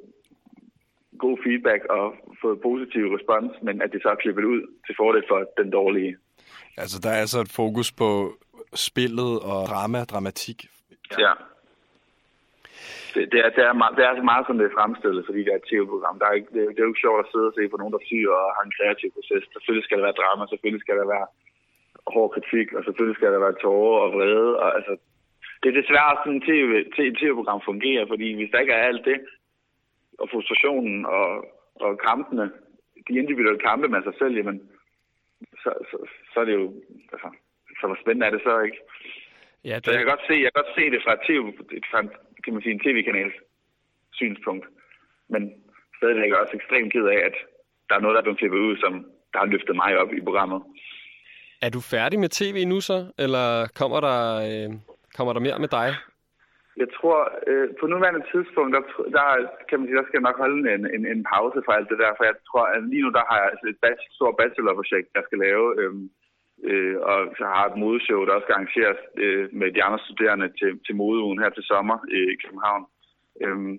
god 1.24 1.36
feedback 1.44 1.82
og 1.96 2.06
fået 2.42 2.62
positiv 2.68 3.04
respons, 3.16 3.52
men 3.66 3.82
at 3.82 3.92
det 3.92 4.02
så 4.02 4.08
er 4.08 4.22
klippet 4.22 4.44
ud 4.44 4.60
til 4.86 4.94
fordel 5.00 5.24
for 5.30 5.38
den 5.60 5.70
dårlige. 5.70 6.16
Altså, 6.76 6.96
der 7.02 7.10
er 7.10 7.20
altså 7.24 7.40
et 7.40 7.52
fokus 7.60 7.92
på 7.92 8.10
spillet 8.74 9.32
og 9.50 9.58
drama, 9.70 10.04
dramatik. 10.04 10.58
Ja. 11.18 11.32
Det, 13.14 13.22
det, 13.32 13.38
er, 13.44 13.50
det, 13.56 13.64
er 13.70 13.72
meget, 13.82 13.94
det 13.96 14.04
er 14.04 14.30
meget 14.32 14.44
sådan, 14.46 14.60
det 14.60 14.68
er 14.68 14.78
fremstillet, 14.80 15.22
fordi 15.26 15.40
det 15.44 15.52
er 15.52 15.60
et 15.60 15.68
tv-program. 15.70 16.18
Der 16.18 16.26
er 16.26 16.34
ikke, 16.38 16.52
det, 16.54 16.62
det 16.72 16.78
er 16.78 16.86
jo 16.86 16.92
ikke 16.92 17.04
sjovt 17.06 17.22
at 17.24 17.30
sidde 17.32 17.50
og 17.50 17.56
se 17.56 17.64
på 17.68 17.76
nogen, 17.76 17.94
der 17.96 18.02
syr 18.08 18.28
og 18.40 18.48
har 18.56 18.64
en 18.64 18.76
kreativ 18.78 19.10
proces. 19.16 19.42
Selvfølgelig 19.54 19.84
skal 19.86 19.98
der 19.98 20.06
være 20.08 20.20
drama, 20.20 20.42
selvfølgelig 20.46 20.84
skal 20.84 20.96
der 21.00 21.06
være 21.14 21.26
hård 22.14 22.30
kritik, 22.36 22.68
og 22.76 22.80
selvfølgelig 22.84 23.18
skal 23.18 23.32
der 23.34 23.40
være 23.46 23.60
tårer 23.64 24.00
og 24.04 24.10
vrede. 24.16 24.50
Og, 24.62 24.68
altså, 24.78 24.92
det 25.60 25.68
er 25.68 25.80
desværre 25.80 26.20
sådan, 26.20 26.40
et 26.40 26.46
TV, 26.48 26.70
TV, 26.96 27.08
TV-program 27.20 27.60
fungerer, 27.70 28.04
fordi 28.12 28.26
hvis 28.36 28.50
der 28.52 28.58
ikke 28.62 28.76
er 28.78 28.88
alt 28.90 29.04
det, 29.10 29.18
og 30.22 30.26
frustrationen 30.32 31.06
og, 31.06 31.26
og 31.84 31.90
kampene, 32.08 32.46
de 33.08 33.12
individuelle 33.22 33.64
kampe 33.68 33.88
med 33.88 34.02
sig 34.02 34.14
selv, 34.20 34.34
jamen, 34.36 34.58
så, 35.62 35.70
så, 35.90 35.96
så 36.32 36.40
er 36.40 36.44
det 36.44 36.54
jo, 36.60 36.66
altså, 37.12 37.28
så 37.82 37.86
hvor 37.86 37.98
spændende 38.02 38.26
er 38.26 38.34
det 38.36 38.42
så 38.48 38.54
ikke? 38.66 38.78
Ja, 39.68 39.74
Så 39.84 39.90
jeg 39.90 40.00
kan 40.00 40.12
godt 40.14 40.24
se, 40.28 40.34
jeg 40.44 40.50
kan 40.50 40.60
godt 40.62 40.74
se 40.78 40.84
det 40.94 41.00
fra, 41.06 41.14
TV, 41.26 41.40
fra 41.90 42.00
kan 42.44 42.52
man 42.54 42.62
sige, 42.62 42.74
en 42.74 42.84
tv-kanals 42.86 43.36
synspunkt. 44.20 44.64
Men 45.32 45.42
stadigvæk 45.98 46.24
er 46.24 46.34
jeg 46.34 46.44
også 46.44 46.56
ekstremt 46.60 46.92
ked 46.92 47.06
af, 47.14 47.20
at 47.28 47.36
der 47.88 47.94
er 47.96 48.02
noget, 48.02 48.14
der 48.14 48.20
er 48.20 48.26
blevet 48.28 48.38
klippet 48.42 48.58
ud, 48.68 48.76
som 48.84 48.92
der 49.32 49.38
har 49.38 49.52
løftet 49.54 49.74
mig 49.82 49.90
op 50.02 50.12
i 50.12 50.20
programmet. 50.28 50.60
Er 51.66 51.70
du 51.76 51.80
færdig 51.94 52.18
med 52.24 52.30
tv 52.40 52.56
nu 52.72 52.78
så, 52.80 52.98
eller 53.24 53.46
kommer 53.80 53.98
der, 54.08 54.20
øh, 54.48 54.68
kommer 55.16 55.32
der 55.32 55.40
mere 55.46 55.58
med 55.64 55.72
dig? 55.78 55.88
Jeg 56.82 56.88
tror, 56.96 57.18
øh, 57.50 57.68
på 57.80 57.84
nuværende 57.86 58.24
tidspunkt, 58.32 58.70
der, 58.76 58.82
der, 59.18 59.26
kan 59.68 59.76
man 59.78 59.86
sige, 59.86 59.98
der 60.00 60.06
skal 60.06 60.18
jeg 60.18 60.28
nok 60.28 60.38
holde 60.44 60.58
en, 60.74 60.84
en, 60.96 61.04
en 61.14 61.22
pause 61.32 61.58
fra 61.66 61.76
alt 61.78 61.88
det 61.92 61.98
der, 62.02 62.12
for 62.16 62.24
jeg 62.30 62.36
tror, 62.48 62.64
at 62.74 62.82
lige 62.92 63.04
nu 63.04 63.10
der 63.18 63.24
har 63.30 63.38
jeg 63.42 63.48
altså 63.52 63.66
et 63.72 63.78
bach, 63.84 64.00
stort 64.16 64.36
bachelorprojekt, 64.40 65.08
jeg 65.16 65.24
skal 65.26 65.38
lave, 65.46 65.66
øh, 65.80 65.92
øh, 66.70 66.96
og 67.10 67.18
så 67.38 67.44
har 67.44 67.64
et 67.66 67.76
modeshow, 67.76 68.24
der 68.24 68.32
også 68.32 68.44
skal 68.46 68.58
arrangeres 68.58 69.00
øh, 69.24 69.48
med 69.52 69.68
de 69.72 69.82
andre 69.82 70.00
studerende 70.06 70.48
til, 70.60 70.70
til 70.86 70.94
modeugen 70.96 71.38
her 71.42 71.50
til 71.50 71.62
sommer 71.62 71.98
øh, 72.14 72.28
i 72.34 72.36
København. 72.44 72.84
Øhm, 73.42 73.78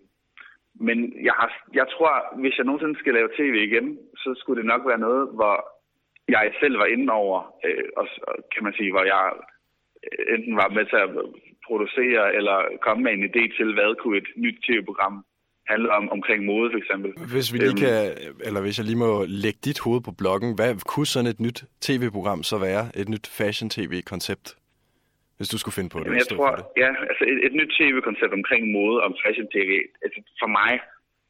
men 0.88 0.98
jeg, 1.28 1.34
har, 1.40 1.50
jeg 1.74 1.88
tror, 1.94 2.12
hvis 2.42 2.58
jeg 2.58 2.66
nogensinde 2.66 3.00
skal 3.00 3.14
lave 3.14 3.30
tv 3.38 3.56
igen, 3.70 3.98
så 4.18 4.30
skulle 4.38 4.62
det 4.62 4.68
nok 4.74 4.84
være 4.88 5.06
noget, 5.08 5.30
hvor 5.38 5.56
jeg 6.28 6.54
selv 6.60 6.80
var 6.80 6.86
inde 6.86 7.14
over, 7.14 7.40
øh, 7.66 7.88
og, 7.98 8.08
og 8.28 8.36
kan 8.54 8.64
man 8.64 8.74
sige, 8.74 8.92
hvor 8.92 9.04
jeg 9.14 9.24
øh, 10.06 10.36
enten 10.36 10.56
var 10.56 10.70
med 10.78 10.86
til 10.86 11.00
at 11.06 11.10
producere 11.68 12.36
eller 12.36 12.58
komme 12.82 13.04
med 13.04 13.14
en 13.14 13.28
idé 13.30 13.44
til, 13.58 13.74
hvad 13.74 13.96
kunne 13.96 14.18
et 14.18 14.30
nyt 14.36 14.58
tv-program 14.66 15.26
handle 15.72 15.90
om 15.92 16.10
omkring 16.10 16.46
mode 16.46 16.72
for 16.74 16.78
eksempel. 16.84 17.10
Hvis 17.34 17.54
vi 17.54 17.58
lige 17.58 17.70
Øhm. 17.70 17.84
kan, 17.84 17.98
eller 18.48 18.62
hvis 18.62 18.78
jeg 18.80 18.86
lige 18.86 18.98
må 19.06 19.12
lægge 19.44 19.60
dit 19.68 19.80
hoved 19.86 20.02
på 20.08 20.12
bloggen, 20.22 20.50
hvad 20.56 20.70
kunne 20.92 21.06
sådan 21.16 21.30
et 21.34 21.40
nyt 21.40 21.60
tv-program 21.86 22.44
så 22.44 22.58
være? 22.68 22.84
Et 23.02 23.10
nyt 23.10 23.28
fashion-tv-koncept? 23.38 24.48
Hvis 25.38 25.50
du 25.54 25.58
skulle 25.60 25.78
finde 25.80 25.90
på 25.94 26.00
det. 26.00 26.06
Jamen, 26.06 26.20
jeg 26.24 26.28
tror, 26.38 26.52
det. 26.56 26.66
ja, 26.84 26.90
altså 27.10 27.24
et, 27.32 27.40
et 27.48 27.54
nyt 27.60 27.72
tv-koncept 27.80 28.34
omkring 28.40 28.64
mode 28.78 28.98
og 29.04 29.10
fashion 29.26 29.48
tv, 29.56 29.72
altså 30.04 30.20
for 30.42 30.48
mig, 30.60 30.74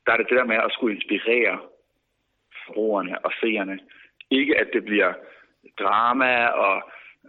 der 0.06 0.12
er 0.14 0.18
det 0.18 0.28
det 0.30 0.38
der 0.40 0.46
med 0.52 0.56
at 0.68 0.72
skulle 0.76 0.96
inspirere 0.98 1.56
forbrugerne 2.66 3.26
og 3.26 3.32
seerne. 3.42 3.76
Ikke 4.40 4.54
at 4.62 4.68
det 4.74 4.84
bliver 4.90 5.12
drama 5.82 6.34
og 6.66 6.76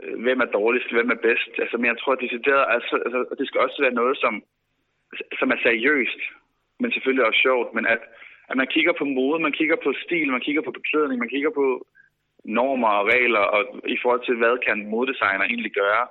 øh, 0.03 0.14
hvem 0.25 0.40
er 0.40 0.49
dårligst, 0.59 0.93
hvem 0.93 1.11
er 1.11 1.21
bedst. 1.29 1.51
Altså, 1.62 1.77
men 1.77 1.87
jeg 1.87 1.99
tror, 2.01 2.14
decideret, 2.14 2.64
altså, 2.77 2.95
altså, 3.07 3.21
det 3.38 3.47
skal 3.49 3.61
også 3.61 3.79
være 3.85 3.99
noget, 4.01 4.17
som, 4.25 4.35
som 5.38 5.51
er 5.55 5.59
seriøst 5.62 6.21
men 6.81 6.93
selvfølgelig 6.93 7.27
også 7.27 7.41
sjovt. 7.47 7.75
Men 7.77 7.87
at, 7.87 8.01
at 8.51 8.57
man 8.57 8.69
kigger 8.75 8.93
på 8.99 9.05
mode, 9.05 9.43
man 9.47 9.57
kigger 9.59 9.77
på 9.85 9.91
stil, 10.05 10.29
man 10.37 10.47
kigger 10.47 10.63
på 10.63 10.73
beklædning, 10.79 11.19
man 11.19 11.35
kigger 11.35 11.51
på 11.51 11.67
normer 12.45 12.89
og 12.89 13.07
regler, 13.15 13.45
og 13.55 13.61
i 13.97 13.99
forhold 14.03 14.25
til, 14.25 14.37
hvad 14.37 14.57
kan 14.67 14.79
modedesigner 14.93 15.45
egentlig 15.45 15.73
gøre? 15.83 16.05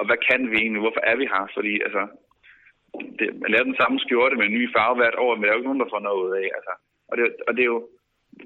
Og 0.00 0.04
hvad 0.06 0.18
kan 0.28 0.50
vi 0.50 0.56
egentlig? 0.56 0.80
Hvorfor 0.80 1.02
er 1.10 1.16
vi 1.16 1.26
her? 1.34 1.44
Fordi 1.56 1.72
altså, 1.86 2.02
det, 3.18 3.28
man 3.42 3.50
laver 3.50 3.70
den 3.70 3.80
samme 3.80 3.98
skjorte 4.00 4.36
med 4.36 4.46
en 4.46 4.58
ny 4.58 4.64
farve 4.76 4.96
hvert 4.96 5.18
år, 5.24 5.34
men 5.34 5.42
der 5.42 5.48
er 5.48 5.54
jo 5.54 5.60
ikke 5.60 5.70
nogen, 5.70 5.84
der 5.84 5.92
får 5.94 6.02
noget 6.06 6.22
ud 6.24 6.32
af. 6.42 6.46
Altså. 6.56 6.72
Og, 7.10 7.14
det, 7.18 7.24
og 7.48 7.52
det 7.56 7.62
er 7.62 7.72
jo 7.74 7.80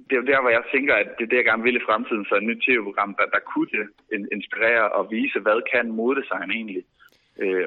det 0.06 0.12
er 0.12 0.20
jo 0.22 0.30
der, 0.32 0.40
hvor 0.40 0.52
jeg 0.56 0.64
tænker, 0.74 0.94
at 0.94 1.08
det 1.16 1.24
er 1.24 1.30
det, 1.30 1.40
jeg 1.40 1.48
gerne 1.50 1.66
vil 1.66 1.80
i 1.80 1.86
fremtiden, 1.88 2.24
så 2.24 2.34
et 2.36 2.48
nyt 2.48 2.62
tv-program, 2.66 3.16
der, 3.18 3.26
der 3.34 3.48
kunne 3.50 3.70
det 3.74 3.84
inspirere 4.36 4.86
og 4.98 5.10
vise, 5.10 5.38
hvad 5.40 5.60
kan 5.72 5.86
modedesign 6.00 6.50
egentlig? 6.50 6.84
Øh, 7.42 7.66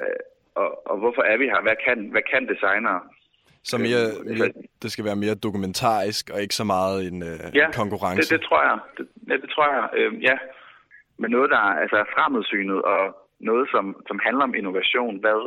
øh, 0.00 0.20
og, 0.60 0.68
og 0.90 0.96
hvorfor 0.98 1.22
er 1.22 1.36
vi 1.36 1.44
her? 1.52 1.60
Hvad 1.62 1.76
kan, 1.86 1.98
hvad 2.14 2.24
kan 2.32 2.48
designere? 2.52 3.00
Så 3.70 3.76
mere, 3.86 4.02
Øh, 4.26 4.38
mere, 4.38 4.52
det 4.82 4.92
skal 4.92 5.04
være 5.04 5.22
mere 5.24 5.34
dokumentarisk, 5.46 6.24
og 6.34 6.38
ikke 6.44 6.54
så 6.54 6.64
meget 6.64 6.96
en 7.08 7.18
øh, 7.30 7.38
Ja, 7.60 7.66
konkurrence. 7.82 8.22
Det, 8.22 8.40
det 8.40 8.48
tror 8.48 8.62
jeg. 8.68 8.78
Det, 8.96 9.04
ja, 9.30 9.36
det 9.42 9.50
tror 9.54 9.66
jeg. 9.74 9.84
Øh, 9.98 10.22
ja. 10.22 10.36
Men 11.20 11.30
noget, 11.30 11.50
der 11.50 11.60
er 11.68 11.74
altså, 11.82 11.96
er 11.96 12.12
fremedsynet, 12.16 12.82
og 12.82 13.02
noget, 13.40 13.66
som, 13.74 13.84
som 14.08 14.18
handler 14.26 14.44
om 14.44 14.54
innovation. 14.54 15.16
Hvad, 15.24 15.38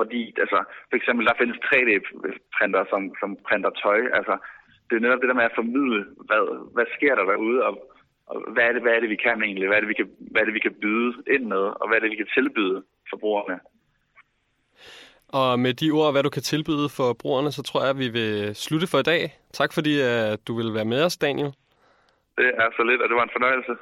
fordi, 0.00 0.20
altså, 0.44 0.58
for 0.90 0.96
eksempel, 0.96 1.26
der 1.26 1.40
findes 1.40 1.58
3D-printer, 1.66 2.82
som, 2.92 3.02
som 3.20 3.30
printer 3.46 3.70
tøj. 3.82 4.00
Altså, 4.18 4.34
det 4.86 4.94
er 4.96 5.04
netop 5.04 5.20
det 5.20 5.28
der 5.28 5.40
med 5.40 5.50
at 5.50 5.58
formidle, 5.60 6.00
hvad, 6.28 6.42
hvad 6.74 6.86
sker 6.96 7.14
der 7.14 7.24
derude, 7.32 7.58
og, 7.68 7.74
og 8.30 8.36
hvad, 8.54 8.64
er 8.68 8.72
det, 8.72 8.82
hvad 8.82 8.92
er 8.94 9.00
det, 9.00 9.10
vi 9.14 9.20
kan 9.26 9.42
egentlig? 9.42 9.66
Hvad 9.68 9.76
er 9.76 9.84
det, 9.84 9.92
vi 9.94 10.00
kan, 10.00 10.08
hvad 10.32 10.40
er 10.40 10.46
det, 10.48 10.54
vi 10.58 10.66
kan 10.66 10.78
byde 10.82 11.12
ind 11.34 11.44
med, 11.54 11.64
og 11.80 11.84
hvad 11.86 11.96
er 11.96 12.02
det, 12.02 12.10
vi 12.14 12.22
kan 12.22 12.34
tilbyde 12.36 12.78
forbrugerne? 13.10 13.58
Og 15.32 15.60
med 15.60 15.74
de 15.74 15.90
ord, 15.90 16.12
hvad 16.12 16.22
du 16.22 16.30
kan 16.30 16.42
tilbyde 16.42 16.88
for 16.88 17.12
brugerne, 17.12 17.52
så 17.52 17.62
tror 17.62 17.80
jeg, 17.80 17.90
at 17.90 17.98
vi 17.98 18.08
vil 18.08 18.54
slutte 18.54 18.86
for 18.86 18.98
i 18.98 19.02
dag. 19.02 19.38
Tak 19.52 19.72
fordi 19.72 20.00
at 20.00 20.48
du 20.48 20.56
vil 20.56 20.74
være 20.74 20.84
med 20.84 21.04
os, 21.04 21.16
Daniel. 21.16 21.52
Det 22.36 22.46
er 22.62 22.68
så 22.76 22.82
lidt, 22.90 23.02
og 23.02 23.08
det 23.08 23.16
var 23.16 23.22
en 23.22 23.30
fornøjelse. 23.32 23.72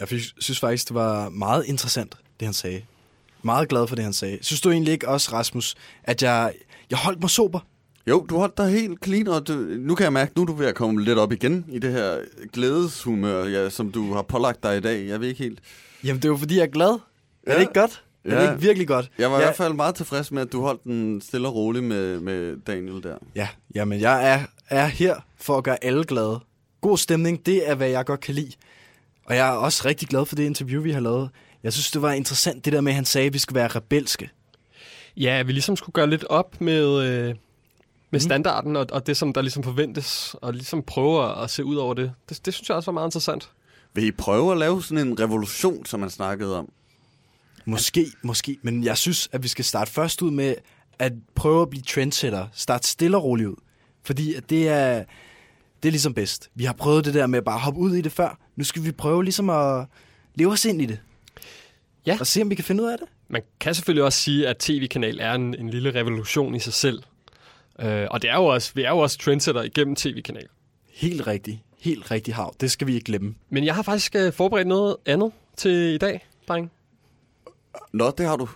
Jeg 0.00 0.08
synes 0.38 0.60
faktisk, 0.60 0.88
det 0.88 0.94
var 0.94 1.28
meget 1.28 1.64
interessant, 1.66 2.16
det 2.40 2.46
han 2.46 2.52
sagde. 2.52 2.84
Meget 3.42 3.68
glad 3.68 3.88
for 3.88 3.94
det, 3.94 4.04
han 4.04 4.12
sagde. 4.12 4.44
Synes 4.44 4.60
du 4.60 4.70
egentlig 4.70 4.92
ikke 4.92 5.08
også, 5.08 5.36
Rasmus, 5.36 5.74
at 6.04 6.22
jeg, 6.22 6.54
jeg 6.90 6.98
holdt 6.98 7.20
mig 7.20 7.30
sober? 7.30 7.60
Jo, 8.06 8.26
du 8.30 8.36
holdt 8.38 8.56
dig 8.58 8.70
helt 8.70 9.04
clean, 9.04 9.28
og 9.28 9.48
du, 9.48 9.52
nu 9.78 9.94
kan 9.94 10.04
jeg 10.04 10.12
mærke, 10.12 10.32
nu 10.36 10.42
er 10.42 10.46
du 10.46 10.52
ved 10.52 10.66
at 10.66 10.74
komme 10.74 11.02
lidt 11.04 11.18
op 11.18 11.32
igen 11.32 11.64
i 11.68 11.78
det 11.78 11.92
her 11.92 12.16
glædeshumør, 12.52 13.44
ja, 13.44 13.68
som 13.70 13.92
du 13.92 14.12
har 14.14 14.22
pålagt 14.22 14.62
dig 14.62 14.76
i 14.76 14.80
dag. 14.80 15.06
Jeg 15.08 15.20
ved 15.20 15.28
ikke 15.28 15.42
helt. 15.42 15.58
Jamen, 16.04 16.16
det 16.16 16.24
er 16.24 16.28
jo 16.28 16.36
fordi, 16.36 16.56
jeg 16.56 16.62
er 16.62 16.66
glad. 16.66 16.88
Er 16.88 16.98
Ja. 17.46 17.54
det 17.54 17.60
ikke 17.60 17.80
godt? 17.80 18.04
Er 18.24 18.30
det 18.30 18.36
Ja. 18.36 18.50
ikke 18.52 18.62
virkelig 18.62 18.88
godt? 18.88 19.10
Jeg 19.18 19.30
var 19.30 19.36
ja, 19.36 19.42
i 19.42 19.46
hvert 19.46 19.56
fald 19.56 19.72
meget 19.74 19.94
tilfreds 19.94 20.32
med, 20.32 20.42
at 20.42 20.52
du 20.52 20.60
holdt 20.60 20.84
den 20.84 21.20
stille 21.20 21.48
og 21.48 21.54
roligt 21.54 21.84
med, 21.84 22.20
med 22.20 22.56
Daniel 22.66 23.02
der. 23.02 23.16
Ja, 23.34 23.48
jamen, 23.74 24.00
jeg 24.00 24.28
er, 24.32 24.40
er 24.68 24.86
her 24.86 25.16
for 25.40 25.58
at 25.58 25.64
gøre 25.64 25.84
alle 25.84 26.04
glade. 26.04 26.40
God 26.80 26.98
stemning, 26.98 27.46
det 27.46 27.68
er, 27.70 27.74
hvad 27.74 27.88
jeg 27.88 28.04
godt 28.04 28.20
kan 28.20 28.34
lide. 28.34 28.52
Og 29.24 29.36
jeg 29.36 29.48
er 29.48 29.52
også 29.52 29.82
rigtig 29.84 30.08
glad 30.08 30.26
for 30.26 30.36
det 30.36 30.42
interview, 30.44 30.82
vi 30.82 30.90
har 30.90 31.00
lavet. 31.00 31.30
Jeg 31.62 31.72
synes, 31.72 31.90
det 31.90 32.02
var 32.02 32.12
interessant, 32.12 32.64
det 32.64 32.72
der 32.72 32.80
med, 32.80 32.92
at 32.92 32.96
han 32.96 33.04
sagde, 33.04 33.26
at 33.26 33.32
vi 33.34 33.38
skal 33.38 33.54
være 33.54 33.68
rebelske. 33.68 34.30
Ja, 35.16 35.38
at 35.38 35.46
vi 35.46 35.52
ligesom 35.52 35.76
skulle 35.76 35.92
gøre 35.92 36.10
lidt 36.10 36.24
op 36.24 36.60
med, 36.60 37.02
øh, 37.08 37.34
med 38.12 38.20
standarden 38.20 38.76
og, 38.76 38.86
og 38.92 39.06
det, 39.06 39.16
som 39.16 39.32
der 39.32 39.42
ligesom 39.42 39.62
forventes, 39.62 40.36
og 40.40 40.52
ligesom 40.52 40.82
prøve 40.82 41.42
at 41.42 41.50
se 41.50 41.64
ud 41.64 41.76
over 41.76 41.94
det. 41.94 42.12
det. 42.28 42.46
Det 42.46 42.54
synes 42.54 42.68
jeg 42.68 42.76
også 42.76 42.90
var 42.90 42.94
meget 42.94 43.06
interessant. 43.06 43.50
Vil 43.94 44.04
I 44.04 44.10
prøve 44.10 44.52
at 44.52 44.58
lave 44.58 44.82
sådan 44.82 45.06
en 45.08 45.20
revolution, 45.20 45.86
som 45.86 46.00
man 46.00 46.10
snakkede 46.10 46.58
om? 46.58 46.72
Måske, 47.64 48.06
måske. 48.22 48.58
Men 48.62 48.84
jeg 48.84 48.98
synes, 48.98 49.28
at 49.32 49.42
vi 49.42 49.48
skal 49.48 49.64
starte 49.64 49.90
først 49.90 50.22
ud 50.22 50.30
med 50.30 50.54
at 50.98 51.12
prøve 51.34 51.62
at 51.62 51.70
blive 51.70 51.82
trendsetter. 51.82 52.46
Start 52.52 52.86
stille 52.86 53.16
og 53.16 53.24
roligt 53.24 53.48
ud. 53.48 53.56
Fordi 54.04 54.34
at 54.34 54.50
det 54.50 54.68
er, 54.68 55.04
det 55.82 55.88
er 55.88 55.92
ligesom 55.92 56.14
bedst. 56.14 56.50
Vi 56.54 56.64
har 56.64 56.72
prøvet 56.72 57.04
det 57.04 57.14
der 57.14 57.26
med 57.26 57.38
at 57.38 57.44
bare 57.44 57.58
hoppe 57.58 57.80
ud 57.80 57.94
i 57.94 58.00
det 58.00 58.12
før. 58.12 58.38
Nu 58.56 58.64
skal 58.64 58.84
vi 58.84 58.92
prøve 58.92 59.24
ligesom 59.24 59.50
at 59.50 59.86
leve 60.34 60.52
os 60.52 60.64
ind 60.64 60.82
i 60.82 60.86
det. 60.86 61.00
Ja. 62.06 62.16
Og 62.20 62.26
se, 62.26 62.42
om 62.42 62.50
vi 62.50 62.54
kan 62.54 62.64
finde 62.64 62.82
ud 62.82 62.88
af 62.88 62.98
det. 62.98 63.08
Man 63.28 63.42
kan 63.60 63.74
selvfølgelig 63.74 64.04
også 64.04 64.18
sige, 64.18 64.48
at 64.48 64.56
tv-kanal 64.56 65.18
er 65.20 65.32
en, 65.32 65.54
en 65.54 65.70
lille 65.70 65.94
revolution 65.94 66.54
i 66.54 66.58
sig 66.58 66.72
selv. 66.72 67.02
Øh, 67.80 68.06
og 68.10 68.22
det 68.22 68.30
er 68.30 68.34
jo 68.36 68.44
også, 68.44 68.72
vi 68.74 68.82
er 68.82 68.90
jo 68.90 68.98
også 68.98 69.18
trendsetter 69.18 69.62
igennem 69.62 69.96
tv-kanal. 69.96 70.46
Helt 70.92 71.26
rigtigt. 71.26 71.58
Helt 71.80 72.10
rigtigt 72.10 72.34
hav. 72.36 72.54
Det 72.60 72.70
skal 72.70 72.86
vi 72.86 72.94
ikke 72.94 73.04
glemme. 73.04 73.34
Men 73.50 73.64
jeg 73.64 73.74
har 73.74 73.82
faktisk 73.82 74.14
øh, 74.16 74.32
forberedt 74.32 74.68
noget 74.68 74.96
andet 75.06 75.32
til 75.56 75.70
i 75.94 75.98
dag, 75.98 76.26
dreng. 76.48 76.70
Nå, 77.92 78.10
det 78.18 78.26
har 78.26 78.36
du. 78.36 78.48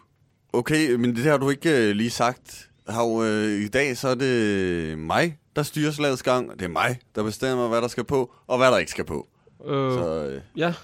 Okay, 0.52 0.90
men 0.94 1.16
det 1.16 1.24
har 1.24 1.36
du 1.36 1.50
ikke 1.50 1.88
øh, 1.88 1.96
lige 1.96 2.10
sagt. 2.10 2.68
Hav, 2.88 3.22
øh, 3.24 3.50
I 3.60 3.68
dag 3.68 3.96
så 3.96 4.08
er 4.08 4.14
det 4.14 4.98
mig, 4.98 5.38
der 5.56 5.62
styrer 5.62 5.90
slagets 5.92 6.22
gang. 6.22 6.50
Det 6.52 6.62
er 6.62 6.68
mig, 6.68 6.98
der 7.14 7.22
bestemmer, 7.22 7.68
hvad 7.68 7.82
der 7.82 7.88
skal 7.88 8.04
på, 8.04 8.32
og 8.46 8.58
hvad 8.58 8.70
der 8.70 8.78
ikke 8.78 8.90
skal 8.90 9.04
på. 9.04 9.28
Øh, 9.66 9.92
Så 9.92 10.26
øh, 10.30 10.40
Ja, 10.56 10.74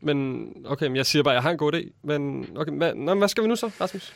men 0.00 0.48
okay, 0.66 0.86
men 0.86 0.96
jeg 0.96 1.06
siger 1.06 1.22
bare, 1.22 1.34
at 1.34 1.36
jeg 1.36 1.42
har 1.42 1.50
en 1.50 1.58
god 1.58 1.72
idé. 1.74 1.90
Men 2.04 2.46
okay, 2.56 2.72
hvad, 2.72 2.94
nå, 2.94 3.14
men 3.14 3.18
hvad 3.18 3.28
skal 3.28 3.44
vi 3.44 3.48
nu 3.48 3.56
så, 3.56 3.70
Rasmus? 3.80 4.12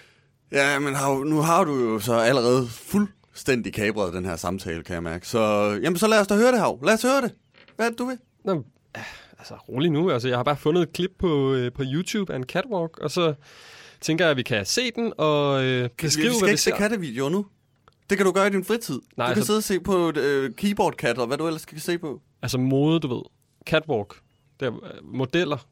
Ja, 0.53 0.79
men 0.79 0.94
Hav, 0.94 1.24
nu 1.24 1.37
har 1.40 1.64
du 1.64 1.74
jo 1.74 1.98
så 2.00 2.14
allerede 2.14 2.68
fuldstændig 3.35 3.73
kabret 3.73 4.14
den 4.14 4.25
her 4.25 4.37
samtale, 4.37 4.83
kan 4.83 4.94
jeg 4.94 5.03
mærke. 5.03 5.29
Så, 5.29 5.38
jamen, 5.83 5.99
så 5.99 6.07
lad 6.07 6.20
os 6.20 6.27
da 6.27 6.35
høre 6.35 6.53
det, 6.53 6.61
Hav. 6.61 6.81
Lad 6.85 6.94
os 6.94 7.03
høre 7.03 7.23
det. 7.23 7.35
Hvad 7.77 7.87
er 7.87 7.90
det, 7.90 7.99
du 7.99 8.05
vil? 8.05 8.18
Nå, 8.44 8.64
altså 9.38 9.55
rolig 9.68 9.90
nu. 9.90 10.11
Altså, 10.11 10.29
jeg 10.29 10.38
har 10.38 10.42
bare 10.44 10.57
fundet 10.57 10.83
et 10.83 10.92
klip 10.92 11.11
på, 11.18 11.55
øh, 11.55 11.73
på 11.73 11.83
YouTube 11.87 12.33
af 12.33 12.37
en 12.37 12.44
catwalk, 12.44 12.99
og 12.99 13.11
så 13.11 13.35
tænker 14.01 14.25
jeg, 14.25 14.31
at 14.31 14.37
vi 14.37 14.42
kan 14.42 14.66
se 14.66 14.90
den 14.90 15.12
og 15.18 15.64
øh, 15.64 15.90
beskrive, 15.99 16.01
vi 16.03 16.11
skal 16.11 16.38
hvad 16.38 16.49
vi 16.49 16.51
ikke 16.51 16.61
se 16.62 16.70
ser. 16.70 16.77
kattevideoer 16.77 17.31
nu. 17.31 17.47
Det 18.11 18.18
kan 18.18 18.27
du 18.27 18.33
gøre 18.33 18.47
i 18.47 18.51
din 18.51 18.64
fritid. 18.64 19.01
Nej, 19.16 19.27
du 19.27 19.31
kan 19.33 19.38
altså- 19.38 19.47
sidde 19.47 19.59
og 19.59 19.62
se 19.62 19.81
på 19.81 20.09
et 20.09 20.16
øh, 20.16 20.51
keyboard-kat, 20.55 21.18
og 21.18 21.27
hvad 21.27 21.38
du 21.38 21.47
ellers 21.47 21.64
kan 21.64 21.79
se 21.79 21.99
på. 21.99 22.20
Altså 22.42 22.59
mode, 22.59 23.01
du 23.01 23.14
ved. 23.14 23.23
Catwalk. 23.66 24.14
Det 24.61 24.66
er 24.66 24.73
øh, 24.85 24.90
modeller. 25.05 25.66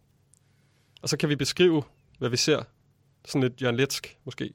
Og 1.03 1.09
så 1.09 1.17
kan 1.17 1.29
vi 1.29 1.37
beskrive, 1.37 1.83
hvad 2.19 2.29
vi 2.29 2.37
ser. 2.37 2.63
Sådan 3.25 3.43
lidt 3.43 3.63
Jørgen 3.63 3.77
Letsk, 3.77 4.17
måske. 4.25 4.53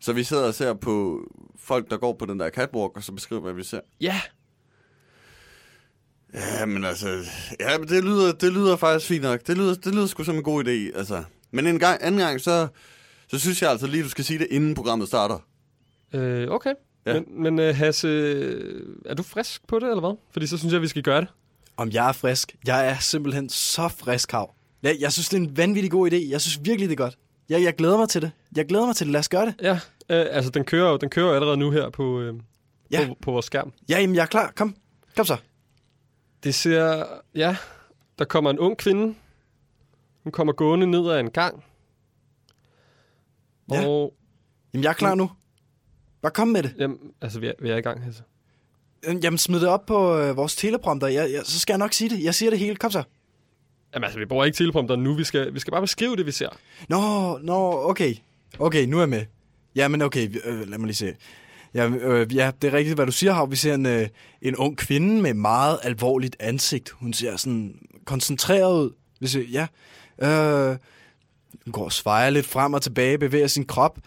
Så 0.00 0.12
vi 0.12 0.24
sidder 0.24 0.46
og 0.46 0.54
ser 0.54 0.74
på 0.74 1.20
folk, 1.58 1.90
der 1.90 1.96
går 1.96 2.12
på 2.12 2.26
den 2.26 2.40
der 2.40 2.50
catwalk, 2.50 2.96
og 2.96 3.02
så 3.02 3.12
beskriver, 3.12 3.42
hvad 3.42 3.52
vi 3.52 3.64
ser. 3.64 3.80
Ja, 4.00 4.20
Ja, 6.34 6.66
men 6.66 6.84
altså... 6.84 7.08
Ja, 7.60 7.78
men 7.78 7.88
det 7.88 8.04
lyder, 8.04 8.32
det 8.32 8.52
lyder 8.52 8.76
faktisk 8.76 9.08
fint 9.08 9.22
nok. 9.22 9.46
Det 9.46 9.58
lyder, 9.58 9.74
det 9.74 9.94
lyder 9.94 10.06
sgu 10.06 10.24
som 10.24 10.36
en 10.36 10.42
god 10.42 10.64
idé, 10.64 10.98
altså. 10.98 11.24
Men 11.50 11.66
en 11.66 11.78
gang, 11.78 11.98
anden 12.02 12.20
gang, 12.20 12.40
så, 12.40 12.68
så 13.28 13.38
synes 13.38 13.62
jeg 13.62 13.70
altså 13.70 13.86
lige, 13.86 14.02
du 14.02 14.08
skal 14.08 14.24
sige 14.24 14.38
det, 14.38 14.46
inden 14.50 14.74
programmet 14.74 15.08
starter. 15.08 15.38
øh, 16.12 16.50
okay. 16.50 16.74
Ja. 17.06 17.12
Men, 17.12 17.42
men 17.42 17.58
øh, 17.58 17.76
Hasse, 17.76 18.08
er 19.04 19.14
du 19.14 19.22
frisk 19.22 19.66
på 19.66 19.78
det, 19.78 19.88
eller 19.88 20.00
hvad? 20.00 20.16
Fordi 20.32 20.46
så 20.46 20.58
synes 20.58 20.72
jeg, 20.72 20.82
vi 20.82 20.88
skal 20.88 21.02
gøre 21.02 21.20
det. 21.20 21.28
Om 21.76 21.90
jeg 21.90 22.08
er 22.08 22.12
frisk. 22.12 22.56
Jeg 22.66 22.88
er 22.88 22.98
simpelthen 22.98 23.48
så 23.48 23.88
frisk 23.88 24.32
hav. 24.32 24.54
Jeg, 24.82 24.96
jeg 25.00 25.12
synes, 25.12 25.28
det 25.28 25.36
er 25.36 25.40
en 25.40 25.56
vanvittig 25.56 25.90
god 25.90 26.12
idé. 26.12 26.30
Jeg 26.30 26.40
synes 26.40 26.60
virkelig, 26.62 26.88
det 26.88 27.00
er 27.00 27.04
godt. 27.04 27.18
Jeg, 27.48 27.62
jeg 27.62 27.74
glæder 27.74 27.96
mig 27.96 28.08
til 28.08 28.22
det. 28.22 28.30
Jeg 28.56 28.66
glæder 28.66 28.86
mig 28.86 28.96
til 28.96 29.06
det. 29.06 29.12
Lad 29.12 29.18
os 29.20 29.28
gøre 29.28 29.46
det. 29.46 29.54
Ja, 29.62 29.72
øh, 30.10 30.26
altså 30.30 30.50
den 30.50 30.64
kører 30.64 30.90
jo 30.90 30.96
den 30.96 31.10
kører 31.10 31.26
jo 31.28 31.34
allerede 31.34 31.56
nu 31.56 31.70
her 31.70 31.90
på, 31.90 32.20
øh, 32.20 32.34
Ja. 32.90 33.06
på, 33.08 33.16
på 33.22 33.30
vores 33.32 33.46
skærm. 33.46 33.72
Ja, 33.88 34.00
jamen, 34.00 34.16
jeg 34.16 34.22
er 34.22 34.26
klar. 34.26 34.52
Kom. 34.56 34.76
Kom 35.16 35.24
så. 35.24 35.36
Det 36.44 36.54
ser, 36.54 37.04
ja, 37.34 37.56
der 38.18 38.24
kommer 38.24 38.50
en 38.50 38.58
ung 38.58 38.76
kvinde. 38.78 39.14
Hun 40.22 40.32
kommer 40.32 40.52
gående 40.52 40.86
ned 40.86 41.10
ad 41.10 41.20
en 41.20 41.30
gang. 41.30 41.64
Ja. 43.72 43.86
Og, 43.88 44.14
Jamen, 44.74 44.84
jeg 44.84 44.90
er 44.90 44.94
klar 44.94 45.14
nu. 45.14 45.30
Bare 46.22 46.32
kom 46.32 46.48
med 46.48 46.62
det. 46.62 46.74
jamen, 46.78 46.98
altså 47.20 47.40
vi 47.40 47.46
er, 47.46 47.52
vi 47.62 47.70
er 47.70 47.76
i 47.76 47.80
gang. 47.80 48.02
Øh, 49.06 49.24
Jamen, 49.24 49.38
smid 49.38 49.60
det 49.60 49.68
op 49.68 49.86
på 49.86 50.16
øh, 50.18 50.36
vores 50.36 50.56
teleprompter. 50.56 51.08
Jeg, 51.08 51.32
jeg, 51.32 51.40
så 51.44 51.60
skal 51.60 51.72
jeg 51.72 51.78
nok 51.78 51.92
sige 51.92 52.10
det. 52.10 52.24
Jeg 52.24 52.34
siger 52.34 52.50
det 52.50 52.58
hele. 52.58 52.76
Kom 52.76 52.90
så. 52.90 53.02
Jamen 53.94 54.04
altså, 54.04 54.18
vi 54.18 54.24
bruger 54.26 54.44
ikke 54.44 54.56
teleprompter 54.56 54.96
nu. 54.96 55.14
Vi 55.14 55.24
skal, 55.24 55.54
vi 55.54 55.60
skal 55.60 55.70
bare 55.70 55.80
beskrive 55.80 56.16
det, 56.16 56.26
vi 56.26 56.32
ser. 56.32 56.48
Nå, 56.88 57.38
nå, 57.42 57.72
okay. 57.90 58.14
Okay, 58.58 58.84
nu 58.86 58.96
er 58.96 59.00
jeg 59.00 59.08
med. 59.08 59.24
Jamen, 59.74 60.02
okay, 60.02 60.28
vi- 60.30 60.40
øh, 60.44 60.68
lad 60.68 60.78
mig 60.78 60.86
lige 60.86 60.96
se. 60.96 61.14
Ja, 61.74 61.88
øh, 61.88 62.36
ja, 62.36 62.50
det 62.62 62.68
er 62.68 62.76
rigtigt, 62.76 62.94
hvad 62.94 63.06
du 63.06 63.12
siger, 63.12 63.32
Hav. 63.32 63.50
Vi 63.50 63.56
ser 63.56 63.74
en, 63.74 63.86
øh, 63.86 64.08
en 64.42 64.56
ung 64.56 64.76
kvinde 64.76 65.22
med 65.22 65.34
meget 65.34 65.78
alvorligt 65.82 66.36
ansigt. 66.40 66.90
Hun 66.90 67.12
ser 67.12 67.36
sådan 67.36 67.74
koncentreret 68.04 68.74
ud. 68.84 68.90
Hvis 69.18 69.36
jeg, 69.36 69.44
ja. 69.52 69.66
Øh, 70.28 70.76
hun 71.64 71.72
går 71.72 71.84
og 71.84 71.92
svejer 71.92 72.30
lidt 72.30 72.46
frem 72.46 72.74
og 72.74 72.82
tilbage, 72.82 73.18
bevæger 73.18 73.46
sin 73.46 73.64
krop. 73.66 73.98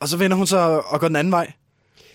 Og 0.00 0.08
så 0.08 0.16
vender 0.16 0.36
hun 0.36 0.46
sig 0.46 0.84
og 0.86 1.00
går 1.00 1.06
den 1.08 1.16
anden 1.16 1.32
vej. 1.32 1.52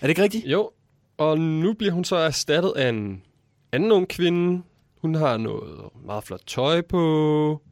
det 0.00 0.08
ikke 0.08 0.22
rigtigt? 0.22 0.44
Jo, 0.46 0.70
og 1.18 1.38
nu 1.38 1.72
bliver 1.72 1.92
hun 1.92 2.04
så 2.04 2.16
erstattet 2.16 2.72
af 2.76 2.88
en 2.88 3.22
anden 3.72 3.92
ung 3.92 4.08
kvinde. 4.08 4.62
Hun 5.06 5.14
har 5.14 5.36
noget 5.36 5.78
meget 6.06 6.24
flot 6.24 6.40
tøj 6.46 6.80
på. 6.80 7.62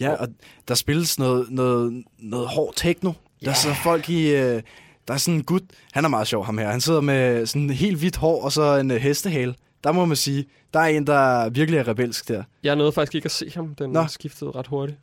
Ja, 0.00 0.14
og 0.14 0.28
der 0.68 0.74
spilles 0.74 1.18
noget, 1.18 1.50
noget, 1.50 2.04
noget 2.18 2.48
hård 2.48 2.72
techno. 2.76 3.12
Der 3.44 3.52
sidder 3.52 3.76
folk 3.84 4.10
i... 4.10 4.30
Øh, 4.30 4.62
der 5.08 5.14
er 5.14 5.18
sådan 5.18 5.38
en 5.38 5.44
gut, 5.44 5.62
han 5.92 6.04
er 6.04 6.08
meget 6.08 6.26
sjov 6.26 6.44
ham 6.44 6.58
her. 6.58 6.70
Han 6.70 6.80
sidder 6.80 7.00
med 7.00 7.46
sådan 7.46 7.70
helt 7.70 7.98
hvidt 7.98 8.16
hår 8.16 8.44
og 8.44 8.52
så 8.52 8.76
en 8.76 8.90
øh, 8.90 8.96
hestehale. 8.96 9.54
Der 9.84 9.92
må 9.92 10.04
man 10.04 10.16
sige, 10.16 10.44
der 10.74 10.80
er 10.80 10.86
en, 10.86 11.06
der 11.06 11.50
virkelig 11.50 11.78
er 11.78 11.88
rebelsk 11.88 12.28
der. 12.28 12.42
Jeg 12.62 12.76
nåede 12.76 12.92
faktisk 12.92 13.14
ikke 13.14 13.26
at 13.26 13.30
se 13.30 13.50
ham. 13.54 13.74
Den 13.74 13.90
Nå. 13.90 14.06
skiftede 14.06 14.50
ret 14.50 14.66
hurtigt. 14.66 14.98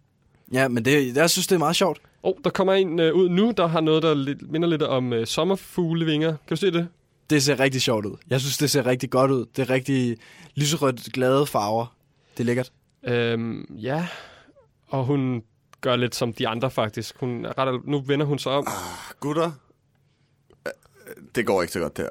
Ja, 0.54 0.68
men 0.68 0.86
det, 0.86 1.16
jeg 1.16 1.30
synes, 1.30 1.48
det 1.48 1.56
er 1.56 1.60
meget 1.60 1.76
sjovt. 1.76 2.02
Og 2.24 2.36
oh, 2.38 2.44
der 2.44 2.50
kommer 2.50 2.74
en 2.74 3.00
øh, 3.00 3.14
ud 3.14 3.30
nu, 3.30 3.54
der 3.58 3.68
har 3.68 3.82
noget, 3.82 4.04
der 4.04 4.14
lidt, 4.14 4.52
minder 4.52 4.68
lidt 4.68 4.82
om 4.82 5.14
øh, 5.14 5.28
sommerfuglevinger. 5.28 6.30
Kan 6.30 6.50
du 6.50 6.56
se 6.56 6.72
det? 6.72 6.88
Det 7.30 7.44
ser 7.44 7.60
rigtig 7.60 7.82
sjovt 7.82 8.06
ud. 8.06 8.16
Jeg 8.30 8.40
synes, 8.42 8.58
det 8.58 8.70
ser 8.72 8.86
rigtig 8.86 9.10
godt 9.10 9.32
ud. 9.32 9.46
Det 9.56 9.62
er 9.62 9.70
rigtig 9.70 10.18
lyserødt, 10.56 11.14
glade 11.14 11.46
farver. 11.48 11.96
Det 12.34 12.40
er 12.44 12.46
lækkert. 12.46 12.72
Øhm, 13.04 13.76
ja, 13.82 14.08
og 14.88 15.06
hun 15.06 15.44
gør 15.82 15.96
lidt 15.96 16.16
som 16.16 16.34
de 16.34 16.48
andre 16.48 16.72
faktisk. 16.72 17.16
Hun 17.20 17.46
er 17.46 17.58
ret, 17.58 17.82
nu 17.86 18.02
vender 18.02 18.26
hun 18.26 18.40
sig 18.40 18.52
om. 18.52 18.68
Gutter, 19.20 19.52
øh, 20.66 20.72
det 21.36 21.46
går 21.46 21.62
ikke 21.62 21.74
så 21.74 21.80
godt 21.80 21.98
der. 21.98 22.10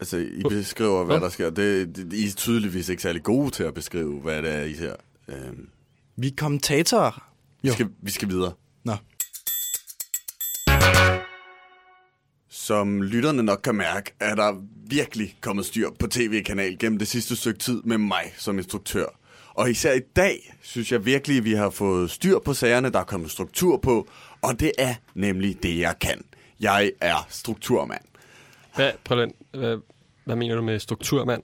Altså, 0.00 0.16
I 0.16 0.42
beskriver, 0.48 1.04
hvad 1.04 1.20
der 1.20 1.28
sker. 1.28 1.50
Det, 1.50 1.96
det, 1.96 2.12
I 2.12 2.26
er 2.26 2.32
tydeligvis 2.36 2.88
ikke 2.88 3.02
særlig 3.02 3.22
gode 3.22 3.50
til 3.50 3.62
at 3.62 3.74
beskrive, 3.74 4.20
hvad 4.20 4.42
det 4.42 4.54
er, 4.54 4.62
I 4.62 4.74
ser. 4.74 4.94
Øhm, 5.28 5.68
Vi 6.16 6.26
er 6.26 6.32
kommentatorer. 6.36 7.30
vi, 7.62 7.70
skal, 7.70 7.88
vi 8.02 8.10
skal 8.10 8.28
videre. 8.28 8.52
Nå. 8.84 8.92
Som 12.64 13.02
lytterne 13.02 13.42
nok 13.42 13.60
kan 13.64 13.74
mærke, 13.74 14.12
er 14.20 14.34
der 14.34 14.54
virkelig 14.86 15.36
kommet 15.40 15.66
styr 15.66 15.90
på 15.98 16.06
tv-kanal 16.06 16.78
gennem 16.78 16.98
det 16.98 17.08
sidste 17.08 17.36
stykke 17.36 17.58
tid 17.58 17.82
med 17.82 17.98
mig 17.98 18.34
som 18.38 18.58
instruktør. 18.58 19.06
Og 19.54 19.70
især 19.70 19.92
i 19.92 20.00
dag 20.16 20.54
synes 20.62 20.92
jeg 20.92 21.04
virkelig, 21.04 21.38
at 21.38 21.44
vi 21.44 21.52
har 21.52 21.70
fået 21.70 22.10
styr 22.10 22.38
på 22.38 22.54
sagerne, 22.54 22.90
der 22.90 22.98
er 22.98 23.04
kommet 23.04 23.30
struktur 23.30 23.76
på, 23.76 24.08
og 24.42 24.60
det 24.60 24.72
er 24.78 24.94
nemlig 25.14 25.62
det, 25.62 25.78
jeg 25.78 25.94
kan. 26.00 26.24
Jeg 26.60 26.92
er 27.00 27.26
strukturmand. 27.28 28.04
Hvad, 28.74 28.92
prøv 29.04 29.30
hvad, 29.52 29.78
hvad 30.24 30.36
mener 30.36 30.54
du 30.54 30.62
med 30.62 30.78
strukturmand? 30.78 31.42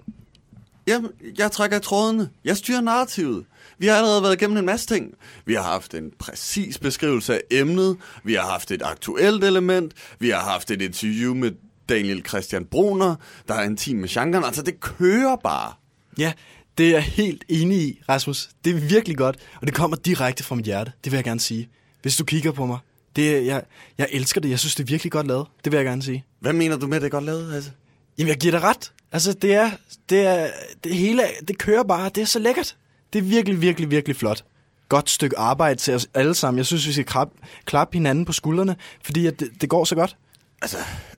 Jamen, 0.87 1.11
jeg 1.39 1.53
trækker 1.53 1.79
trådene. 1.79 2.31
Jeg 2.45 2.57
styrer 2.57 2.81
narrativet. 2.81 3.45
Vi 3.81 3.87
har 3.87 3.97
allerede 3.97 4.23
været 4.23 4.35
igennem 4.35 4.57
en 4.57 4.67
masse 4.67 4.87
ting. 4.87 5.15
Vi 5.47 5.55
har 5.55 5.63
haft 5.63 5.95
en 5.95 6.13
præcis 6.19 6.79
beskrivelse 6.79 7.35
af 7.35 7.41
emnet. 7.51 7.97
Vi 8.25 8.35
har 8.35 8.43
haft 8.43 8.71
et 8.71 8.83
aktuelt 8.85 9.45
element. 9.45 9.93
Vi 10.19 10.31
har 10.31 10.41
haft 10.41 10.71
et 10.71 10.83
interview 10.83 11.35
med 11.35 11.51
Daniel 11.89 12.25
Christian 12.29 12.65
Bruner, 12.65 13.15
der 13.49 13.55
er 13.55 13.63
intim 13.63 13.97
med 13.97 14.09
genren. 14.09 14.45
Altså, 14.45 14.63
det 14.63 14.81
kører 14.81 15.37
bare. 15.37 15.73
Ja, 16.19 16.33
det 16.79 16.87
er 16.87 16.91
jeg 16.91 17.03
helt 17.03 17.45
enig 17.49 17.79
i, 17.79 18.01
Rasmus. 18.09 18.49
Det 18.65 18.77
er 18.77 18.81
virkelig 18.81 19.17
godt, 19.17 19.37
og 19.61 19.67
det 19.67 19.75
kommer 19.75 19.97
direkte 19.97 20.45
fra 20.45 20.55
mit 20.55 20.65
hjerte. 20.65 20.93
Det 21.05 21.13
vil 21.13 21.17
jeg 21.17 21.25
gerne 21.25 21.41
sige. 21.41 21.69
Hvis 22.03 22.17
du 22.17 22.25
kigger 22.25 22.53
på 22.53 22.67
mig. 22.67 22.79
Det, 23.17 23.47
jeg, 23.47 23.63
jeg 23.99 24.09
elsker 24.11 24.41
det. 24.41 24.51
Jeg 24.51 24.59
synes, 24.59 24.75
det 24.75 24.83
er 24.83 24.87
virkelig 24.87 25.13
godt 25.13 25.27
lavet. 25.27 25.47
Det 25.65 25.73
vil 25.73 25.77
jeg 25.79 25.87
gerne 25.87 26.03
sige. 26.03 26.25
Hvad 26.41 26.53
mener 26.53 26.77
du 26.77 26.87
med, 26.87 26.97
at 26.97 27.03
det 27.03 27.07
er 27.07 27.11
godt 27.11 27.25
lavet, 27.25 27.53
Hasse? 27.53 27.73
Jamen, 28.19 28.29
jeg 28.29 28.37
giver 28.37 28.51
dig 28.51 28.63
ret. 28.63 28.93
Altså, 29.13 29.33
det 29.33 29.55
er, 29.55 29.71
det 30.11 30.21
er, 30.27 30.51
det 30.85 30.95
hele, 30.95 31.23
det 31.49 31.59
kører 31.59 31.83
bare. 31.83 32.11
Det 32.15 32.21
er 32.21 32.27
så 32.27 32.39
lækkert. 32.39 32.77
Det 33.13 33.19
er 33.19 33.23
virkelig, 33.23 33.61
virkelig, 33.61 33.91
virkelig 33.91 34.17
flot. 34.17 34.45
Godt 34.89 35.11
stykke 35.11 35.39
arbejde 35.39 35.81
til 35.81 35.95
os 35.95 36.09
alle 36.15 36.35
sammen. 36.35 36.59
Jeg 36.59 36.67
synes, 36.67 36.87
vi 36.87 36.93
skal 36.93 37.05
klappe, 37.05 37.35
klappe 37.65 37.97
hinanden 37.97 38.25
på 38.25 38.33
skuldrene, 38.33 38.77
fordi 39.03 39.27
at 39.27 39.41
det, 39.41 39.49
det 39.61 39.69
går 39.69 39.85
så 39.85 39.95
godt. 39.95 40.17
Altså, 40.63 40.77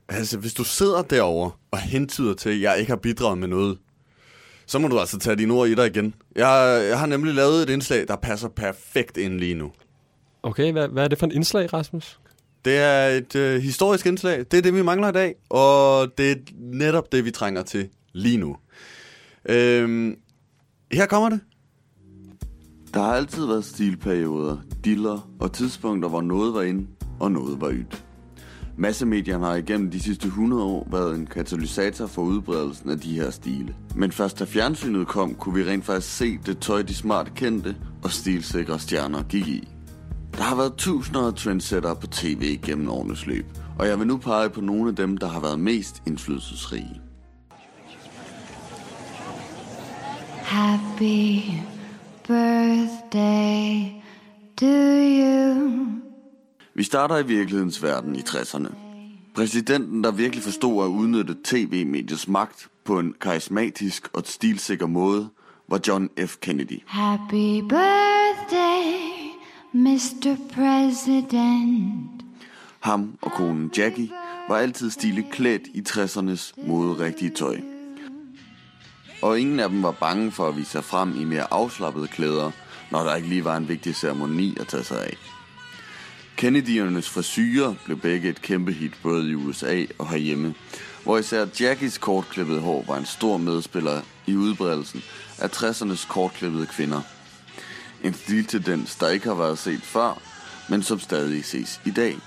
altså, 0.08 0.38
hvis 0.38 0.54
du 0.54 0.64
sidder 0.64 1.02
derovre 1.02 1.50
og 1.70 1.78
hentyder 1.78 2.34
til, 2.34 2.50
at 2.50 2.60
jeg 2.60 2.78
ikke 2.78 2.90
har 2.90 2.96
bidraget 2.96 3.38
med 3.38 3.48
noget, 3.48 3.78
så 4.66 4.78
må 4.78 4.88
du 4.88 4.98
altså 4.98 5.18
tage 5.18 5.36
dine 5.36 5.54
ord 5.54 5.68
i 5.68 5.74
dig 5.74 5.86
igen. 5.86 6.14
Jeg, 6.36 6.86
jeg 6.88 6.98
har 6.98 7.06
nemlig 7.06 7.34
lavet 7.34 7.62
et 7.62 7.70
indslag, 7.70 8.08
der 8.08 8.16
passer 8.16 8.48
perfekt 8.48 9.16
ind 9.16 9.38
lige 9.38 9.54
nu. 9.54 9.72
Okay, 10.42 10.72
hvad, 10.72 10.88
hvad 10.88 11.04
er 11.04 11.08
det 11.08 11.18
for 11.18 11.26
en 11.26 11.32
indslag, 11.32 11.72
Rasmus? 11.72 12.20
Det 12.64 12.76
er 12.76 13.08
et 13.08 13.36
øh, 13.36 13.62
historisk 13.62 14.06
indslag. 14.06 14.38
Det 14.38 14.54
er 14.54 14.62
det, 14.62 14.74
vi 14.74 14.82
mangler 14.82 15.08
i 15.08 15.12
dag, 15.12 15.34
og 15.50 16.08
det 16.18 16.30
er 16.30 16.36
netop 16.58 17.12
det, 17.12 17.24
vi 17.24 17.30
trænger 17.30 17.62
til 17.62 17.88
lige 18.12 18.36
nu. 18.36 18.56
Øhm, 19.48 20.16
her 20.92 21.06
kommer 21.06 21.28
det. 21.28 21.40
Der 22.94 23.00
har 23.02 23.14
altid 23.14 23.46
været 23.46 23.64
stilperioder, 23.64 24.56
diller 24.84 25.28
og 25.40 25.52
tidspunkter, 25.52 26.08
hvor 26.08 26.20
noget 26.20 26.54
var 26.54 26.62
ind 26.62 26.86
og 27.20 27.32
noget 27.32 27.60
var 27.60 27.70
ydt. 27.70 28.04
Massemedierne 28.76 29.46
har 29.46 29.54
igennem 29.54 29.90
de 29.90 30.00
sidste 30.00 30.26
100 30.26 30.62
år 30.62 30.88
været 30.90 31.14
en 31.14 31.26
katalysator 31.26 32.06
for 32.06 32.22
udbredelsen 32.22 32.90
af 32.90 33.00
de 33.00 33.14
her 33.14 33.30
stile. 33.30 33.74
Men 33.96 34.12
først 34.12 34.38
da 34.38 34.44
fjernsynet 34.44 35.06
kom, 35.06 35.34
kunne 35.34 35.54
vi 35.54 35.70
rent 35.70 35.84
faktisk 35.84 36.16
se 36.16 36.38
det 36.46 36.58
tøj, 36.58 36.82
de 36.82 36.94
smart 36.94 37.34
kendte 37.34 37.76
og 38.04 38.10
stilsikre 38.10 38.78
stjerner 38.78 39.22
gik 39.22 39.48
i. 39.48 39.68
Der 40.36 40.42
har 40.42 40.56
været 40.56 40.74
tusinder 40.76 41.26
af 41.26 41.34
trendsetter 41.34 41.94
på 41.94 42.06
tv 42.06 42.58
gennem 42.62 42.88
årenes 42.88 43.26
løb, 43.26 43.46
og 43.78 43.86
jeg 43.86 43.98
vil 43.98 44.06
nu 44.06 44.16
pege 44.16 44.50
på 44.50 44.60
nogle 44.60 44.88
af 44.88 44.96
dem, 44.96 45.16
der 45.16 45.28
har 45.28 45.40
været 45.40 45.60
mest 45.60 46.02
indflydelsesrige. 46.06 47.00
Happy 50.42 51.71
birthday 52.28 54.02
to 54.56 54.66
you. 54.66 56.02
Vi 56.74 56.82
starter 56.82 57.18
i 57.18 57.26
virkelighedens 57.26 57.82
verden 57.82 58.16
i 58.16 58.18
60'erne. 58.18 58.68
Præsidenten, 59.34 60.04
der 60.04 60.10
virkelig 60.10 60.44
forstod 60.44 60.84
at 60.84 60.88
udnytte 60.88 61.36
tv-mediets 61.44 62.28
magt 62.28 62.68
på 62.84 62.98
en 62.98 63.14
karismatisk 63.20 64.08
og 64.12 64.22
stilsikker 64.26 64.86
måde, 64.86 65.28
var 65.68 65.80
John 65.88 66.08
F. 66.26 66.36
Kennedy. 66.36 66.82
Happy 66.86 67.60
birthday, 67.60 68.92
Mr. 69.72 70.36
President. 70.54 72.24
Ham 72.80 73.18
og 73.22 73.32
konen 73.32 73.70
Jackie 73.76 74.10
var 74.48 74.56
altid 74.56 74.90
stiligt 74.90 75.30
klædt 75.30 75.62
i 75.74 75.82
60'ernes 75.88 76.66
moderigtige 76.68 77.30
tøj. 77.30 77.71
Og 79.22 79.40
ingen 79.40 79.60
af 79.60 79.68
dem 79.68 79.82
var 79.82 79.90
bange 79.90 80.32
for 80.32 80.48
at 80.48 80.56
vise 80.56 80.70
sig 80.70 80.84
frem 80.84 81.20
i 81.20 81.24
mere 81.24 81.52
afslappede 81.52 82.08
klæder, 82.08 82.50
når 82.90 83.04
der 83.04 83.14
ikke 83.14 83.28
lige 83.28 83.44
var 83.44 83.56
en 83.56 83.68
vigtig 83.68 83.96
ceremoni 83.96 84.56
at 84.60 84.68
tage 84.68 84.84
sig 84.84 85.04
af. 85.04 85.16
Kennedyernes 86.36 87.10
frisyrer 87.10 87.74
blev 87.84 87.98
begge 87.98 88.28
et 88.28 88.42
kæmpe 88.42 88.72
hit 88.72 88.92
både 89.02 89.30
i 89.30 89.34
USA 89.34 89.84
og 89.98 90.08
herhjemme, 90.08 90.54
hvor 91.04 91.18
især 91.18 91.46
Jackies 91.60 91.98
kortklippede 91.98 92.60
hår 92.60 92.84
var 92.88 92.96
en 92.96 93.06
stor 93.06 93.36
medspiller 93.36 94.00
i 94.26 94.36
udbredelsen 94.36 95.02
af 95.38 95.48
60'ernes 95.48 96.08
kortklippede 96.08 96.66
kvinder. 96.66 97.00
En 98.04 98.14
stiltendens, 98.14 98.96
der 98.96 99.08
ikke 99.08 99.26
har 99.26 99.34
været 99.34 99.58
set 99.58 99.82
før, 99.82 100.22
men 100.68 100.82
som 100.82 101.00
stadig 101.00 101.44
ses 101.44 101.80
i 101.84 101.90
dag. 101.90 102.18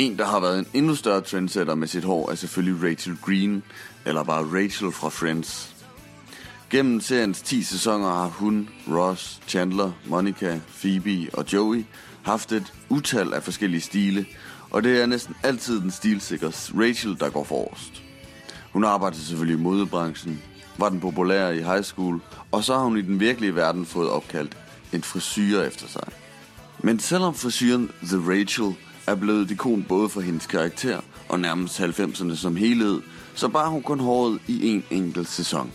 En, 0.00 0.18
der 0.18 0.26
har 0.26 0.40
været 0.40 0.58
en 0.58 0.66
endnu 0.74 0.94
større 0.94 1.20
trendsetter 1.20 1.74
med 1.74 1.88
sit 1.88 2.04
hår, 2.04 2.30
er 2.30 2.34
selvfølgelig 2.34 2.90
Rachel 2.90 3.16
Green, 3.22 3.62
eller 4.06 4.22
bare 4.22 4.42
Rachel 4.42 4.92
fra 4.92 5.08
Friends. 5.08 5.76
Gennem 6.70 7.00
seriens 7.00 7.42
10 7.42 7.62
sæsoner 7.62 8.08
har 8.08 8.26
hun, 8.26 8.68
Ross, 8.88 9.40
Chandler, 9.48 9.92
Monica, 10.06 10.60
Phoebe 10.80 11.30
og 11.32 11.52
Joey 11.52 11.84
haft 12.22 12.52
et 12.52 12.72
utal 12.88 13.34
af 13.34 13.42
forskellige 13.42 13.80
stile, 13.80 14.26
og 14.70 14.82
det 14.82 15.02
er 15.02 15.06
næsten 15.06 15.36
altid 15.42 15.80
den 15.80 15.90
stilsikre 15.90 16.52
Rachel, 16.74 17.16
der 17.20 17.30
går 17.30 17.44
forrest. 17.44 18.02
Hun 18.72 18.84
arbejdede 18.84 19.22
selvfølgelig 19.22 19.58
i 19.58 19.62
modebranchen, 19.62 20.42
var 20.78 20.88
den 20.88 21.00
populære 21.00 21.56
i 21.56 21.62
high 21.62 21.82
school, 21.82 22.20
og 22.52 22.64
så 22.64 22.74
har 22.74 22.84
hun 22.84 22.98
i 22.98 23.02
den 23.02 23.20
virkelige 23.20 23.54
verden 23.54 23.86
fået 23.86 24.10
opkaldt 24.10 24.56
en 24.92 25.02
frisyr 25.02 25.60
efter 25.62 25.88
sig. 25.88 26.08
Men 26.78 27.00
selvom 27.00 27.34
frisyren 27.34 27.90
The 28.02 28.18
Rachel 28.32 28.74
er 29.10 29.14
blevet 29.14 29.42
et 29.42 29.50
ikon 29.50 29.82
både 29.88 30.08
for 30.08 30.20
hendes 30.20 30.46
karakter 30.46 31.00
og 31.28 31.40
nærmest 31.40 31.80
90'erne 31.80 32.36
som 32.36 32.56
helhed, 32.56 33.00
så 33.34 33.48
bar 33.48 33.68
hun 33.68 33.82
kun 33.82 34.00
håret 34.00 34.40
i 34.48 34.68
en 34.68 34.84
enkelt 34.90 35.28
sæson. 35.28 35.72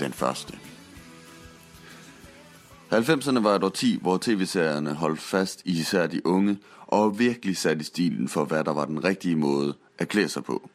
Den 0.00 0.12
første. 0.12 0.52
90'erne 2.92 3.40
var 3.40 3.54
et 3.56 3.64
årti, 3.64 3.98
hvor 4.00 4.18
tv-serierne 4.22 4.94
holdt 4.94 5.20
fast 5.20 5.62
i 5.64 5.80
især 5.80 6.06
de 6.06 6.26
unge, 6.26 6.58
og 6.86 7.18
virkelig 7.18 7.56
satte 7.56 7.84
stilen 7.84 8.28
for, 8.28 8.44
hvad 8.44 8.64
der 8.64 8.72
var 8.72 8.84
den 8.84 9.04
rigtige 9.04 9.36
måde 9.36 9.74
at 9.98 10.08
klæde 10.08 10.28
sig 10.28 10.44
på. 10.44 10.70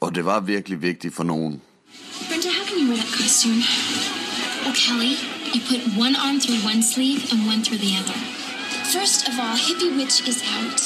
Og 0.00 0.14
det 0.14 0.24
var 0.24 0.40
virkelig 0.40 0.82
vigtigt 0.82 1.14
for 1.14 1.24
nogen. 1.24 1.62
Brenda, 2.28 2.48
how 2.48 2.66
can 2.66 2.78
you 2.80 2.88
wear 2.88 2.96
that 2.96 3.12
costume? 3.20 3.62
Oh, 4.66 4.74
Kelly, 4.74 5.14
you 5.54 5.60
put 5.70 5.80
one 6.04 6.14
arm 6.26 6.40
through 6.40 6.60
one 6.72 6.82
sleeve 6.82 7.20
and 7.32 7.40
one 7.52 7.60
through 7.64 7.80
the 7.86 7.92
other. 8.00 8.37
First 8.92 9.28
of 9.28 9.38
all, 9.38 9.54
Hippie 9.54 9.94
Witch 9.98 10.26
is 10.26 10.42
out. 10.56 10.80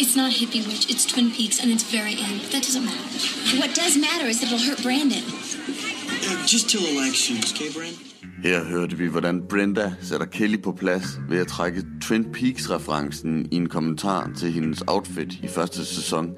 It's 0.00 0.16
not 0.16 0.32
Hippie 0.32 0.66
Witch, 0.66 0.90
it's 0.90 1.06
Twin 1.06 1.30
Peaks, 1.30 1.62
and 1.62 1.70
it's 1.70 1.84
very 1.84 2.14
in. 2.14 2.38
That 2.50 2.62
doesn't 2.66 2.84
matter. 2.84 3.58
What 3.60 3.76
does 3.76 3.96
matter 3.96 4.26
is 4.26 4.40
that 4.40 4.50
it'll 4.50 4.58
hurt 4.58 4.82
Brandon. 4.82 5.22
Uh, 5.22 6.46
just 6.46 6.68
till 6.68 6.84
elections, 6.84 7.52
okay, 7.52 7.70
Brand? 7.72 7.96
Her 8.42 8.64
hørte 8.64 8.98
vi, 8.98 9.06
hvordan 9.06 9.42
Brenda 9.48 9.92
sætter 10.00 10.26
Kelly 10.26 10.62
på 10.62 10.72
plads 10.72 11.18
ved 11.28 11.38
at 11.38 11.46
trække 11.46 11.84
Twin 12.00 12.24
Peaks-referencen 12.32 13.46
i 13.52 13.56
en 13.56 13.68
kommentar 13.68 14.30
til 14.36 14.52
hendes 14.52 14.82
outfit 14.86 15.32
i 15.42 15.48
første 15.48 15.84
sæson 15.84 16.30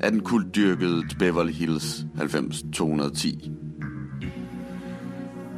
af 0.00 0.10
den 0.10 0.20
kultdyrkede 0.20 1.02
Beverly 1.18 1.52
Hills 1.52 2.04
90210. 2.14 3.50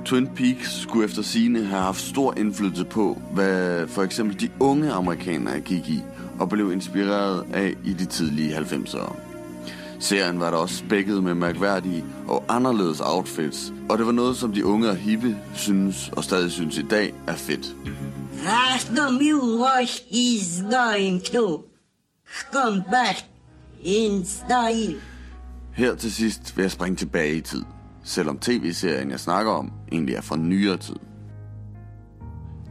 Twin 0.05 0.27
Peaks 0.27 0.81
skulle 0.81 1.05
efter 1.05 1.23
sine 1.23 1.65
have 1.65 1.83
haft 1.83 2.01
stor 2.01 2.35
indflydelse 2.37 2.85
på, 2.85 3.23
hvad 3.33 3.89
for 3.89 4.03
eksempel 4.03 4.41
de 4.41 4.51
unge 4.61 4.93
amerikanere 4.93 5.61
gik 5.61 5.89
i 5.89 6.03
og 6.41 6.49
blev 6.49 6.73
inspireret 6.73 7.45
af 7.53 7.75
i 7.85 7.93
de 7.93 8.05
tidlige 8.05 8.57
90'ere. 8.59 9.17
Serien 10.01 10.41
var 10.41 10.51
da 10.51 10.57
også 10.57 10.77
spækket 10.77 11.23
med 11.23 11.35
mærkværdige 11.35 12.05
og 12.29 12.45
anderledes 12.49 13.01
outfits, 13.01 13.73
og 13.89 13.99
det 13.99 14.07
var 14.07 14.13
noget, 14.13 14.37
som 14.37 14.53
de 14.53 14.67
unge 14.67 14.89
og 14.89 14.97
hippe 14.97 15.37
synes 15.55 16.09
og 16.09 16.25
stadig 16.25 16.51
synes 16.51 16.79
i 16.79 16.83
dag 16.83 17.15
er 17.27 17.35
fedt. 17.35 17.77
Rasmus 18.47 20.03
is 20.11 20.65
going 20.71 21.25
to 21.25 21.65
come 22.53 22.85
back 22.93 23.25
in 23.83 24.25
style. 24.25 25.01
Her 25.75 25.95
til 25.95 26.13
sidst 26.13 26.57
vil 26.57 26.63
jeg 26.63 26.71
springe 26.71 26.97
tilbage 26.97 27.37
i 27.37 27.41
tid, 27.41 27.63
selvom 28.03 28.39
tv-serien, 28.39 29.11
jeg 29.11 29.21
snakker 29.21 29.53
om, 29.53 29.73
egentlig 29.93 30.15
er 30.15 30.21
fra 30.21 30.37
nyere 30.37 30.77
tid. 30.77 30.97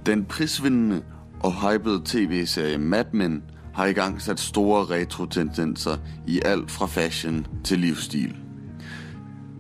Den 0.06 0.26
prisvindende 0.26 1.02
og 1.40 1.54
hypede 1.54 2.02
tv-serie 2.06 2.78
Mad 2.78 3.06
Men 3.14 3.44
har 3.74 3.86
i 3.86 3.94
gang 3.94 4.22
sat 4.22 4.40
store 4.40 4.86
retro-tendenser 4.86 5.98
i 6.28 6.42
alt 6.46 6.72
fra 6.72 6.86
fashion 6.86 7.48
til 7.64 7.80
livsstil. 7.80 8.36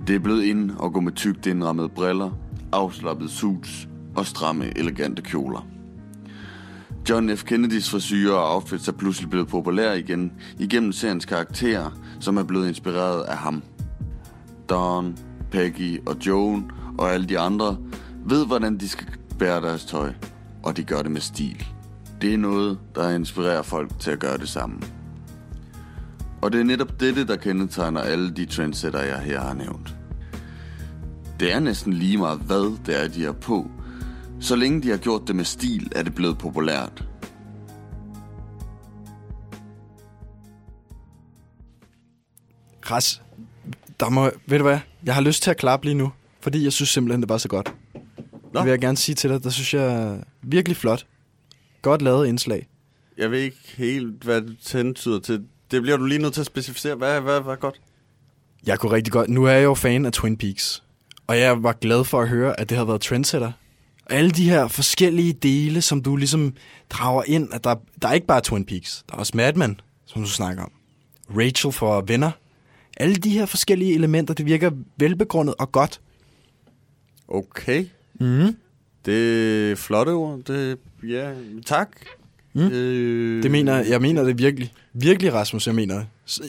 Det 0.07 0.15
er 0.15 0.19
blevet 0.19 0.43
ind 0.43 0.71
at 0.83 0.93
gå 0.93 0.99
med 0.99 1.11
tykt 1.11 1.45
indrammede 1.45 1.89
briller, 1.89 2.31
afslappede 2.71 3.29
suits 3.29 3.87
og 4.15 4.25
stramme, 4.25 4.77
elegante 4.77 5.21
kjoler. 5.21 5.67
John 7.09 7.37
F. 7.37 7.43
Kennedys 7.43 7.89
frisyrer 7.89 8.35
og 8.35 8.55
outfits 8.55 8.87
er 8.87 8.91
pludselig 8.91 9.29
blevet 9.29 9.47
populære 9.47 9.99
igen 9.99 10.31
igennem 10.59 10.91
seriens 10.91 11.25
karakterer, 11.25 11.89
som 12.19 12.37
er 12.37 12.43
blevet 12.43 12.67
inspireret 12.67 13.23
af 13.23 13.37
ham. 13.37 13.63
Don, 14.69 15.17
Peggy 15.51 16.01
og 16.07 16.15
Joan 16.27 16.71
og 16.97 17.13
alle 17.13 17.25
de 17.25 17.39
andre 17.39 17.77
ved, 18.25 18.47
hvordan 18.47 18.77
de 18.77 18.89
skal 18.89 19.07
bære 19.39 19.61
deres 19.61 19.85
tøj, 19.85 20.13
og 20.63 20.77
de 20.77 20.83
gør 20.83 21.01
det 21.01 21.11
med 21.11 21.21
stil. 21.21 21.65
Det 22.21 22.33
er 22.33 22.37
noget, 22.37 22.79
der 22.95 23.09
inspirerer 23.09 23.61
folk 23.61 23.99
til 23.99 24.11
at 24.11 24.19
gøre 24.19 24.37
det 24.37 24.49
samme. 24.49 24.81
Og 26.41 26.51
det 26.51 26.59
er 26.59 26.63
netop 26.63 26.99
dette, 26.99 27.27
der 27.27 27.35
kendetegner 27.35 28.01
alle 28.01 28.31
de 28.31 28.45
trendsetter, 28.45 29.01
jeg 29.01 29.19
her 29.19 29.41
har 29.41 29.53
nævnt. 29.53 29.95
Det 31.39 31.53
er 31.53 31.59
næsten 31.59 31.93
lige 31.93 32.17
meget, 32.17 32.39
hvad 32.39 32.77
det 32.85 33.03
er, 33.03 33.07
de 33.07 33.23
har 33.23 33.31
på. 33.31 33.71
Så 34.39 34.55
længe 34.55 34.81
de 34.81 34.89
har 34.89 34.97
gjort 34.97 35.27
det 35.27 35.35
med 35.35 35.45
stil, 35.45 35.91
er 35.95 36.03
det 36.03 36.15
blevet 36.15 36.37
populært. 36.37 37.05
Kras, 42.81 43.21
der 44.01 44.09
må, 44.09 44.31
ved 44.45 44.57
du 44.57 44.63
hvad, 44.63 44.79
jeg 45.05 45.15
har 45.15 45.21
lyst 45.21 45.43
til 45.43 45.51
at 45.51 45.57
klappe 45.57 45.85
lige 45.85 45.95
nu, 45.95 46.11
fordi 46.41 46.63
jeg 46.63 46.73
synes 46.73 46.89
simpelthen, 46.89 47.21
det 47.21 47.29
var 47.29 47.37
så 47.37 47.47
godt. 47.47 47.73
Nå. 48.53 48.59
Det 48.59 48.65
vil 48.65 48.69
jeg 48.69 48.79
gerne 48.79 48.97
sige 48.97 49.15
til 49.15 49.29
dig, 49.29 49.43
der 49.43 49.49
synes 49.49 49.73
jeg 49.73 50.19
virkelig 50.41 50.77
flot. 50.77 51.05
Godt 51.81 52.01
lavet 52.01 52.27
indslag. 52.27 52.67
Jeg 53.17 53.31
ved 53.31 53.39
ikke 53.39 53.57
helt, 53.77 54.23
hvad 54.23 54.41
det 54.41 54.71
hentyder 54.73 55.19
til. 55.19 55.43
Det 55.71 55.81
bliver 55.81 55.97
du 55.97 56.05
lige 56.05 56.21
nødt 56.21 56.33
til 56.33 56.41
at 56.41 56.45
specificere. 56.45 56.95
Hvad, 56.95 57.21
hvad, 57.21 57.41
hvad 57.41 57.53
er 57.53 57.57
godt? 57.57 57.81
Jeg 58.65 58.79
kunne 58.79 58.91
rigtig 58.91 59.13
godt, 59.13 59.29
nu 59.29 59.45
er 59.45 59.51
jeg 59.51 59.63
jo 59.63 59.73
fan 59.73 60.05
af 60.05 60.11
Twin 60.11 60.37
Peaks, 60.37 60.83
og 61.27 61.39
jeg 61.39 61.63
var 61.63 61.73
glad 61.73 62.03
for 62.03 62.21
at 62.21 62.29
høre, 62.29 62.59
at 62.59 62.69
det 62.69 62.77
har 62.77 62.85
været 62.85 63.01
trendsetter. 63.01 63.51
Og 64.05 64.13
alle 64.13 64.31
de 64.31 64.49
her 64.49 64.67
forskellige 64.67 65.33
dele, 65.33 65.81
som 65.81 66.03
du 66.03 66.15
ligesom 66.15 66.53
drager 66.89 67.23
ind, 67.27 67.53
at 67.53 67.63
der, 67.63 67.75
der 68.01 68.07
er 68.07 68.13
ikke 68.13 68.27
bare 68.27 68.41
Twin 68.41 68.65
Peaks, 68.65 69.03
der 69.09 69.15
er 69.15 69.19
også 69.19 69.31
Mad 69.35 69.53
Men, 69.53 69.79
som 70.05 70.21
du 70.21 70.29
snakker 70.29 70.63
om. 70.63 70.71
Rachel 71.37 71.71
for 71.71 72.01
Venner. 72.01 72.31
Alle 73.01 73.15
de 73.15 73.29
her 73.29 73.45
forskellige 73.45 73.93
elementer, 73.95 74.33
det 74.33 74.45
virker 74.45 74.71
velbegrundet 74.97 75.55
og 75.59 75.71
godt. 75.71 76.01
Okay. 77.27 77.85
Mm. 78.19 78.55
Det 79.05 79.71
er 79.71 79.75
flotte 79.75 80.09
ord. 80.09 80.39
Det, 80.47 80.77
ja, 81.07 81.31
tak. 81.65 81.89
Mm. 82.53 82.61
Øh, 82.61 83.43
Det 83.43 83.51
mener 83.51 83.83
jeg, 83.83 84.01
mener 84.01 84.23
det 84.23 84.37
virkelig. 84.37 84.73
Virkelig, 84.93 85.33
Rasmus, 85.33 85.67
jeg 85.67 85.75
mener 85.75 85.95
det. 85.95 86.07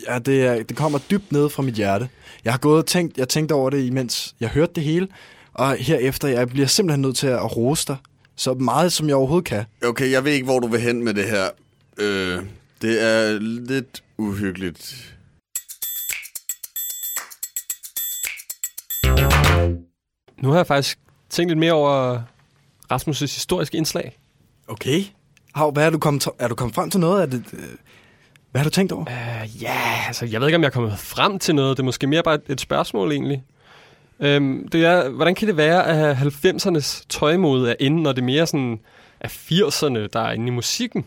Ja, 0.09 0.19
det, 0.19 0.43
er, 0.43 0.63
det 0.63 0.77
kommer 0.77 0.99
dybt 1.11 1.33
ned 1.33 1.49
fra 1.49 1.63
mit 1.63 1.75
hjerte. 1.75 2.09
Jeg 2.45 2.53
har 2.53 2.59
gået 2.59 2.79
og 2.79 2.87
tænkt, 2.87 3.19
jeg 3.19 3.29
tænkte 3.29 3.53
over 3.53 3.71
det, 3.71 3.85
imens 3.85 4.35
jeg 4.41 4.49
hørte 4.49 4.73
det 4.75 4.83
hele. 4.83 5.09
Og 5.55 5.77
herefter, 5.77 6.29
jeg 6.29 6.49
bliver 6.49 6.67
simpelthen 6.67 7.01
nødt 7.03 7.17
til 7.17 7.27
at 7.27 7.57
rose 7.57 7.87
dig. 7.87 7.97
Så 8.37 8.55
meget, 8.55 8.93
som 8.93 9.09
jeg 9.09 9.17
overhovedet 9.17 9.49
kan. 9.49 9.65
Okay, 9.85 10.11
jeg 10.11 10.25
ved 10.25 10.33
ikke, 10.33 10.45
hvor 10.45 10.59
du 10.61 10.67
vil 10.67 10.81
hen 10.81 11.05
med 11.05 11.15
det 11.15 11.25
her. 11.25 11.49
Øh, 11.99 12.39
det 12.83 13.03
er 13.03 13.39
lidt 13.41 14.03
uhyggeligt. 14.19 15.15
Nu 20.43 20.51
har 20.51 20.57
jeg 20.57 20.67
faktisk 20.67 20.99
tænkt 21.31 21.51
lidt 21.51 21.59
mere 21.59 21.73
over 21.73 22.23
Rasmus' 22.93 23.21
historiske 23.21 23.77
indslag. 23.77 24.19
Okay. 24.69 25.05
Hav, 25.55 25.71
hvad 25.71 25.87
er 25.87 25.91
du 25.91 25.99
kommet, 25.99 26.29
er 26.39 26.49
du 26.49 26.55
kommet 26.55 26.75
frem 26.75 26.91
til 26.91 27.01
noget? 27.01 27.23
Er 27.23 27.27
det, 27.27 27.45
øh, 27.53 27.59
hvad 28.51 28.61
har 28.61 28.65
du 28.65 28.71
tænkt 28.71 28.93
over? 28.93 29.03
Uh, 29.03 29.63
ja, 29.63 30.05
altså 30.07 30.27
jeg 30.27 30.41
ved 30.41 30.49
ikke, 30.49 30.57
om 30.57 30.63
jeg 30.63 30.69
er 30.69 30.73
kommet 30.73 30.99
frem 30.99 31.39
til 31.39 31.55
noget. 31.55 31.77
Det 31.77 31.83
er 31.83 31.85
måske 31.85 32.07
mere 32.07 32.23
bare 32.23 32.35
et, 32.35 32.43
et 32.49 32.61
spørgsmål 32.61 33.13
egentlig. 33.13 33.43
Øhm, 34.21 34.69
det 34.69 34.85
er, 34.85 35.09
hvordan 35.09 35.35
kan 35.35 35.49
det 35.49 35.57
være, 35.57 35.87
at 35.87 36.17
90'ernes 36.17 37.05
tøjmode 37.09 37.71
er 37.71 37.75
inde, 37.81 38.03
når 38.03 38.13
det 38.13 38.25
mere 38.25 38.47
sådan 38.47 38.81
er 39.21 39.29
80'erne, 39.29 40.09
der 40.13 40.21
er 40.21 40.33
inde 40.33 40.47
i 40.47 40.51
musikken? 40.51 41.07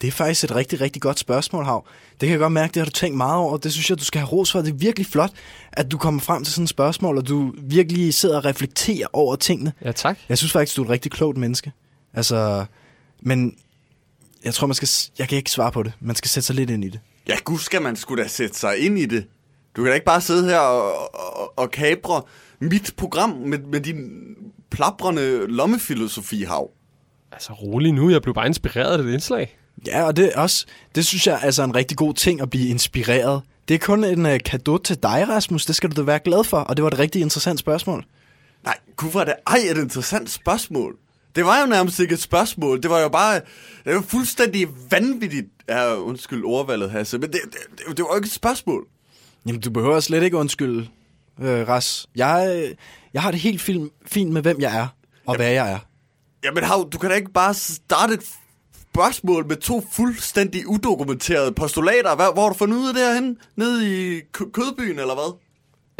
Det 0.00 0.08
er 0.08 0.12
faktisk 0.12 0.44
et 0.44 0.54
rigtig, 0.54 0.80
rigtig 0.80 1.02
godt 1.02 1.18
spørgsmål, 1.18 1.64
Hav. 1.64 1.86
Det 2.10 2.18
kan 2.20 2.30
jeg 2.30 2.38
godt 2.38 2.52
mærke, 2.52 2.74
det 2.74 2.80
har 2.80 2.84
du 2.84 2.90
tænkt 2.90 3.16
meget 3.16 3.36
over. 3.36 3.56
Det 3.56 3.72
synes 3.72 3.90
jeg, 3.90 3.98
du 3.98 4.04
skal 4.04 4.18
have 4.18 4.28
ros 4.28 4.52
for. 4.52 4.62
Det 4.62 4.70
er 4.70 4.74
virkelig 4.74 5.06
flot, 5.06 5.30
at 5.72 5.90
du 5.90 5.98
kommer 5.98 6.20
frem 6.20 6.44
til 6.44 6.52
sådan 6.52 6.64
et 6.64 6.68
spørgsmål, 6.68 7.18
og 7.18 7.28
du 7.28 7.52
virkelig 7.62 8.14
sidder 8.14 8.36
og 8.36 8.44
reflekterer 8.44 9.06
over 9.12 9.36
tingene. 9.36 9.72
Ja, 9.84 9.92
tak. 9.92 10.18
Jeg 10.28 10.38
synes 10.38 10.52
faktisk, 10.52 10.76
du 10.76 10.82
er 10.82 10.86
et 10.86 10.90
rigtig 10.90 11.12
klogt 11.12 11.38
menneske. 11.38 11.72
Altså, 12.14 12.64
men 13.22 13.56
jeg 14.44 14.54
tror, 14.54 14.66
man 14.66 14.74
skal... 14.74 14.88
Jeg 15.18 15.28
kan 15.28 15.38
ikke 15.38 15.50
svare 15.50 15.72
på 15.72 15.82
det. 15.82 15.92
Man 16.00 16.16
skal 16.16 16.28
sætte 16.28 16.46
sig 16.46 16.56
lidt 16.56 16.70
ind 16.70 16.84
i 16.84 16.88
det. 16.88 17.00
Ja, 17.28 17.36
gud 17.44 17.58
skal 17.58 17.82
man 17.82 17.96
skulle 17.96 18.22
da 18.22 18.28
sætte 18.28 18.58
sig 18.58 18.78
ind 18.78 18.98
i 18.98 19.06
det. 19.06 19.26
Du 19.76 19.82
kan 19.82 19.88
da 19.88 19.94
ikke 19.94 20.06
bare 20.06 20.20
sidde 20.20 20.48
her 20.48 20.58
og, 20.58 21.14
og, 21.14 21.58
og 21.58 21.70
kabre 21.70 22.22
mit 22.60 22.94
program 22.96 23.30
med, 23.30 23.58
med 23.58 23.80
din 23.80 23.96
plabrende 24.70 25.46
lommefilosofi, 25.46 26.42
Hav. 26.42 26.70
Altså 27.34 27.52
rolig 27.52 27.92
nu, 27.92 28.10
jeg 28.10 28.22
blev 28.22 28.34
bare 28.34 28.46
inspireret 28.46 28.98
af 28.98 29.04
det 29.04 29.12
indslag. 29.12 29.58
Ja, 29.86 30.02
og 30.02 30.16
det 30.16 30.30
er 30.34 30.40
også... 30.40 30.66
Det 30.94 31.06
synes 31.06 31.26
jeg 31.26 31.40
altså 31.42 31.62
er 31.62 31.66
en 31.66 31.74
rigtig 31.74 31.96
god 31.96 32.14
ting 32.14 32.40
at 32.40 32.50
blive 32.50 32.68
inspireret. 32.68 33.42
Det 33.68 33.74
er 33.74 33.78
kun 33.78 34.04
en 34.04 34.26
uh, 34.26 34.32
kado 34.44 34.78
til 34.78 35.02
dig, 35.02 35.26
Rasmus. 35.28 35.66
Det 35.66 35.76
skal 35.76 35.90
du 35.90 35.96
da 35.96 36.02
være 36.02 36.18
glad 36.18 36.44
for. 36.44 36.58
Og 36.58 36.76
det 36.76 36.82
var 36.82 36.90
et 36.90 36.98
rigtig 36.98 37.22
interessant 37.22 37.58
spørgsmål. 37.58 38.04
Nej, 38.64 38.76
gud 38.96 39.10
var 39.12 39.24
det 39.24 39.34
ej 39.46 39.58
et 39.70 39.78
interessant 39.78 40.30
spørgsmål. 40.30 40.96
Det 41.36 41.44
var 41.44 41.60
jo 41.60 41.66
nærmest 41.66 42.00
ikke 42.00 42.14
et 42.14 42.20
spørgsmål. 42.20 42.82
Det 42.82 42.90
var 42.90 43.00
jo 43.00 43.08
bare... 43.08 43.40
Det 43.84 43.94
var 43.94 44.02
fuldstændig 44.02 44.68
vanvittigt. 44.90 45.46
Ja, 45.68 45.94
undskyld 45.96 46.44
ordvalget, 46.44 46.90
Hasse. 46.90 47.18
Men 47.18 47.32
det, 47.32 47.40
det, 47.44 47.58
det, 47.70 47.96
det 47.96 48.02
var 48.04 48.10
jo 48.10 48.16
ikke 48.16 48.26
et 48.26 48.32
spørgsmål. 48.32 48.86
Jamen, 49.46 49.60
du 49.60 49.70
behøver 49.70 50.00
slet 50.00 50.22
ikke 50.22 50.36
undskylde, 50.36 50.88
øh, 51.40 51.68
Ras. 51.68 52.06
Jeg, 52.16 52.52
øh, 52.56 52.74
jeg 53.14 53.22
har 53.22 53.30
det 53.30 53.40
helt 53.40 53.60
film, 53.60 53.90
fint 54.06 54.32
med, 54.32 54.42
hvem 54.42 54.60
jeg 54.60 54.78
er, 54.78 54.86
og 55.26 55.36
hvad 55.36 55.50
jeg 55.50 55.72
er. 55.72 55.78
Jamen, 56.44 56.64
Hav, 56.64 56.88
du 56.92 56.98
kan 56.98 57.10
da 57.10 57.16
ikke 57.16 57.32
bare 57.32 57.54
starte 57.54 58.14
et 58.14 58.22
spørgsmål 58.90 59.46
med 59.46 59.56
to 59.56 59.82
fuldstændig 59.92 60.66
udokumenterede 60.68 61.52
postulater. 61.52 62.16
Hvad, 62.16 62.26
hvor 62.32 62.42
har 62.42 62.48
du 62.48 62.54
fundet 62.54 62.76
ud 62.76 62.88
af 62.88 62.94
det 62.94 63.02
herhen? 63.02 63.38
Nede 63.56 64.16
i 64.16 64.20
kø- 64.32 64.50
kødbyen, 64.52 64.98
eller 64.98 65.14
hvad? 65.14 65.34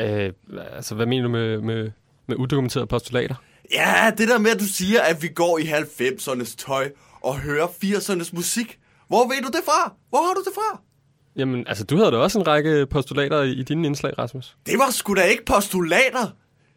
Øh, 0.00 0.32
altså, 0.76 0.94
hvad 0.94 1.06
mener 1.06 1.22
du 1.22 1.28
med, 1.28 1.60
med, 1.60 1.90
med 2.28 2.36
udokumenterede 2.36 2.86
postulater? 2.86 3.34
Ja, 3.72 4.10
det 4.18 4.28
der 4.28 4.38
med, 4.38 4.50
at 4.50 4.60
du 4.60 4.64
siger, 4.66 5.02
at 5.02 5.22
vi 5.22 5.28
går 5.28 5.58
i 5.58 5.62
90'ernes 5.62 6.56
tøj 6.56 6.90
og 7.20 7.38
hører 7.38 7.66
80'ernes 7.66 8.30
musik. 8.32 8.78
Hvor 9.08 9.28
ved 9.28 9.42
du 9.42 9.46
det 9.48 9.60
fra? 9.64 9.92
Hvor 10.08 10.26
har 10.26 10.34
du 10.34 10.40
det 10.44 10.52
fra? 10.54 10.80
Jamen, 11.36 11.64
altså, 11.68 11.84
du 11.84 11.96
havde 11.96 12.10
da 12.10 12.16
også 12.16 12.38
en 12.38 12.46
række 12.46 12.86
postulater 12.86 13.42
i, 13.42 13.50
i 13.52 13.62
dine 13.62 13.86
indslag, 13.86 14.18
Rasmus. 14.18 14.56
Det 14.66 14.78
var 14.78 14.90
sgu 14.90 15.14
da 15.14 15.22
ikke 15.22 15.44
postulater. 15.44 16.26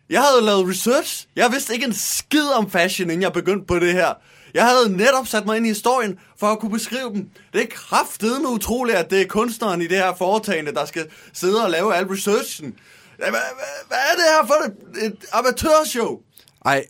Jeg 0.09 0.21
havde 0.21 0.45
lavet 0.45 0.69
research. 0.69 1.27
Jeg 1.35 1.51
vidste 1.51 1.73
ikke 1.73 1.85
en 1.85 1.93
skid 1.93 2.47
om 2.47 2.71
fashion, 2.71 3.09
inden 3.09 3.21
jeg 3.21 3.33
begyndte 3.33 3.65
på 3.65 3.79
det 3.79 3.93
her. 3.93 4.13
Jeg 4.53 4.65
havde 4.65 4.97
netop 4.97 5.27
sat 5.27 5.45
mig 5.45 5.57
ind 5.57 5.65
i 5.65 5.69
historien 5.69 6.19
for 6.39 6.47
at 6.47 6.59
kunne 6.59 6.71
beskrive 6.71 7.13
dem. 7.13 7.29
Det 7.53 7.61
er 7.61 7.67
kraftedeme 7.71 8.49
utroligt, 8.49 8.97
at 8.97 9.09
det 9.09 9.21
er 9.21 9.27
kunstneren 9.27 9.81
i 9.81 9.87
det 9.87 9.97
her 9.97 10.15
foretagende, 10.15 10.73
der 10.73 10.85
skal 10.85 11.07
sidde 11.33 11.63
og 11.63 11.69
lave 11.69 11.95
al 11.95 12.05
researchen. 12.05 12.75
Hvad, 13.17 13.27
hvad, 13.27 13.97
er 13.97 14.15
det 14.15 14.23
her 14.23 14.47
for 14.47 14.65
et, 14.65 15.05
et 15.05 15.25
amatørshow? 15.31 16.19
Ej, 16.65 16.85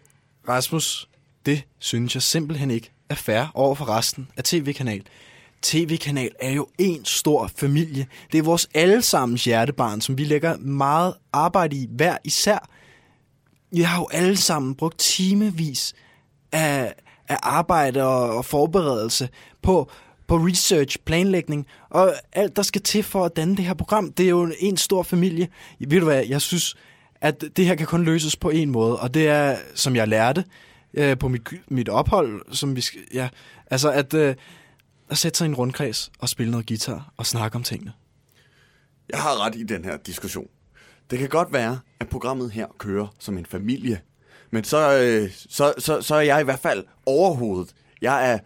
Rasmus, 0.49 1.09
det 1.45 1.63
synes 1.80 2.15
jeg 2.15 2.22
simpelthen 2.22 2.72
ikke 2.72 2.91
er 3.09 3.15
fair 3.15 3.51
over 3.53 3.76
for 3.76 3.89
resten 3.89 4.28
af 4.38 4.43
tv-kanal. 4.43 5.03
TV-kanal 5.61 6.32
er 6.39 6.51
jo 6.51 6.68
en 6.78 7.05
stor 7.05 7.51
familie. 7.55 8.07
Det 8.32 8.38
er 8.38 8.43
vores 8.43 8.70
allesammens 8.74 9.43
hjertebarn, 9.43 10.01
som 10.01 10.18
vi 10.18 10.24
lægger 10.24 10.57
meget 10.57 11.13
arbejde 11.34 11.76
i 11.76 11.88
hver 11.91 12.18
især. 12.24 12.70
Vi 13.78 13.82
har 13.82 13.99
jo 13.99 14.07
alle 14.11 14.38
sammen 14.38 14.75
brugt 14.75 14.99
timevis 14.99 15.93
af, 16.51 16.93
af 17.28 17.38
arbejde 17.43 18.03
og, 18.03 18.38
og 18.38 18.45
forberedelse 18.45 19.30
på, 19.61 19.91
på 20.28 20.36
research, 20.38 20.97
planlægning 21.05 21.67
og 21.89 22.13
alt, 22.34 22.55
der 22.55 22.61
skal 22.61 22.82
til 22.82 23.03
for 23.03 23.25
at 23.25 23.36
danne 23.36 23.57
det 23.57 23.65
her 23.65 23.73
program. 23.73 24.11
Det 24.11 24.25
er 24.25 24.30
jo 24.30 24.51
en 24.59 24.78
stor 24.78 25.03
familie. 25.03 25.47
Ved 25.80 25.99
du 25.99 26.05
hvad, 26.05 26.25
jeg 26.25 26.41
synes, 26.41 26.75
at 27.21 27.43
det 27.57 27.65
her 27.65 27.75
kan 27.75 27.88
kun 27.88 28.03
løses 28.03 28.36
på 28.36 28.49
en 28.49 28.69
måde, 28.69 28.99
og 28.99 29.13
det 29.13 29.28
er, 29.28 29.57
som 29.75 29.95
jeg 29.95 30.07
lærte 30.07 30.45
øh, 30.93 31.17
på 31.17 31.28
mit, 31.28 31.41
mit 31.67 31.89
ophold, 31.89 32.53
som 32.55 32.75
vi 32.75 32.82
skal, 32.82 33.01
ja, 33.13 33.30
altså 33.71 33.91
at, 33.91 34.13
øh, 34.13 34.36
at 35.09 35.17
sætte 35.17 35.38
sig 35.38 35.45
i 35.45 35.49
en 35.49 35.55
rundkreds 35.55 36.11
og 36.19 36.30
spille 36.30 36.51
noget 36.51 36.67
guitar 36.67 37.13
og 37.17 37.25
snakke 37.25 37.55
om 37.55 37.63
tingene. 37.63 37.93
jeg 39.09 39.19
har 39.19 39.45
ret 39.45 39.55
i 39.55 39.63
den 39.63 39.86
her 39.86 39.97
diskussion. 39.97 40.47
Det 41.10 41.20
kan 41.20 41.30
godt 41.30 41.53
være, 41.53 41.80
at 41.99 42.10
programmet 42.10 42.51
her 42.51 42.68
kører 42.78 43.08
som 43.20 43.38
en 43.38 43.45
familie. 43.45 44.01
Men 44.51 44.64
så, 44.64 44.99
øh, 45.01 45.30
så, 45.49 45.74
så, 45.78 46.01
så 46.01 46.16
er 46.16 46.22
jeg 46.22 46.41
i 46.41 46.43
hvert 46.43 46.60
fald 46.60 46.84
overhovedet. 47.05 47.74
Jeg 48.01 48.32
er 48.34 48.39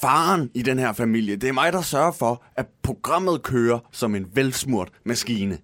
faren 0.00 0.50
i 0.54 0.62
den 0.62 0.78
her 0.78 0.92
familie. 0.92 1.36
Det 1.36 1.48
er 1.48 1.52
mig, 1.52 1.72
der 1.72 1.82
sørger 1.82 2.12
for, 2.12 2.42
at 2.56 2.66
programmet 2.82 3.42
kører 3.42 3.78
som 3.92 4.14
en 4.14 4.26
velsmurt 4.34 4.88
maskine. 5.04 5.58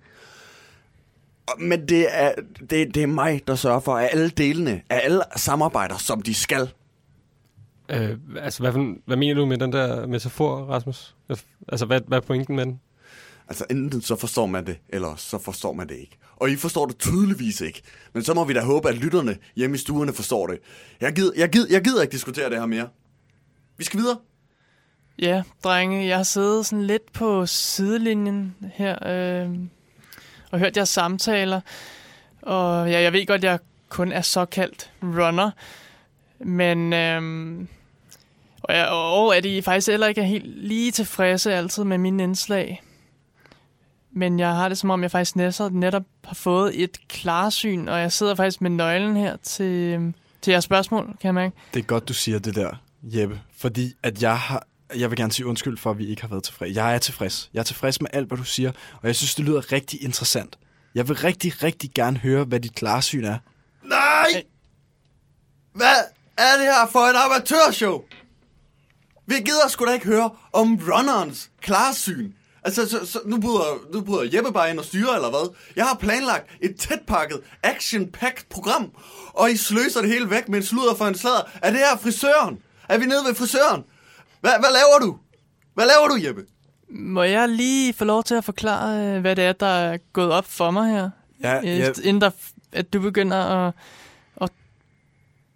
Og- 1.46 1.60
Men 1.62 1.88
det 1.88 2.06
er, 2.10 2.32
det, 2.70 2.94
det 2.94 3.02
er 3.02 3.06
mig, 3.06 3.42
der 3.46 3.54
sørger 3.54 3.80
for, 3.80 3.94
at 3.94 4.08
alle 4.12 4.28
delene, 4.30 4.82
at 4.88 5.00
alle 5.04 5.22
samarbejder, 5.36 5.96
som 5.96 6.22
de 6.22 6.34
skal. 6.34 6.70
Øh, 7.88 8.16
altså, 8.40 8.62
hvad, 8.62 8.96
hvad 9.06 9.16
mener 9.16 9.34
du 9.34 9.46
med 9.46 9.58
den 9.58 9.72
der 9.72 10.06
metafor, 10.06 10.56
Rasmus? 10.64 11.16
Altså, 11.68 11.86
hvad, 11.86 12.00
hvad 12.06 12.18
er 12.18 12.22
pointen 12.22 12.56
med 12.56 12.66
den? 12.66 12.80
Altså 13.48 13.64
enten 13.70 14.02
så 14.02 14.16
forstår 14.16 14.46
man 14.46 14.66
det, 14.66 14.78
eller 14.88 15.16
så 15.16 15.38
forstår 15.38 15.72
man 15.72 15.88
det 15.88 15.94
ikke. 15.94 16.18
Og 16.36 16.50
I 16.50 16.56
forstår 16.56 16.86
det 16.86 16.98
tydeligvis 16.98 17.60
ikke. 17.60 17.82
Men 18.12 18.24
så 18.24 18.34
må 18.34 18.44
vi 18.44 18.52
da 18.52 18.60
håbe, 18.60 18.88
at 18.88 18.94
lytterne 18.94 19.36
hjemme 19.56 19.74
i 19.74 19.78
stuerne 19.78 20.12
forstår 20.12 20.46
det. 20.46 20.58
Jeg 21.00 21.12
gider, 21.12 21.32
jeg 21.36 21.48
gider, 21.48 21.66
jeg 21.70 21.84
gider 21.84 22.02
ikke 22.02 22.12
diskutere 22.12 22.50
det 22.50 22.58
her 22.58 22.66
mere. 22.66 22.88
Vi 23.78 23.84
skal 23.84 24.00
videre. 24.00 24.18
Ja, 25.18 25.42
drenge, 25.64 26.06
jeg 26.06 26.16
har 26.16 26.22
siddet 26.22 26.66
sådan 26.66 26.86
lidt 26.86 27.12
på 27.12 27.46
sidelinjen 27.46 28.56
her 28.74 29.08
øh, 29.08 29.50
og 30.50 30.58
hørt 30.58 30.76
jeres 30.76 30.88
samtaler. 30.88 31.60
Og 32.42 32.90
ja, 32.90 33.00
jeg 33.00 33.12
ved 33.12 33.26
godt, 33.26 33.44
at 33.44 33.50
jeg 33.50 33.58
kun 33.88 34.12
er 34.12 34.20
såkaldt 34.20 34.90
runner. 35.02 35.50
Men 36.38 36.92
øh, 36.92 37.22
og, 38.62 38.74
jeg, 38.74 38.88
og 38.88 39.36
at 39.36 39.44
I 39.44 39.60
faktisk 39.60 39.88
heller 39.88 40.06
ikke 40.06 40.20
er 40.20 40.24
helt 40.24 40.46
lige 40.46 40.90
tilfredse 40.90 41.54
altid 41.54 41.84
med 41.84 41.98
mine 41.98 42.22
indslag. 42.22 42.82
Men 44.14 44.38
jeg 44.38 44.54
har 44.54 44.68
det 44.68 44.78
som 44.78 44.90
om, 44.90 45.02
jeg 45.02 45.10
faktisk 45.10 45.36
netop, 45.36 45.72
netop 45.72 46.02
har 46.24 46.34
fået 46.34 46.82
et 46.82 47.08
klarsyn, 47.08 47.88
og 47.88 48.00
jeg 48.00 48.12
sidder 48.12 48.34
faktisk 48.34 48.60
med 48.60 48.70
nøglen 48.70 49.16
her 49.16 49.36
til, 49.36 49.98
til 50.42 50.50
jeres 50.50 50.64
spørgsmål, 50.64 51.04
kan 51.06 51.16
jeg 51.22 51.34
mærke. 51.34 51.56
Det 51.74 51.80
er 51.80 51.84
godt, 51.84 52.08
du 52.08 52.14
siger 52.14 52.38
det 52.38 52.54
der, 52.54 52.70
Jeppe. 53.02 53.40
Fordi 53.56 53.94
at 54.02 54.22
jeg 54.22 54.38
har... 54.38 54.66
Jeg 54.96 55.10
vil 55.10 55.18
gerne 55.18 55.32
sige 55.32 55.46
undskyld 55.46 55.78
for, 55.78 55.90
at 55.90 55.98
vi 55.98 56.06
ikke 56.06 56.22
har 56.22 56.28
været 56.28 56.42
tilfredse. 56.42 56.82
Jeg 56.82 56.94
er 56.94 56.98
tilfreds. 56.98 57.50
Jeg 57.54 57.60
er 57.60 57.64
tilfreds 57.64 58.00
med 58.00 58.10
alt, 58.12 58.28
hvad 58.28 58.38
du 58.38 58.44
siger, 58.44 58.72
og 59.00 59.06
jeg 59.06 59.16
synes, 59.16 59.34
det 59.34 59.44
lyder 59.44 59.72
rigtig 59.72 60.02
interessant. 60.02 60.58
Jeg 60.94 61.08
vil 61.08 61.16
rigtig, 61.16 61.62
rigtig 61.62 61.90
gerne 61.94 62.16
høre, 62.18 62.44
hvad 62.44 62.60
dit 62.60 62.74
klarsyn 62.74 63.24
er. 63.24 63.38
Nej! 63.82 64.42
Hvad 65.74 65.96
er 66.38 66.56
det 66.56 66.66
her 66.66 66.86
for 66.92 66.98
et 66.98 67.14
amatørshow? 67.24 68.02
Vi 69.26 69.34
gider 69.34 69.68
sgu 69.68 69.86
da 69.86 69.92
ikke 69.92 70.06
høre 70.06 70.30
om 70.52 70.80
runnerens 70.88 71.50
klarsyn. 71.60 72.32
Altså, 72.64 72.88
så, 72.88 73.06
så, 73.06 73.20
nu, 73.24 73.40
bryder, 73.40 73.92
nu 73.92 74.00
bryder 74.00 74.30
Jeppe 74.36 74.52
bare 74.52 74.70
ind 74.70 74.78
og 74.78 74.84
styrer, 74.84 75.14
eller 75.14 75.30
hvad? 75.30 75.54
Jeg 75.76 75.84
har 75.84 75.94
planlagt 75.94 76.50
et 76.60 76.76
tætpakket, 76.76 77.40
action-packed 77.62 78.44
program, 78.50 78.90
og 79.28 79.50
I 79.50 79.56
sløser 79.56 80.00
det 80.00 80.10
hele 80.10 80.30
væk 80.30 80.48
med 80.48 80.58
en 80.58 80.64
sludder 80.64 80.94
for 80.94 81.04
en 81.06 81.14
slader. 81.14 81.50
Er 81.62 81.70
det 81.70 81.78
her 81.78 81.96
frisøren? 81.96 82.58
Er 82.88 82.98
vi 82.98 83.06
nede 83.06 83.24
ved 83.26 83.34
frisøren? 83.34 83.82
Hvad, 84.40 84.50
hvad 84.60 84.68
laver 84.72 84.98
du? 85.10 85.18
Hvad 85.74 85.84
laver 85.86 86.08
du, 86.08 86.26
Jeppe? 86.26 86.44
Må 86.90 87.22
jeg 87.22 87.48
lige 87.48 87.92
få 87.92 88.04
lov 88.04 88.22
til 88.24 88.34
at 88.34 88.44
forklare, 88.44 89.14
øh, 89.16 89.20
hvad 89.20 89.36
det 89.36 89.44
er, 89.44 89.52
der 89.52 89.66
er 89.66 89.98
gået 90.12 90.32
op 90.32 90.44
for 90.44 90.70
mig 90.70 90.90
her? 90.90 91.10
Ja, 91.42 91.58
Øh, 91.58 91.78
ja. 91.78 91.92
Inden 92.04 92.20
der, 92.20 92.30
at 92.72 92.92
du 92.92 93.00
begynder 93.00 93.36
at, 93.36 93.74
at 94.40 94.50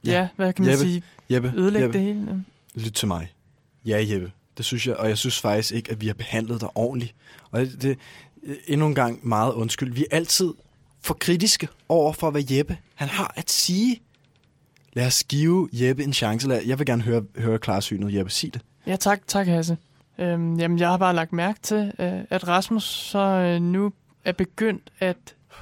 ja, 0.06 0.10
ja, 0.12 0.28
hvad 0.36 0.52
kan 0.52 0.64
man 0.64 0.72
Jeppe, 0.72 0.84
sige, 0.84 1.02
Jeppe, 1.30 1.52
ødelægge 1.56 1.84
Jeppe. 1.86 1.98
det 1.98 2.06
hele? 2.06 2.44
Lyt 2.74 2.92
til 2.92 3.08
mig. 3.08 3.32
Ja, 3.84 4.04
Jeppe. 4.08 4.32
Det 4.56 4.64
synes 4.64 4.86
jeg, 4.86 4.96
og 4.96 5.08
jeg 5.08 5.18
synes 5.18 5.40
faktisk 5.40 5.74
ikke, 5.74 5.90
at 5.90 6.00
vi 6.00 6.06
har 6.06 6.14
behandlet 6.14 6.60
dig 6.60 6.68
ordentligt. 6.74 7.14
Og 7.50 7.60
det, 7.60 7.82
det 7.82 7.98
endnu 8.66 8.86
en 8.86 8.94
gang 8.94 9.28
meget 9.28 9.52
undskyld. 9.52 9.92
Vi 9.92 10.00
er 10.10 10.16
altid 10.16 10.54
for 11.02 11.14
kritiske 11.14 11.68
over 11.88 12.12
for, 12.12 12.30
hvad 12.30 12.42
Jeppe 12.50 12.78
han 12.94 13.08
har 13.08 13.34
at 13.36 13.50
sige. 13.50 14.00
Lad 14.92 15.06
os 15.06 15.24
give 15.24 15.68
Jeppe 15.72 16.04
en 16.04 16.12
chance. 16.12 16.48
Lad, 16.48 16.62
jeg 16.66 16.78
vil 16.78 16.86
gerne 16.86 17.02
høre, 17.02 17.22
høre 17.36 17.58
klarsynet, 17.58 18.14
Jeppe. 18.14 18.30
Sig 18.32 18.54
det. 18.54 18.62
Ja, 18.86 18.96
tak, 18.96 19.20
tak 19.26 19.46
Hasse. 19.46 19.76
Øhm, 20.18 20.58
jamen, 20.58 20.78
jeg 20.78 20.88
har 20.88 20.96
bare 20.96 21.14
lagt 21.14 21.32
mærke 21.32 21.60
til, 21.62 21.92
øh, 21.98 22.12
at 22.30 22.48
Rasmus 22.48 22.84
så 22.84 23.18
øh, 23.18 23.62
nu 23.62 23.92
er 24.24 24.32
begyndt 24.32 24.90
at 24.98 25.16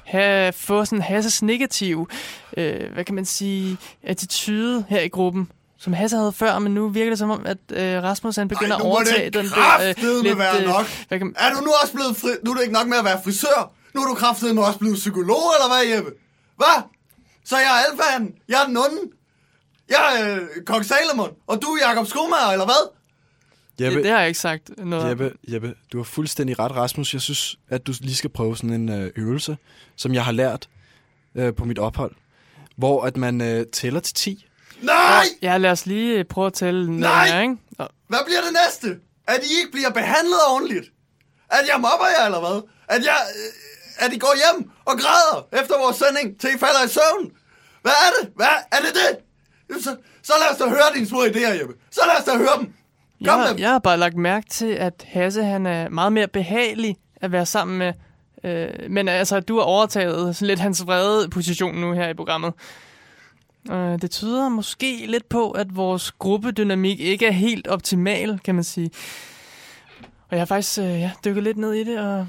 have, 0.04 0.52
få 0.52 0.84
sådan 0.84 1.02
Hasses 1.02 1.42
negativ, 1.42 2.08
øh, 2.56 2.92
hvad 2.92 3.04
kan 3.04 3.14
man 3.14 3.24
sige, 3.24 3.76
attitude 4.02 4.84
her 4.88 5.00
i 5.00 5.08
gruppen. 5.08 5.48
Som 5.78 5.92
Hasse 5.92 6.16
havde 6.16 6.32
før, 6.32 6.58
men 6.58 6.74
nu 6.74 6.88
virker 6.88 7.10
det 7.10 7.18
som 7.18 7.30
om, 7.30 7.46
at 7.46 7.58
øh, 7.72 8.02
Rasmus 8.02 8.36
han 8.36 8.48
begynder 8.48 8.76
Ej, 8.76 8.80
at 8.80 8.86
overtage 8.86 9.24
det 9.24 9.34
den 9.34 9.44
der... 9.44 9.50
kraftedeme 9.50 10.38
være 10.38 10.64
nok. 10.66 10.86
Hvad 11.08 11.18
kan, 11.18 11.34
Er 11.38 11.54
du 11.54 11.60
nu 11.60 11.70
også 11.82 11.94
blevet 11.94 12.16
fri... 12.16 12.28
Nu 12.44 12.50
er 12.50 12.54
det 12.54 12.62
ikke 12.62 12.74
nok 12.74 12.86
med 12.86 12.98
at 12.98 13.04
være 13.04 13.20
frisør. 13.24 13.72
Nu 13.94 14.00
er 14.00 14.08
du 14.08 14.14
kraftedeme 14.14 14.64
også 14.64 14.78
blevet 14.78 14.96
psykolog, 14.96 15.42
eller 15.56 15.74
hvad, 15.74 15.96
Jeppe? 15.96 16.10
Hvad? 16.56 16.82
Så 17.44 17.56
jeg 17.56 17.66
er 17.66 17.92
alfaen. 17.92 18.34
Jeg 18.48 18.62
er 18.62 18.66
den 18.66 18.76
onde. 18.76 19.00
Jeg 19.88 20.20
er 20.20 20.34
øh, 20.34 20.64
Kong 20.66 20.84
Salomon. 20.84 21.30
Og 21.46 21.62
du 21.62 21.66
er 21.66 21.88
Jakob 21.88 22.06
Skomager, 22.06 22.50
eller 22.52 22.64
hvad? 22.64 22.90
Jeppe, 23.80 23.96
det, 23.96 24.04
det 24.04 24.12
har 24.12 24.18
jeg 24.18 24.28
ikke 24.28 24.40
sagt 24.40 24.70
noget. 24.78 25.10
Jeppe, 25.10 25.32
Jeppe, 25.48 25.74
du 25.92 25.96
har 25.98 26.04
fuldstændig 26.04 26.58
ret, 26.58 26.72
Rasmus. 26.72 27.12
Jeg 27.12 27.20
synes, 27.20 27.58
at 27.68 27.86
du 27.86 27.92
lige 28.00 28.14
skal 28.16 28.30
prøve 28.30 28.56
sådan 28.56 28.72
en 28.72 28.88
øh, 28.88 29.10
øvelse, 29.16 29.56
som 29.96 30.14
jeg 30.14 30.24
har 30.24 30.32
lært 30.32 30.68
øh, 31.34 31.54
på 31.54 31.64
mit 31.64 31.78
ophold, 31.78 32.12
hvor 32.76 33.04
at 33.04 33.16
man 33.16 33.40
øh, 33.40 33.66
tæller 33.72 34.00
til 34.00 34.14
10. 34.14 34.46
Nej! 34.82 35.24
Ja, 35.42 35.56
lad 35.56 35.70
os 35.70 35.86
lige 35.86 36.24
prøve 36.24 36.46
at 36.46 36.52
tælle 36.52 37.00
Nej! 37.00 37.26
her, 37.26 37.40
ikke? 37.40 37.56
Og, 37.78 37.88
Hvad 38.08 38.18
bliver 38.26 38.40
det 38.40 38.52
næste? 38.64 39.00
At 39.28 39.40
I 39.42 39.60
ikke 39.60 39.72
bliver 39.72 39.90
behandlet 39.90 40.38
ordentligt? 40.50 40.86
At 41.50 41.60
jeg 41.72 41.80
mobber 41.80 42.06
jer, 42.18 42.24
eller 42.26 42.40
hvad? 42.40 42.62
At 42.88 43.04
jeg... 43.04 43.16
Øh, 43.36 43.52
at 43.98 44.12
I 44.12 44.18
går 44.18 44.34
hjem 44.42 44.70
og 44.84 44.98
græder 44.98 45.46
efter 45.62 45.74
vores 45.78 45.96
sending, 45.96 46.40
til 46.40 46.50
I 46.56 46.58
falder 46.58 46.84
i 46.84 46.88
søvn? 46.88 47.30
Hvad 47.82 47.92
er 47.92 48.10
det? 48.20 48.32
Hvad? 48.36 48.46
Er 48.72 48.76
det 48.76 48.92
det? 48.94 49.84
Så, 49.84 49.96
så 50.22 50.32
lad 50.40 50.50
os 50.52 50.58
da 50.58 50.64
høre 50.68 50.94
dine 50.94 51.06
små 51.06 51.24
idéer, 51.24 51.60
Jeppe. 51.60 51.74
Så 51.90 52.00
lad 52.06 52.18
os 52.18 52.24
da 52.24 52.36
høre 52.36 52.58
dem. 52.58 52.72
jeg, 53.20 53.32
har, 53.32 53.54
jeg 53.58 53.70
har 53.70 53.78
bare 53.78 53.96
lagt 53.96 54.16
mærke 54.16 54.46
til, 54.50 54.66
at 54.66 55.04
Hasse 55.06 55.44
han 55.44 55.66
er 55.66 55.88
meget 55.88 56.12
mere 56.12 56.28
behagelig 56.28 56.96
at 57.20 57.32
være 57.32 57.46
sammen 57.46 57.78
med. 57.78 57.92
Øh, 58.44 58.90
men 58.90 59.08
altså, 59.08 59.40
du 59.40 59.56
har 59.56 59.62
overtaget 59.64 60.36
sådan 60.36 60.48
lidt 60.48 60.60
hans 60.60 60.86
vrede 60.86 61.28
position 61.28 61.74
nu 61.74 61.92
her 61.92 62.08
i 62.08 62.14
programmet. 62.14 62.52
Øh, 63.70 64.02
det 64.02 64.10
tyder 64.10 64.48
måske 64.48 65.06
lidt 65.06 65.28
på, 65.28 65.50
at 65.50 65.76
vores 65.76 66.12
gruppedynamik 66.12 67.00
ikke 67.00 67.26
er 67.26 67.32
helt 67.32 67.68
optimal, 67.68 68.38
kan 68.38 68.54
man 68.54 68.64
sige. 68.64 68.90
Og 70.28 70.36
jeg 70.36 70.40
har 70.40 70.46
faktisk 70.46 70.78
øh, 70.78 70.84
ja, 70.84 71.10
dykket 71.24 71.42
lidt 71.42 71.56
ned 71.56 71.72
i 71.72 71.84
det 71.84 71.98
og, 71.98 72.26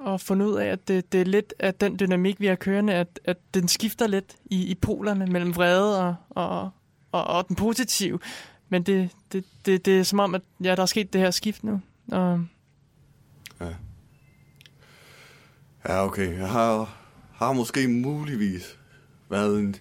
og 0.00 0.20
fundet 0.20 0.46
ud 0.46 0.54
af, 0.54 0.66
at 0.66 0.88
det, 0.88 1.12
det 1.12 1.20
er 1.20 1.24
lidt 1.24 1.54
af 1.58 1.74
den 1.74 1.98
dynamik, 2.00 2.40
vi 2.40 2.46
har 2.46 2.54
kørende, 2.54 2.94
at, 2.94 3.20
at 3.24 3.36
den 3.54 3.68
skifter 3.68 4.06
lidt 4.06 4.36
i, 4.44 4.66
i 4.66 4.74
polerne 4.74 5.26
mellem 5.26 5.56
vrede 5.56 6.08
og, 6.08 6.14
og, 6.30 6.70
og, 7.12 7.24
og 7.24 7.48
den 7.48 7.56
positive. 7.56 8.18
Men 8.68 8.82
det, 8.82 9.10
det, 9.32 9.44
det, 9.66 9.86
det 9.86 9.98
er 9.98 10.02
som 10.02 10.20
om, 10.20 10.34
at 10.34 10.42
ja, 10.64 10.74
der 10.74 10.82
er 10.82 10.86
sket 10.86 11.12
det 11.12 11.20
her 11.20 11.30
skift 11.30 11.64
nu. 11.64 11.80
Og, 12.12 12.44
Ja, 15.88 16.04
okay. 16.04 16.38
Jeg 16.38 16.48
har, 16.48 16.96
har 17.32 17.52
måske 17.52 17.88
muligvis 17.88 18.78
været 19.30 19.58
en, 19.58 19.76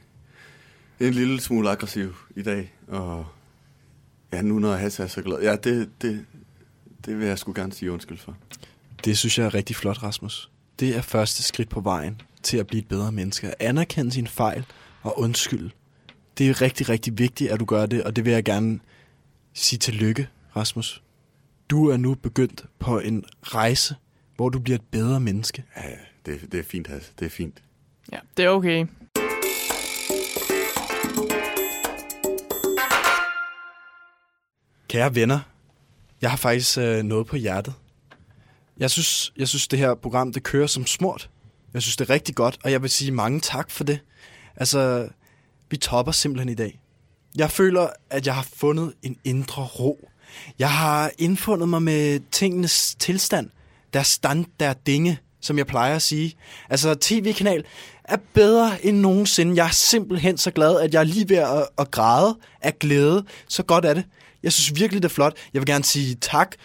en 1.00 1.14
lille 1.14 1.42
smule 1.42 1.70
aggressiv 1.70 2.16
i 2.36 2.42
dag. 2.42 2.74
Og 2.88 3.26
ja, 4.34 4.42
nu 4.42 4.60
når 4.60 4.76
Hasse 4.76 5.04
er 5.04 5.08
så 5.08 5.22
glad. 5.22 5.42
Ja, 5.42 5.56
det, 5.56 5.90
det, 6.02 6.26
det 7.06 7.20
vil 7.20 7.28
jeg 7.28 7.40
sgu 7.40 7.54
gerne 7.56 7.74
sige 7.74 7.92
undskyld 7.92 8.18
for. 8.18 8.38
Det 9.06 9.18
synes 9.18 9.38
jeg 9.38 9.46
er 9.46 9.54
rigtig 9.54 9.76
flot, 9.76 10.04
Rasmus. 10.04 10.52
Det 10.80 10.96
er 10.96 11.02
første 11.02 11.44
skridt 11.44 11.70
på 11.70 11.82
vejen 11.82 12.22
til 12.44 12.58
at 12.58 12.68
blive 12.68 12.82
et 12.82 12.88
bedre 12.88 13.12
menneske. 13.12 13.48
At 13.48 13.56
anerkende 13.60 14.12
sin 14.12 14.28
fejl 14.28 14.66
og 15.02 15.20
undskylde. 15.20 15.70
Det 16.38 16.50
er 16.50 16.62
rigtig, 16.62 16.90
rigtig 16.90 17.18
vigtigt, 17.18 17.52
at 17.52 17.60
du 17.60 17.66
gør 17.66 17.86
det, 17.86 18.04
og 18.04 18.16
det 18.16 18.26
vil 18.26 18.34
jeg 18.34 18.44
gerne 18.44 18.80
sige 19.54 19.80
tillykke, 19.80 20.30
Rasmus. 20.56 21.04
Du 21.70 21.90
er 21.90 21.98
nu 21.98 22.16
begyndt 22.16 22.66
på 22.80 23.00
en 23.00 23.26
rejse, 23.42 23.96
hvor 24.36 24.50
du 24.50 24.60
bliver 24.60 24.78
et 24.78 24.86
bedre 24.92 25.20
menneske. 25.20 25.64
Ja, 25.78 25.90
det, 26.26 26.52
det 26.52 26.60
er 26.60 26.64
fint, 26.64 26.88
Hasse. 26.88 27.12
Det 27.20 27.26
er 27.26 27.30
fint. 27.30 27.62
ja, 28.12 28.18
det 28.38 28.46
er 28.46 28.50
okay. 28.50 28.86
Kære 34.88 35.16
venner, 35.16 35.40
jeg 36.22 36.30
har 36.30 36.38
faktisk 36.38 36.78
øh, 36.78 37.04
noget 37.04 37.28
på 37.28 37.36
hjertet. 37.36 37.74
Jeg 38.78 38.92
synes, 38.92 39.34
jeg 39.38 39.48
synes, 39.48 39.68
det 39.68 39.80
her 39.80 39.96
program, 39.96 40.34
det 40.34 40.44
kører 40.44 40.68
som 40.68 40.86
smurt. 40.86 41.30
Jeg 41.74 41.82
synes, 41.82 41.98
det 41.98 42.10
er 42.10 42.14
rigtig 42.14 42.36
godt, 42.36 42.58
og 42.64 42.72
jeg 42.72 42.82
vil 42.82 42.90
sige 42.90 43.12
mange 43.12 43.40
tak 43.40 43.72
for 43.72 43.84
det. 43.84 44.00
Altså, 44.56 45.10
vi 45.70 45.78
topper 45.78 46.12
simpelthen 46.12 46.50
i 46.50 46.56
dag. 46.56 46.80
Jeg 47.36 47.52
føler, 47.52 47.88
at 48.10 48.26
jeg 48.26 48.36
har 48.36 48.48
fundet 48.56 48.94
en 49.04 49.18
indre 49.24 49.64
ro. 49.64 50.10
Jeg 50.60 50.72
har 50.72 51.12
indfundet 51.18 51.70
mig 51.70 51.82
med 51.82 52.20
tingenes 52.32 52.96
tilstand. 53.00 53.50
Der 53.94 54.04
stand, 54.04 54.46
der 54.60 54.74
dinge, 54.74 55.20
som 55.42 55.58
jeg 55.58 55.68
plejer 55.68 55.96
at 55.96 56.02
sige. 56.02 56.34
Altså, 56.70 56.96
tv-kanal 57.02 57.64
er 58.04 58.18
bedre 58.34 58.86
end 58.86 59.00
nogensinde. 59.00 59.56
Jeg 59.56 59.66
er 59.66 59.72
simpelthen 59.72 60.38
så 60.38 60.52
glad, 60.52 60.80
at 60.80 60.94
jeg 60.94 61.00
er 61.00 61.04
lige 61.04 61.30
ved 61.30 61.38
at, 61.38 61.68
at 61.78 61.92
græde 61.92 62.38
af 62.62 62.80
glæde. 62.80 63.26
Så 63.48 63.64
godt 63.64 63.86
er 63.86 63.94
det. 63.94 64.04
Jeg 64.44 64.54
synes 64.54 64.80
virkelig, 64.80 65.04
det 65.04 65.10
er 65.10 65.14
flot. 65.14 65.34
Jeg 65.54 65.60
vil 65.60 65.68
gerne 65.68 65.84
sige 65.84 66.16
tak 66.22 66.56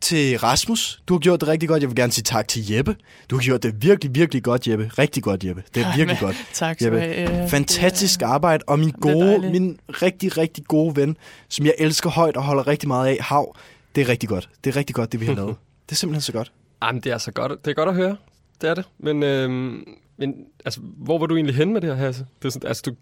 til 0.00 0.38
Rasmus. 0.38 1.02
Du 1.08 1.14
har 1.14 1.18
gjort 1.18 1.40
det 1.40 1.48
rigtig 1.48 1.68
godt. 1.68 1.82
Jeg 1.82 1.88
vil 1.88 1.96
gerne 1.96 2.12
sige 2.12 2.24
tak 2.24 2.48
til 2.48 2.70
Jeppe. 2.70 2.96
Du 3.30 3.36
har 3.36 3.42
gjort 3.42 3.62
det 3.62 3.82
virkelig, 3.82 4.14
virkelig 4.14 4.42
godt, 4.42 4.68
Jeppe. 4.68 4.90
Rigtig 4.98 5.22
godt, 5.22 5.44
Jeppe. 5.44 5.62
Det 5.74 5.82
er 5.82 5.96
virkelig 5.96 6.20
godt. 6.20 6.36
tak 6.52 6.82
Jeppe. 6.82 7.00
have. 7.00 7.48
Fantastisk 7.48 8.22
arbejde. 8.22 8.64
Og 8.66 8.78
min 8.78 8.90
gode, 8.90 9.50
min 9.50 9.80
rigtig, 9.88 10.38
rigtig 10.38 10.64
gode 10.64 10.96
ven, 10.96 11.16
som 11.48 11.66
jeg 11.66 11.74
elsker 11.78 12.10
højt 12.10 12.36
og 12.36 12.42
holder 12.42 12.66
rigtig 12.66 12.88
meget 12.88 13.08
af, 13.08 13.18
Hav. 13.20 13.56
Det 13.94 14.00
er 14.00 14.08
rigtig 14.08 14.28
godt. 14.28 14.48
Det 14.64 14.70
er 14.70 14.76
rigtig 14.76 14.96
godt, 14.96 15.12
det 15.12 15.20
vi 15.20 15.26
har 15.26 15.34
lavet. 15.34 15.56
Det 15.88 15.94
er 15.94 15.96
simpelthen 15.96 16.22
så 16.22 16.32
godt. 16.32 16.52
Jamen, 16.82 17.00
det 17.02 17.12
er 17.12 17.18
så 17.18 17.32
godt. 17.32 17.64
Det 17.64 17.70
er 17.70 17.74
godt 17.74 17.88
at 17.88 17.94
høre. 17.94 18.16
Det 18.60 18.70
er 18.70 18.74
det. 18.74 18.84
Men, 18.98 19.22
øhm, 19.22 19.84
men 20.16 20.34
altså, 20.64 20.80
hvor 20.80 21.18
var 21.18 21.26
du 21.26 21.36
egentlig 21.36 21.54
hen 21.56 21.72
med 21.72 21.80
det 21.80 21.88
her, 21.88 21.96
Hasse? 21.96 22.26
Det 22.42 22.48
er 22.48 22.52
sådan, 22.52 22.68
altså, 22.68 22.82
du, 22.86 22.94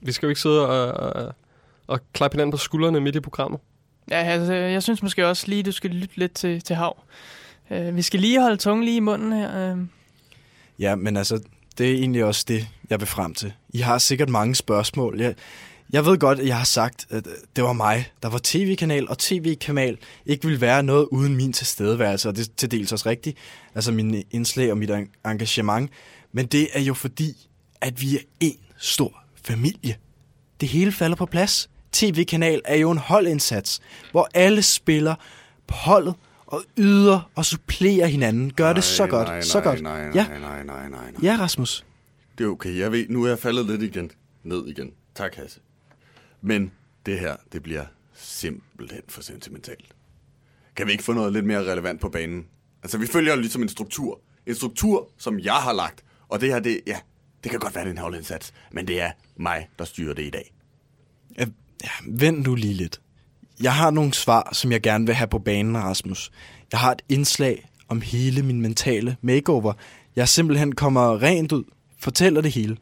vi 0.00 0.12
skal 0.12 0.26
jo 0.26 0.28
ikke 0.28 0.40
sidde 0.40 0.68
og, 0.68 1.12
og, 1.12 1.34
og 1.86 2.00
klappe 2.12 2.34
hinanden 2.34 2.50
på 2.50 2.56
skuldrene 2.56 3.00
midt 3.00 3.16
i 3.16 3.20
programmet. 3.20 3.60
Ja, 4.10 4.22
altså, 4.22 4.52
jeg 4.52 4.82
synes 4.82 5.02
måske 5.02 5.26
også 5.26 5.44
lige, 5.48 5.62
du 5.62 5.72
skal 5.72 5.90
lytte 5.90 6.16
lidt 6.16 6.32
til, 6.34 6.60
til 6.62 6.76
hav. 6.76 6.96
Uh, 7.70 7.96
vi 7.96 8.02
skal 8.02 8.20
lige 8.20 8.40
holde 8.40 8.56
tungen 8.56 8.84
lige 8.84 8.96
i 8.96 9.00
munden 9.00 9.32
her. 9.32 9.72
Uh, 9.72 9.80
Ja, 10.78 10.94
men 10.94 11.16
altså, 11.16 11.40
det 11.78 11.90
er 11.90 11.94
egentlig 11.94 12.24
også 12.24 12.44
det, 12.48 12.68
jeg 12.90 13.00
vil 13.00 13.06
frem 13.08 13.34
til. 13.34 13.52
I 13.68 13.78
har 13.78 13.98
sikkert 13.98 14.28
mange 14.28 14.54
spørgsmål. 14.54 15.20
Jeg, 15.20 15.34
jeg 15.92 16.04
ved 16.04 16.18
godt, 16.18 16.40
at 16.40 16.46
jeg 16.46 16.56
har 16.58 16.64
sagt, 16.64 17.06
at 17.10 17.26
det 17.56 17.64
var 17.64 17.72
mig, 17.72 18.12
der 18.22 18.28
var 18.28 18.40
tv-kanal, 18.42 19.08
og 19.08 19.18
tv-kanal 19.18 19.98
ikke 20.26 20.44
ville 20.46 20.60
være 20.60 20.82
noget 20.82 21.08
uden 21.12 21.36
min 21.36 21.52
tilstedeværelse, 21.52 22.28
og 22.28 22.36
det 22.36 22.48
er 22.48 22.52
til 22.56 22.70
dels 22.70 22.92
også 22.92 23.08
rigtigt, 23.08 23.38
altså 23.74 23.92
min 23.92 24.24
indslag 24.30 24.70
og 24.70 24.78
mit 24.78 24.90
en- 24.90 25.08
engagement. 25.26 25.90
Men 26.32 26.46
det 26.46 26.68
er 26.72 26.80
jo 26.80 26.94
fordi, 26.94 27.48
at 27.80 28.00
vi 28.02 28.16
er 28.16 28.20
en 28.40 28.56
stor 28.76 29.22
familie. 29.44 29.96
Det 30.60 30.68
hele 30.68 30.92
falder 30.92 31.16
på 31.16 31.26
plads. 31.26 31.70
TV-kanal 31.92 32.62
er 32.64 32.76
jo 32.76 32.90
en 32.90 32.98
holdindsats, 32.98 33.80
hvor 34.10 34.28
alle 34.34 34.62
spiller 34.62 35.14
på 35.66 35.74
holdet 35.74 36.14
og 36.46 36.62
yder 36.76 37.30
og 37.34 37.44
supplerer 37.44 38.06
hinanden. 38.06 38.52
Gør 38.52 38.72
det 38.72 38.84
så 38.84 39.06
godt, 39.06 39.28
nej, 39.28 39.40
så 39.40 39.58
nej, 39.58 39.64
godt. 39.64 39.82
Nej, 39.82 40.02
nej, 40.02 40.12
ja. 40.14 40.38
nej, 40.38 40.64
nej, 40.64 40.88
nej, 40.88 41.10
nej. 41.10 41.12
ja, 41.22 41.36
Rasmus. 41.40 41.84
Det 42.38 42.44
er 42.44 42.48
okay. 42.48 42.78
Jeg 42.78 42.92
ved, 42.92 43.06
nu 43.08 43.24
er 43.24 43.28
jeg 43.28 43.38
faldet 43.38 43.66
lidt 43.66 43.82
igen. 43.82 44.10
Ned 44.42 44.66
igen. 44.66 44.92
Tak, 45.14 45.34
Hasse. 45.34 45.60
Men 46.40 46.72
det 47.06 47.18
her, 47.18 47.36
det 47.52 47.62
bliver 47.62 47.84
simpelthen 48.14 49.02
for 49.08 49.22
sentimentalt. 49.22 49.94
Kan 50.76 50.86
vi 50.86 50.92
ikke 50.92 51.04
få 51.04 51.12
noget 51.12 51.32
lidt 51.32 51.44
mere 51.44 51.72
relevant 51.72 52.00
på 52.00 52.08
banen? 52.08 52.46
Altså, 52.82 52.98
vi 52.98 53.06
følger 53.06 53.36
ligesom 53.36 53.62
en 53.62 53.68
struktur. 53.68 54.20
En 54.46 54.54
struktur, 54.54 55.08
som 55.18 55.38
jeg 55.38 55.54
har 55.54 55.72
lagt. 55.72 56.04
Og 56.28 56.40
det 56.40 56.52
her, 56.52 56.58
det, 56.60 56.80
ja, 56.86 56.98
det 57.44 57.50
kan 57.50 57.60
godt 57.60 57.74
være, 57.74 57.84
det 57.84 57.90
er 57.90 57.94
en 57.94 57.98
holdindsats. 57.98 58.54
Men 58.72 58.88
det 58.88 59.00
er 59.00 59.10
mig, 59.36 59.68
der 59.78 59.84
styrer 59.84 60.14
det 60.14 60.22
i 60.22 60.30
dag. 60.30 60.54
Ja, 61.38 61.46
ja, 61.84 61.90
vent 62.08 62.46
nu 62.46 62.54
lige 62.54 62.74
lidt. 62.74 63.00
Jeg 63.62 63.74
har 63.74 63.90
nogle 63.90 64.14
svar, 64.14 64.48
som 64.52 64.72
jeg 64.72 64.82
gerne 64.82 65.06
vil 65.06 65.14
have 65.14 65.28
på 65.28 65.38
banen, 65.38 65.78
Rasmus. 65.78 66.30
Jeg 66.72 66.80
har 66.80 66.92
et 66.92 67.02
indslag 67.08 67.68
om 67.88 68.00
hele 68.00 68.42
min 68.42 68.60
mentale 68.60 69.16
makeover. 69.22 69.72
Jeg 70.16 70.28
simpelthen 70.28 70.74
kommer 70.74 71.22
rent 71.22 71.52
ud, 71.52 71.64
fortæller 71.98 72.40
det 72.40 72.52
hele. 72.52 72.76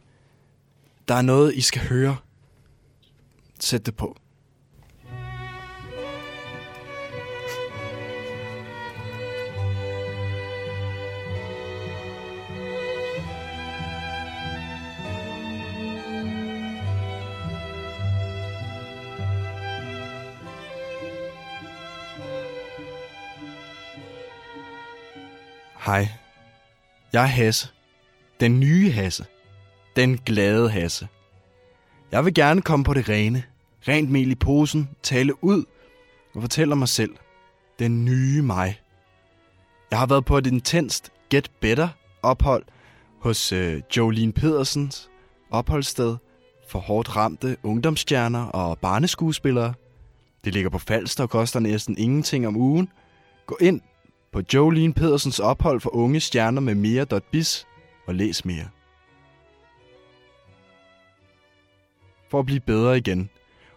Der 1.08 1.14
er 1.14 1.22
noget, 1.22 1.54
I 1.54 1.60
skal 1.60 1.82
høre. 1.82 2.16
Sæt 3.60 3.86
det 3.86 3.96
på. 3.96 4.16
Hej. 25.86 26.08
Jeg 27.12 27.22
er 27.22 27.26
Hasse. 27.26 27.68
Den 28.40 28.60
nye 28.60 28.90
Hasse. 28.92 29.26
Den 29.96 30.18
glade 30.18 30.70
Hasse. 30.70 31.08
Jeg 32.12 32.24
vil 32.24 32.34
gerne 32.34 32.62
komme 32.62 32.84
på 32.84 32.94
det 32.94 33.08
rene. 33.08 33.42
Rent 33.88 34.10
mel 34.10 34.30
i 34.30 34.34
posen, 34.34 34.90
tale 35.02 35.44
ud 35.44 35.64
og 36.34 36.40
fortælle 36.40 36.76
mig 36.76 36.88
selv. 36.88 37.14
Den 37.78 38.04
nye 38.04 38.42
mig. 38.42 38.80
Jeg 39.90 39.98
har 39.98 40.06
været 40.06 40.24
på 40.24 40.38
et 40.38 40.46
intenst 40.46 41.12
Get 41.30 41.50
Better 41.60 41.88
ophold 42.22 42.64
hos 43.20 43.52
øh, 43.52 43.82
Jolene 43.96 44.32
Pedersens 44.32 45.10
opholdssted 45.50 46.16
for 46.68 46.78
hårdt 46.78 47.16
ramte 47.16 47.56
ungdomsstjerner 47.62 48.44
og 48.44 48.78
barneskuespillere. 48.78 49.74
Det 50.44 50.52
ligger 50.52 50.70
på 50.70 50.78
Falster 50.78 51.24
og 51.24 51.30
koster 51.30 51.60
næsten 51.60 51.98
ingenting 51.98 52.46
om 52.46 52.56
ugen. 52.56 52.88
Gå 53.46 53.56
ind 53.60 53.80
på 54.34 54.42
Jolene 54.54 54.94
Pedersens 54.94 55.40
ophold 55.40 55.80
for 55.80 55.94
unge 55.94 56.20
stjerner 56.20 56.60
med 56.60 56.74
mere.biz 56.74 57.64
og 58.06 58.14
læs 58.14 58.44
mere. 58.44 58.68
For 62.30 62.38
at 62.38 62.46
blive 62.46 62.60
bedre 62.60 62.98
igen 62.98 63.30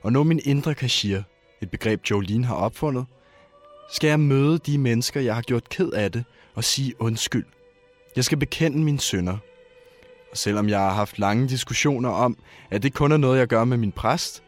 og 0.04 0.12
nå 0.12 0.24
min 0.24 0.42
indre 0.46 0.76
kashir, 0.76 1.22
et 1.62 1.72
begreb 1.72 2.02
Jolene 2.12 2.46
har 2.46 2.56
opfundet, 2.56 3.06
skal 3.92 4.08
jeg 4.08 4.20
møde 4.20 4.58
de 4.58 4.78
mennesker, 4.78 5.22
jeg 5.22 5.36
har 5.36 5.42
gjort 5.42 5.70
ked 5.70 5.92
af 5.92 6.12
det 6.12 6.26
og 6.56 6.64
sige 6.64 7.02
undskyld. 7.02 7.46
Jeg 8.16 8.24
skal 8.24 8.38
bekende 8.38 8.78
mine 8.78 9.00
synder. 9.00 9.38
Og 10.32 10.38
selvom 10.38 10.70
jeg 10.70 10.80
har 10.80 10.94
haft 10.94 11.20
lange 11.20 11.50
diskussioner 11.50 12.10
om, 12.10 12.38
at 12.72 12.84
det 12.84 12.94
kun 12.94 13.12
er 13.12 13.18
noget, 13.18 13.40
jeg 13.40 13.48
gør 13.48 13.64
med 13.64 13.78
min 13.78 13.92
præst, 13.92 14.44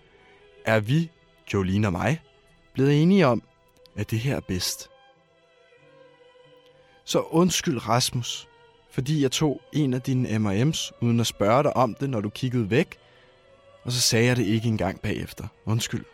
er 0.66 0.80
vi, 0.80 1.12
Jolene 1.54 1.88
og 1.88 1.92
mig, 1.92 2.22
blevet 2.74 3.02
enige 3.02 3.28
om, 3.28 3.44
at 3.96 4.12
det 4.12 4.20
her 4.20 4.36
er 4.36 4.42
bedst. 4.48 4.90
Så 7.10 7.20
undskyld 7.20 7.88
Rasmus, 7.88 8.48
fordi 8.92 9.22
jeg 9.22 9.32
tog 9.32 9.62
en 9.74 9.94
af 9.94 10.02
dine 10.02 10.38
M&M's, 10.40 10.92
uden 11.02 11.20
at 11.20 11.28
spørge 11.28 11.64
dig 11.64 11.78
om 11.78 11.96
det, 12.00 12.10
når 12.10 12.22
du 12.22 12.30
kiggede 12.30 12.70
væk, 12.70 12.98
og 13.84 13.92
så 13.92 14.02
sagde 14.02 14.26
jeg 14.26 14.36
det 14.36 14.46
ikke 14.46 14.68
engang 14.68 15.02
bagefter. 15.02 15.48
Undskyld. 15.66 16.06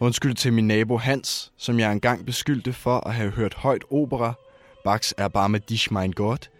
Undskyld 0.00 0.34
til 0.34 0.52
min 0.52 0.66
nabo 0.66 0.96
Hans, 0.96 1.52
som 1.56 1.78
jeg 1.78 1.92
engang 1.92 2.26
beskyldte 2.26 2.72
for 2.72 3.08
at 3.08 3.14
have 3.14 3.30
hørt 3.30 3.54
højt 3.54 3.84
opera, 3.90 4.34
Bachs 4.84 5.14
er 5.18 5.28
bare 5.28 5.48
med 5.48 5.60
dich 5.60 5.92
mein 5.92 6.12
Gott, 6.12 6.50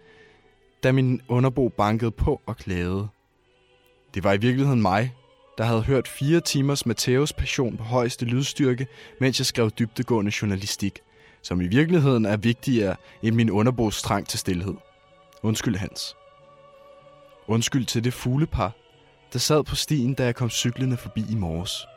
da 0.83 0.91
min 0.91 1.21
underbo 1.27 1.69
bankede 1.69 2.11
på 2.11 2.41
og 2.45 2.57
klagede. 2.57 3.07
Det 4.13 4.23
var 4.23 4.33
i 4.33 4.37
virkeligheden 4.37 4.81
mig, 4.81 5.15
der 5.57 5.63
havde 5.63 5.81
hørt 5.81 6.07
fire 6.07 6.39
timers 6.39 6.85
Matthæus 6.85 7.33
passion 7.33 7.77
på 7.77 7.83
højeste 7.83 8.25
lydstyrke, 8.25 8.87
mens 9.19 9.39
jeg 9.39 9.45
skrev 9.45 9.71
dybtegående 9.71 10.31
journalistik, 10.41 10.99
som 11.41 11.61
i 11.61 11.67
virkeligheden 11.67 12.25
er 12.25 12.37
vigtigere 12.37 12.95
end 13.23 13.35
min 13.35 13.49
underbos 13.49 14.01
trang 14.01 14.27
til 14.27 14.39
stillhed. 14.39 14.73
Undskyld, 15.43 15.75
Hans. 15.75 16.15
Undskyld 17.47 17.85
til 17.85 18.03
det 18.03 18.13
fuglepar, 18.13 18.71
der 19.33 19.39
sad 19.39 19.63
på 19.63 19.75
stien, 19.75 20.13
da 20.13 20.25
jeg 20.25 20.35
kom 20.35 20.49
cyklende 20.49 20.97
forbi 20.97 21.25
i 21.31 21.35
morges. 21.35 21.87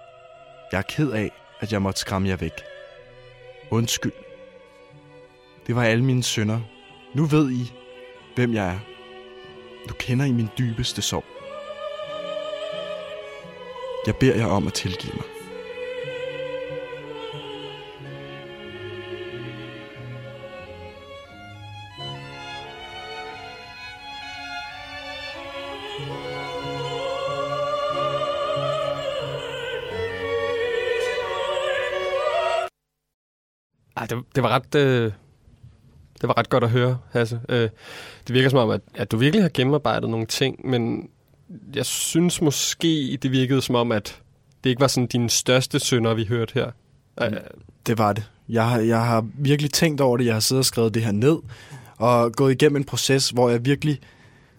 Jeg 0.73 0.79
er 0.79 0.83
ked 0.83 1.11
af, 1.11 1.31
at 1.61 1.73
jeg 1.73 1.83
måtte 1.83 2.01
skræmme 2.01 2.29
jer 2.29 2.37
væk. 2.37 2.53
Undskyld. 3.71 4.13
Det 5.67 5.77
var 5.77 5.85
alle 5.85 6.05
mine 6.05 6.23
sønder. 6.23 6.61
Nu 7.15 7.25
ved 7.25 7.51
I, 7.51 7.73
hvem 8.35 8.55
jeg 8.55 8.67
er. 8.75 8.79
Du 9.89 9.95
kender 9.95 10.25
i 10.25 10.33
min 10.33 10.49
dybeste 10.59 11.03
sorg. 11.03 11.25
Jeg 14.07 14.17
beder 14.17 14.37
jer 14.37 14.47
om 14.47 14.67
at 14.67 14.73
tilgive 14.73 15.15
mig. 15.15 15.40
Det, 34.35 34.43
var 34.43 34.49
ret... 34.49 34.75
Øh, 34.75 35.13
det 36.21 36.29
var 36.29 36.39
ret 36.39 36.49
godt 36.49 36.65
at 36.65 36.71
høre, 36.71 36.99
Hasse. 37.13 37.41
Øh, 37.49 37.69
det 38.27 38.35
virker 38.35 38.49
som 38.51 38.59
om, 38.59 38.71
at, 38.71 38.81
at 38.95 39.11
du 39.11 39.17
virkelig 39.17 39.45
har 39.45 39.51
gennemarbejdet 39.55 40.11
nogle 40.11 40.27
ting, 40.27 40.69
men 40.69 41.09
jeg 41.75 41.87
synes 41.87 42.41
måske, 42.41 43.19
det 43.23 43.31
virkede 43.33 43.63
som 43.63 43.75
om, 43.75 43.93
at 43.93 44.21
det 44.65 44.71
ikke 44.71 44.81
var 44.81 44.87
sådan 44.87 45.07
dine 45.07 45.31
største 45.31 45.79
synder, 45.79 46.15
vi 46.15 46.25
hørte 46.25 46.55
her. 46.55 46.71
Øh, 47.23 47.33
Det 47.87 47.99
var 47.99 48.13
det. 48.13 48.31
Jeg 48.49 48.69
har, 48.69 48.79
jeg 48.79 49.05
har 49.05 49.27
virkelig 49.35 49.71
tænkt 49.71 50.01
over 50.01 50.17
det. 50.17 50.27
Jeg 50.27 50.35
har 50.35 50.41
siddet 50.41 50.61
og 50.61 50.65
skrevet 50.65 50.95
det 50.95 51.03
her 51.05 51.13
ned, 51.13 51.37
og 51.97 52.33
gået 52.33 52.53
igennem 52.53 52.77
en 52.77 52.85
proces, 52.85 53.31
hvor 53.31 53.49
jeg 53.51 53.65
virkelig, 53.65 53.99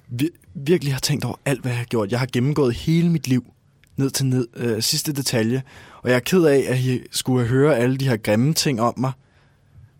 vir, 0.07 0.27
virkelig 0.53 0.93
har 0.93 0.99
tænkt 0.99 1.25
over 1.25 1.35
alt, 1.45 1.61
hvad 1.61 1.71
jeg 1.71 1.77
har 1.77 1.85
gjort. 1.85 2.11
Jeg 2.11 2.19
har 2.19 2.27
gennemgået 2.33 2.73
hele 2.75 3.09
mit 3.09 3.27
liv, 3.27 3.53
ned 3.97 4.09
til 4.09 4.25
ned, 4.25 4.47
øh, 4.55 4.81
sidste 4.81 5.13
detalje, 5.13 5.63
og 6.01 6.09
jeg 6.09 6.15
er 6.15 6.19
ked 6.19 6.43
af, 6.43 6.65
at 6.67 6.79
I 6.79 7.01
skulle 7.11 7.47
høre 7.47 7.77
alle 7.77 7.97
de 7.97 8.07
her 8.09 8.17
grimme 8.17 8.53
ting 8.53 8.81
om 8.81 8.93
mig, 8.97 9.11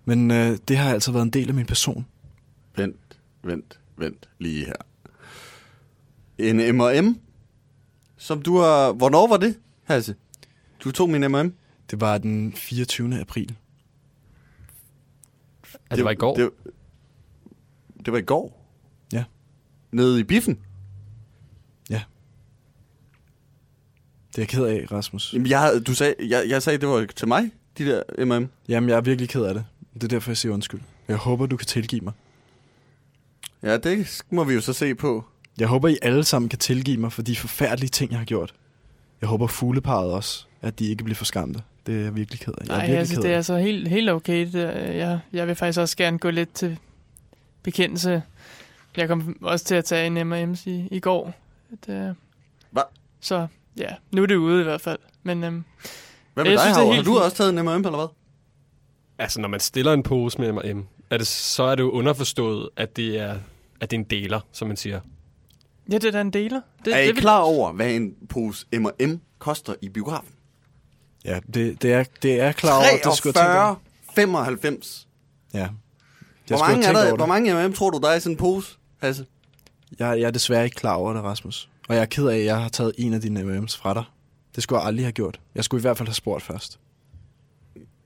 men 0.05 0.31
øh, 0.31 0.57
det 0.67 0.77
har 0.77 0.93
altså 0.93 1.11
været 1.11 1.23
en 1.23 1.29
del 1.29 1.47
af 1.49 1.53
min 1.53 1.65
person. 1.65 2.05
Vent, 2.75 3.19
vent, 3.43 3.79
vent 3.97 4.25
lige 4.39 4.65
her. 4.65 4.75
En 6.37 6.77
M&M, 6.77 7.19
som 8.17 8.41
du 8.41 8.57
har... 8.57 8.91
Hvornår 8.91 9.27
var 9.27 9.37
det, 9.37 9.59
Hasse? 9.83 10.15
Du 10.83 10.91
tog 10.91 11.09
min 11.09 11.31
M&M? 11.31 11.55
Det 11.91 12.01
var 12.01 12.17
den 12.17 12.53
24. 12.53 13.19
april. 13.19 13.55
Ja, 15.91 15.95
det 15.95 16.05
var 16.05 16.11
i 16.11 16.15
går. 16.15 16.35
Det, 16.35 16.49
det 18.05 18.13
var 18.13 18.19
i 18.19 18.21
går? 18.21 18.67
Ja. 19.13 19.23
Nede 19.91 20.19
i 20.19 20.23
biffen? 20.23 20.59
Ja. 21.89 22.03
Det 24.29 24.37
er 24.37 24.41
jeg 24.41 24.47
ked 24.47 24.65
af, 24.65 24.91
Rasmus. 24.91 25.33
Jamen, 25.33 25.47
jeg, 25.47 25.81
du 25.87 25.93
sagde, 25.93 26.15
jeg, 26.19 26.49
jeg 26.49 26.63
sagde, 26.63 26.79
det 26.79 26.89
var 26.89 27.05
til 27.05 27.27
mig, 27.27 27.51
de 27.77 27.85
der 27.85 28.25
M&M. 28.25 28.49
Jamen, 28.67 28.89
jeg 28.89 28.97
er 28.97 29.01
virkelig 29.01 29.29
ked 29.29 29.43
af 29.43 29.53
det. 29.53 29.65
Det 29.93 30.03
er 30.03 30.07
derfor, 30.07 30.31
jeg 30.31 30.37
siger 30.37 30.53
undskyld. 30.53 30.81
Jeg 31.07 31.17
håber, 31.17 31.45
du 31.45 31.57
kan 31.57 31.67
tilgive 31.67 32.01
mig. 32.01 32.13
Ja, 33.63 33.77
det 33.77 34.21
må 34.29 34.43
vi 34.43 34.53
jo 34.53 34.61
så 34.61 34.73
se 34.73 34.95
på. 34.95 35.25
Jeg 35.59 35.67
håber, 35.67 35.87
I 35.87 35.97
alle 36.01 36.23
sammen 36.23 36.49
kan 36.49 36.59
tilgive 36.59 36.97
mig 36.97 37.11
for 37.11 37.21
de 37.21 37.35
forfærdelige 37.35 37.89
ting, 37.89 38.11
jeg 38.11 38.19
har 38.19 38.25
gjort. 38.25 38.53
Jeg 39.21 39.29
håber 39.29 39.47
fugleparet 39.47 40.11
også, 40.11 40.45
at 40.61 40.79
de 40.79 40.85
ikke 40.89 41.03
bliver 41.03 41.15
forskamte. 41.15 41.61
Det 41.85 41.95
er 41.99 42.01
jeg 42.03 42.15
virkelig 42.15 42.39
ked 42.39 42.53
af. 42.61 42.67
Jeg 42.67 42.87
Nej, 42.87 42.95
altså, 42.95 43.15
ked 43.15 43.23
det 43.23 43.31
er 43.31 43.35
altså 43.35 43.57
helt, 43.57 43.87
helt 43.87 44.09
okay. 44.09 44.45
Det, 44.53 44.55
er- 44.63 44.91
jeg, 44.91 45.19
jeg 45.33 45.47
vil 45.47 45.55
faktisk 45.55 45.79
også 45.79 45.97
gerne 45.97 46.17
gå 46.19 46.29
lidt 46.29 46.53
til 46.53 46.77
bekendelse. 47.63 48.23
Jeg 48.97 49.07
kom 49.07 49.37
også 49.41 49.65
til 49.65 49.75
at 49.75 49.85
tage 49.85 50.07
en 50.07 50.27
M&M's 50.27 50.69
i, 50.69 50.87
i 50.91 50.99
går. 50.99 51.33
Det, 51.85 52.15
Hva? 52.71 52.81
Så 53.21 53.47
ja, 53.77 53.87
nu 54.11 54.21
er 54.23 54.25
det 54.25 54.35
ude 54.35 54.61
i 54.61 54.63
hvert 54.63 54.81
fald. 54.81 54.99
Men, 55.23 55.43
øhm, 55.43 55.63
Hvad 56.33 56.43
med 56.43 56.51
jeg 56.51 56.57
dig, 56.59 56.65
synes, 56.65 56.77
det 56.77 56.81
er 56.81 56.85
Havre? 56.85 56.87
Har 56.87 56.93
helt 56.95 57.05
du 57.05 57.17
også 57.19 57.37
taget 57.37 57.49
en 57.49 57.65
M&M, 57.65 57.69
eller 57.69 57.89
hvad? 57.97 58.07
Altså, 59.19 59.41
når 59.41 59.47
man 59.47 59.59
stiller 59.59 59.93
en 59.93 60.03
pose 60.03 60.41
med 60.41 60.51
M&M, 60.51 60.87
er 61.09 61.17
det, 61.17 61.27
så 61.27 61.63
er 61.63 61.75
det 61.75 61.83
jo 61.83 61.91
underforstået, 61.91 62.69
at 62.75 62.95
det 62.95 63.19
er, 63.19 63.37
at 63.81 63.91
det 63.91 63.97
er 63.97 63.99
en 63.99 64.05
deler, 64.09 64.39
som 64.51 64.67
man 64.67 64.77
siger. 64.77 64.99
Ja, 65.91 65.95
det 65.95 66.03
er 66.05 66.11
da 66.11 66.21
en 66.21 66.31
deler. 66.33 66.61
Det, 66.85 66.95
er 66.95 66.99
I 66.99 67.07
det 67.07 67.17
klar 67.17 67.39
over, 67.39 67.71
hvad 67.71 67.91
en 67.91 68.13
pose 68.29 68.65
M&M 68.73 69.21
koster 69.39 69.73
i 69.81 69.89
biografen? 69.89 70.33
Ja, 71.25 71.39
det, 71.53 71.81
det, 71.81 71.93
er, 71.93 72.03
det 72.21 72.39
er 72.39 72.51
klar 72.51 72.77
over, 72.77 72.85
det 73.03 73.17
skulle 73.17 73.33
jeg 73.39 73.45
tænke 73.45 73.55
43, 73.55 73.67
over. 73.67 73.75
95. 74.15 75.07
Ja. 75.53 75.59
Jeg 75.59 75.69
Hvor 76.47 76.57
mange, 76.57 76.87
er 76.87 76.93
der, 76.93 77.15
hvor 77.15 77.25
mange 77.25 77.53
M&M 77.53 77.73
tror 77.73 77.89
du, 77.89 77.99
der 77.99 78.09
er 78.09 78.15
i 78.15 78.19
sådan 78.19 78.33
en 78.33 78.37
pose, 78.37 78.77
Hasse? 79.01 79.25
Jeg, 79.99 80.19
jeg 80.19 80.27
er 80.27 80.31
desværre 80.31 80.63
ikke 80.65 80.75
klar 80.75 80.93
over 80.93 81.13
det, 81.13 81.23
Rasmus. 81.23 81.69
Og 81.89 81.95
jeg 81.95 82.01
er 82.01 82.05
ked 82.05 82.27
af, 82.27 82.37
at 82.37 82.45
jeg 82.45 82.61
har 82.61 82.69
taget 82.69 82.93
en 82.97 83.13
af 83.13 83.21
dine 83.21 83.43
M&M's 83.43 83.77
fra 83.77 83.93
dig. 83.93 84.03
Det 84.55 84.63
skulle 84.63 84.79
jeg 84.79 84.87
aldrig 84.87 85.05
have 85.05 85.11
gjort. 85.11 85.39
Jeg 85.55 85.63
skulle 85.63 85.81
i 85.81 85.81
hvert 85.81 85.97
fald 85.97 86.07
have 86.07 86.15
spurgt 86.15 86.43
først. 86.43 86.79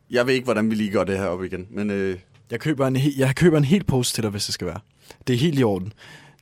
Jeg 0.09 0.27
ved 0.27 0.33
ikke, 0.33 0.43
hvordan 0.43 0.69
vi 0.69 0.75
lige 0.75 0.91
gør 0.91 1.03
det 1.03 1.17
her 1.17 1.25
op 1.25 1.43
igen, 1.43 1.67
men 1.69 1.89
øh, 1.89 2.19
Jeg 2.51 2.59
køber, 2.59 2.87
en, 2.87 2.95
he- 2.97 3.19
jeg 3.19 3.35
køber 3.35 3.57
en 3.57 3.63
hel 3.63 3.83
pose 3.83 4.13
til 4.13 4.23
dig, 4.23 4.31
hvis 4.31 4.45
det 4.45 4.53
skal 4.53 4.67
være. 4.67 4.79
Det 5.27 5.33
er 5.33 5.37
helt 5.37 5.59
i 5.59 5.63
orden. 5.63 5.93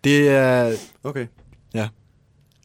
Det 0.04 0.30
er... 0.30 0.76
okay. 1.04 1.28
Ja. 1.74 1.90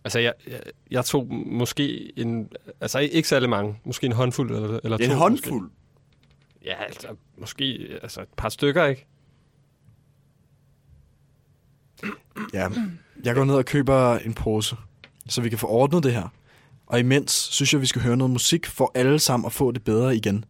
Altså, 0.05 0.18
jeg, 0.18 0.32
jeg, 0.51 0.61
jeg 0.90 1.05
tog 1.05 1.26
måske 1.46 2.12
en... 2.18 2.49
Altså, 2.80 2.99
ikke 2.99 3.28
særlig 3.28 3.49
mange. 3.51 3.76
Måske 3.84 4.07
en 4.07 4.12
håndfuld 4.12 4.51
eller, 4.55 4.80
eller 4.84 4.96
En 4.99 5.11
to. 5.11 5.14
håndfuld? 5.16 5.62
Måske. 5.62 5.74
Ja, 6.64 6.84
altså, 6.84 7.09
måske 7.38 7.88
altså 8.03 8.20
et 8.22 8.28
par 8.36 8.49
stykker, 8.49 8.84
ikke? 8.86 9.07
Ja, 12.55 12.68
jeg 13.24 13.34
går 13.34 13.44
ned 13.44 13.55
og 13.55 13.64
køber 13.64 14.14
en 14.18 14.34
pose, 14.34 14.76
så 15.28 15.40
vi 15.42 15.49
kan 15.49 15.59
få 15.59 15.66
ordnet 15.66 16.03
det 16.03 16.12
her. 16.12 16.28
Og 16.86 16.99
imens 17.01 17.32
synes 17.32 17.72
jeg, 17.72 17.80
vi 17.80 17.86
skal 17.86 18.03
høre 18.03 18.16
noget 18.16 18.30
musik 18.30 18.66
for 18.66 18.92
alle 18.94 19.18
sammen 19.18 19.46
at 19.46 19.53
få 19.53 19.72
det 19.72 19.84
bedre 19.84 20.16
igen. 20.16 20.44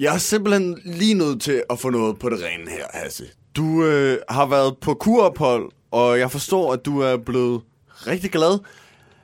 Jeg 0.00 0.14
er 0.14 0.18
simpelthen 0.18 0.78
lige 0.84 1.14
nødt 1.14 1.42
til 1.42 1.62
at 1.70 1.78
få 1.78 1.90
noget 1.90 2.18
på 2.18 2.28
det 2.28 2.38
rene 2.42 2.70
her, 2.70 2.86
Hasse. 2.90 3.24
Du 3.56 3.84
øh, 3.84 4.18
har 4.28 4.46
været 4.46 4.78
på 4.78 4.94
kurophold, 4.94 5.70
og 5.90 6.18
jeg 6.18 6.30
forstår, 6.30 6.72
at 6.72 6.84
du 6.84 7.00
er 7.00 7.16
blevet 7.16 7.62
rigtig 7.90 8.30
glad. 8.30 8.58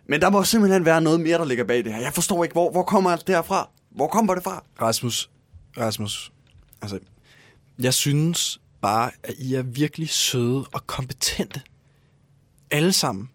Men 0.09 0.21
der 0.21 0.31
må 0.31 0.45
simpelthen 0.45 0.85
være 0.85 1.01
noget 1.01 1.21
mere, 1.21 1.39
der 1.39 1.45
ligger 1.45 1.65
bag 1.65 1.85
det 1.85 1.95
her. 1.95 2.01
Jeg 2.01 2.13
forstår 2.13 2.45
ikke, 2.45 2.53
hvor, 2.53 2.71
hvor 2.71 2.83
kommer 2.83 3.11
alt 3.11 3.27
det 3.27 3.35
her 3.35 3.43
fra? 3.43 3.69
Hvor 3.91 4.07
kommer 4.07 4.35
det 4.35 4.45
fra? 4.45 4.65
Rasmus, 4.81 5.31
Rasmus, 5.79 6.33
altså, 6.83 6.99
jeg 7.79 7.95
synes 7.95 8.61
bare, 8.83 9.11
at 9.23 9.35
I 9.39 9.55
er 9.55 9.63
virkelig 9.63 10.09
søde 10.09 10.65
og 10.73 10.87
kompetente. 10.87 11.61
Alle 12.71 12.93
sammen. 12.93 13.31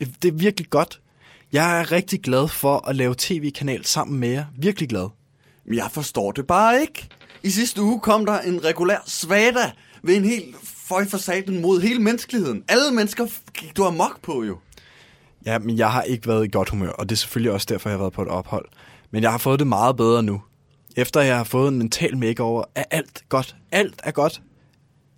Det 0.00 0.28
er 0.28 0.32
virkelig 0.32 0.70
godt. 0.70 1.00
Jeg 1.52 1.80
er 1.80 1.92
rigtig 1.92 2.20
glad 2.22 2.48
for 2.48 2.88
at 2.88 2.96
lave 2.96 3.14
tv-kanal 3.18 3.84
sammen 3.84 4.20
med 4.20 4.28
jer. 4.28 4.44
Virkelig 4.58 4.88
glad. 4.88 5.08
Men 5.66 5.74
jeg 5.74 5.88
forstår 5.92 6.32
det 6.32 6.46
bare 6.46 6.80
ikke. 6.80 7.08
I 7.42 7.50
sidste 7.50 7.82
uge 7.82 8.00
kom 8.00 8.26
der 8.26 8.40
en 8.40 8.64
regulær 8.64 9.02
svada 9.06 9.72
ved 10.02 10.16
en 10.16 10.24
helt 10.24 10.56
føj 10.64 11.08
for 11.08 11.18
satan 11.18 11.60
mod 11.60 11.80
hele 11.80 12.02
menneskeligheden. 12.02 12.64
Alle 12.68 12.94
mennesker 12.94 13.26
gik 13.54 13.76
du 13.76 13.84
amok 13.84 14.20
på 14.22 14.44
jo. 14.44 14.58
Ja, 15.46 15.58
men 15.58 15.78
jeg 15.78 15.92
har 15.92 16.02
ikke 16.02 16.28
været 16.28 16.44
i 16.44 16.48
godt 16.48 16.68
humør, 16.68 16.90
og 16.90 17.08
det 17.08 17.14
er 17.14 17.18
selvfølgelig 17.18 17.52
også 17.52 17.66
derfor, 17.70 17.88
jeg 17.88 17.94
har 17.94 18.02
været 18.02 18.12
på 18.12 18.22
et 18.22 18.28
ophold. 18.28 18.68
Men 19.10 19.22
jeg 19.22 19.30
har 19.30 19.38
fået 19.38 19.58
det 19.58 19.66
meget 19.66 19.96
bedre 19.96 20.22
nu. 20.22 20.42
Efter 20.96 21.20
jeg 21.20 21.36
har 21.36 21.44
fået 21.44 21.68
en 21.68 21.78
mental 21.78 22.16
makeover, 22.16 22.64
er 22.74 22.84
alt 22.90 23.24
godt. 23.28 23.56
Alt 23.72 24.00
er 24.04 24.10
godt. 24.10 24.42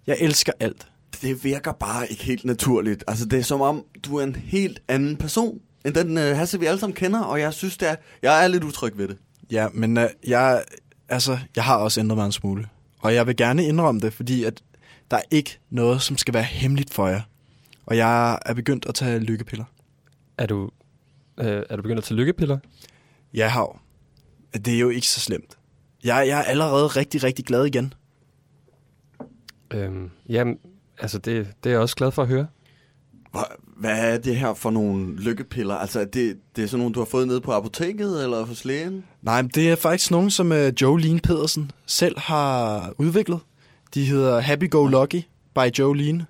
Jeg 0.06 0.16
elsker 0.20 0.52
alt. 0.60 0.86
Det 1.22 1.44
virker 1.44 1.72
bare 1.72 2.10
ikke 2.10 2.24
helt 2.24 2.44
naturligt. 2.44 3.04
Altså, 3.06 3.24
det 3.24 3.38
er 3.38 3.42
som 3.42 3.60
om, 3.60 3.84
du 4.04 4.16
er 4.16 4.22
en 4.22 4.36
helt 4.36 4.82
anden 4.88 5.16
person, 5.16 5.58
end 5.84 5.94
den 5.94 6.16
uh, 6.16 6.22
Hasse, 6.22 6.60
vi 6.60 6.66
alle 6.66 6.80
sammen 6.80 6.94
kender, 6.94 7.20
og 7.20 7.40
jeg 7.40 7.54
synes, 7.54 7.76
det 7.76 7.88
er, 7.88 7.96
jeg 8.22 8.44
er 8.44 8.48
lidt 8.48 8.64
utryg 8.64 8.98
ved 8.98 9.08
det. 9.08 9.16
Ja, 9.50 9.68
men 9.72 9.96
uh, 9.96 10.04
jeg, 10.26 10.64
altså, 11.08 11.38
jeg 11.56 11.64
har 11.64 11.76
også 11.76 12.00
ændret 12.00 12.16
mig 12.16 12.26
en 12.26 12.32
smule. 12.32 12.68
Og 13.00 13.14
jeg 13.14 13.26
vil 13.26 13.36
gerne 13.36 13.64
indrømme 13.64 14.00
det, 14.00 14.12
fordi 14.12 14.44
at 14.44 14.62
der 15.10 15.16
er 15.16 15.22
ikke 15.30 15.58
noget, 15.70 16.02
som 16.02 16.16
skal 16.16 16.34
være 16.34 16.42
hemmeligt 16.42 16.94
for 16.94 17.08
jer. 17.08 17.20
Og 17.86 17.96
jeg 17.96 18.38
er 18.46 18.54
begyndt 18.54 18.86
at 18.86 18.94
tage 18.94 19.18
lykkepiller. 19.18 19.64
Er 20.38 20.46
du, 20.46 20.70
øh, 21.38 21.62
er 21.70 21.76
du 21.76 21.82
begyndt 21.82 21.98
at 21.98 22.04
tage 22.04 22.18
lykkepiller? 22.18 22.58
Ja, 23.34 23.48
hav. 23.48 23.78
Det 24.54 24.68
er 24.68 24.78
jo 24.78 24.88
ikke 24.88 25.06
så 25.06 25.20
slemt. 25.20 25.58
Jeg, 26.04 26.28
jeg 26.28 26.38
er 26.38 26.42
allerede 26.42 26.86
rigtig, 26.86 27.22
rigtig 27.22 27.44
glad 27.44 27.64
igen. 27.64 27.94
Øhm, 29.70 30.10
jamen, 30.28 30.58
altså, 30.98 31.18
det, 31.18 31.48
det 31.64 31.70
er 31.70 31.74
jeg 31.74 31.80
også 31.80 31.96
glad 31.96 32.10
for 32.10 32.22
at 32.22 32.28
høre. 32.28 32.46
Hvad, 33.76 34.14
er 34.14 34.18
det 34.18 34.36
her 34.36 34.54
for 34.54 34.70
nogle 34.70 35.16
lykkepiller? 35.16 35.74
Altså, 35.74 36.00
er 36.00 36.04
det, 36.04 36.36
det 36.56 36.64
er 36.64 36.68
sådan 36.68 36.78
nogle, 36.78 36.94
du 36.94 37.00
har 37.00 37.04
fået 37.06 37.26
nede 37.28 37.40
på 37.40 37.52
apoteket 37.52 38.24
eller 38.24 38.44
hos 38.44 38.64
lægen? 38.64 39.04
Nej, 39.22 39.42
men 39.42 39.50
det 39.54 39.70
er 39.70 39.76
faktisk 39.76 40.10
nogen, 40.10 40.30
som 40.30 40.52
uh, 40.52 40.82
Jolene 40.82 41.20
Pedersen 41.20 41.70
selv 41.86 42.18
har 42.18 42.92
udviklet. 42.98 43.40
De 43.94 44.04
hedder 44.04 44.40
Happy 44.40 44.70
Go 44.70 44.86
Lucky 44.86 45.22
by 45.54 45.78
Jolene. 45.78 46.26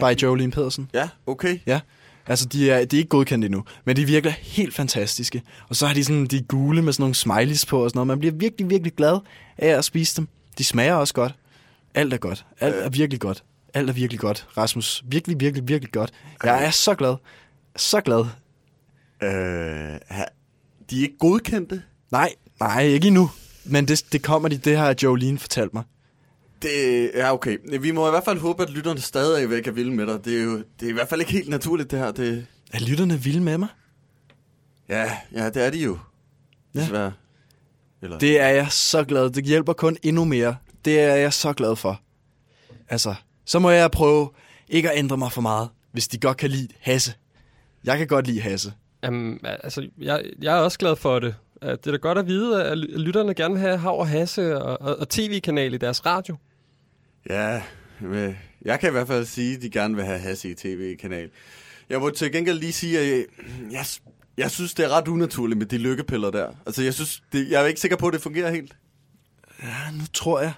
By 0.00 0.22
Jolene 0.22 0.52
Pedersen. 0.52 0.90
Ja, 0.94 1.08
okay. 1.26 1.58
Ja, 1.66 1.80
altså 2.26 2.46
de 2.46 2.70
er, 2.70 2.84
de 2.84 2.96
er 2.96 2.98
ikke 2.98 3.08
godkendt 3.08 3.44
endnu, 3.44 3.64
men 3.84 3.96
de 3.96 4.04
virker 4.04 4.30
helt 4.30 4.74
fantastiske. 4.74 5.42
Og 5.68 5.76
så 5.76 5.86
har 5.86 5.94
de 5.94 6.04
sådan 6.04 6.26
de 6.26 6.36
er 6.36 6.42
gule 6.42 6.82
med 6.82 6.92
sådan 6.92 7.02
nogle 7.02 7.14
smileys 7.14 7.66
på 7.66 7.84
og 7.84 7.90
sådan 7.90 7.98
noget. 7.98 8.06
Man 8.06 8.18
bliver 8.18 8.34
virkelig, 8.34 8.70
virkelig 8.70 8.92
glad 8.92 9.18
af 9.58 9.68
at 9.68 9.84
spise 9.84 10.16
dem. 10.16 10.28
De 10.58 10.64
smager 10.64 10.94
også 10.94 11.14
godt. 11.14 11.34
Alt 11.94 12.12
er 12.12 12.16
godt. 12.16 12.44
Alt 12.60 12.74
er 12.74 12.88
virkelig 12.88 13.20
godt. 13.20 13.44
Alt 13.74 13.88
er 13.90 13.94
virkelig 13.94 14.20
godt. 14.20 14.48
Rasmus, 14.56 15.04
virkelig, 15.06 15.40
virkelig, 15.40 15.68
virkelig 15.68 15.92
godt. 15.92 16.12
Jeg 16.44 16.66
er 16.66 16.70
så 16.70 16.94
glad. 16.94 17.16
Så 17.76 18.00
glad. 18.00 18.24
Øh, 19.22 19.30
de 20.90 20.98
er 20.98 21.02
ikke 21.02 21.18
godkendte? 21.18 21.82
Nej, 22.10 22.34
nej, 22.60 22.82
ikke 22.82 23.06
endnu. 23.06 23.30
Men 23.64 23.88
det, 23.88 24.04
det 24.12 24.22
kommer 24.22 24.48
de, 24.48 24.56
det 24.56 24.76
har 24.76 24.94
Jolene 25.02 25.38
fortalt 25.38 25.74
mig. 25.74 25.82
Det 26.62 27.10
ja, 27.14 27.32
okay. 27.32 27.58
Vi 27.80 27.90
må 27.90 28.06
i 28.06 28.10
hvert 28.10 28.24
fald 28.24 28.38
håbe, 28.38 28.62
at 28.62 28.70
lytterne 28.70 29.00
stadig 29.00 29.50
væk 29.50 29.66
er 29.66 29.72
vilde 29.72 29.90
med 29.92 30.06
dig. 30.06 30.24
Det 30.24 30.38
er 30.38 30.42
jo 30.42 30.56
det 30.80 30.86
er 30.86 30.90
i 30.90 30.92
hvert 30.92 31.08
fald 31.08 31.20
ikke 31.20 31.32
helt 31.32 31.48
naturligt, 31.48 31.90
det 31.90 31.98
her. 31.98 32.12
Det... 32.12 32.46
Er 32.72 32.80
lytterne 32.80 33.20
vilde 33.20 33.40
med 33.40 33.58
mig? 33.58 33.68
Ja, 34.88 35.16
ja, 35.32 35.50
det 35.50 35.66
er 35.66 35.70
de 35.70 35.78
jo. 35.78 35.98
Desværre. 36.74 37.12
Eller... 38.02 38.18
Det 38.18 38.40
er 38.40 38.48
jeg 38.48 38.72
så 38.72 39.04
glad. 39.04 39.30
Det 39.30 39.44
hjælper 39.44 39.72
kun 39.72 39.96
endnu 40.02 40.24
mere. 40.24 40.56
Det 40.84 41.00
er 41.00 41.14
jeg 41.14 41.32
så 41.32 41.52
glad 41.52 41.76
for. 41.76 42.00
Altså, 42.88 43.14
så 43.44 43.58
må 43.58 43.70
jeg 43.70 43.90
prøve 43.90 44.30
ikke 44.68 44.90
at 44.90 44.98
ændre 44.98 45.16
mig 45.16 45.32
for 45.32 45.40
meget, 45.40 45.68
hvis 45.92 46.08
de 46.08 46.18
godt 46.18 46.36
kan 46.36 46.50
lide 46.50 46.68
Hasse. 46.80 47.14
Jeg 47.84 47.98
kan 47.98 48.06
godt 48.06 48.26
lide 48.26 48.40
Hasse. 48.40 48.72
Jamen, 49.02 49.40
altså, 49.42 49.88
jeg, 50.00 50.24
jeg 50.42 50.56
er 50.56 50.60
også 50.60 50.78
glad 50.78 50.96
for 50.96 51.18
det. 51.18 51.34
At 51.62 51.84
det 51.84 51.86
er 51.86 51.90
da 51.90 51.96
godt 51.96 52.18
at 52.18 52.26
vide, 52.26 52.64
at 52.64 52.78
ly- 52.78 52.96
lytterne 52.96 53.34
gerne 53.34 53.54
vil 53.54 53.60
have 53.60 53.78
Hav 53.78 53.98
og 53.98 54.08
Hasse 54.08 54.62
og, 54.62 54.80
og, 54.80 54.98
og 54.98 55.08
tv-kanal 55.08 55.74
i 55.74 55.76
deres 55.76 56.06
radio. 56.06 56.36
Ja, 57.30 57.62
jeg 58.64 58.80
kan 58.80 58.88
i 58.88 58.92
hvert 58.92 59.06
fald 59.06 59.24
sige, 59.24 59.56
at 59.56 59.62
de 59.62 59.70
gerne 59.70 59.94
vil 59.96 60.04
have 60.04 60.18
Hasse 60.18 60.50
i 60.50 60.54
tv-kanal. 60.54 61.30
Jeg 61.90 62.00
må 62.00 62.10
til 62.10 62.32
gengæld 62.32 62.58
lige 62.58 62.72
sige, 62.72 62.98
at 62.98 63.06
jeg, 63.06 63.24
jeg, 63.70 63.84
jeg 64.36 64.50
synes, 64.50 64.74
det 64.74 64.84
er 64.84 64.88
ret 64.88 65.08
unaturligt 65.08 65.58
med 65.58 65.66
de 65.66 65.78
lykkepiller 65.78 66.30
der. 66.30 66.52
Altså, 66.66 66.82
jeg, 66.82 66.94
synes, 66.94 67.22
det, 67.32 67.50
jeg 67.50 67.62
er 67.62 67.66
ikke 67.66 67.80
sikker 67.80 67.96
på, 67.96 68.06
at 68.06 68.12
det 68.12 68.22
fungerer 68.22 68.50
helt. 68.50 68.76
Ja, 69.62 69.90
nu 69.92 70.04
tror 70.12 70.40
jeg... 70.40 70.52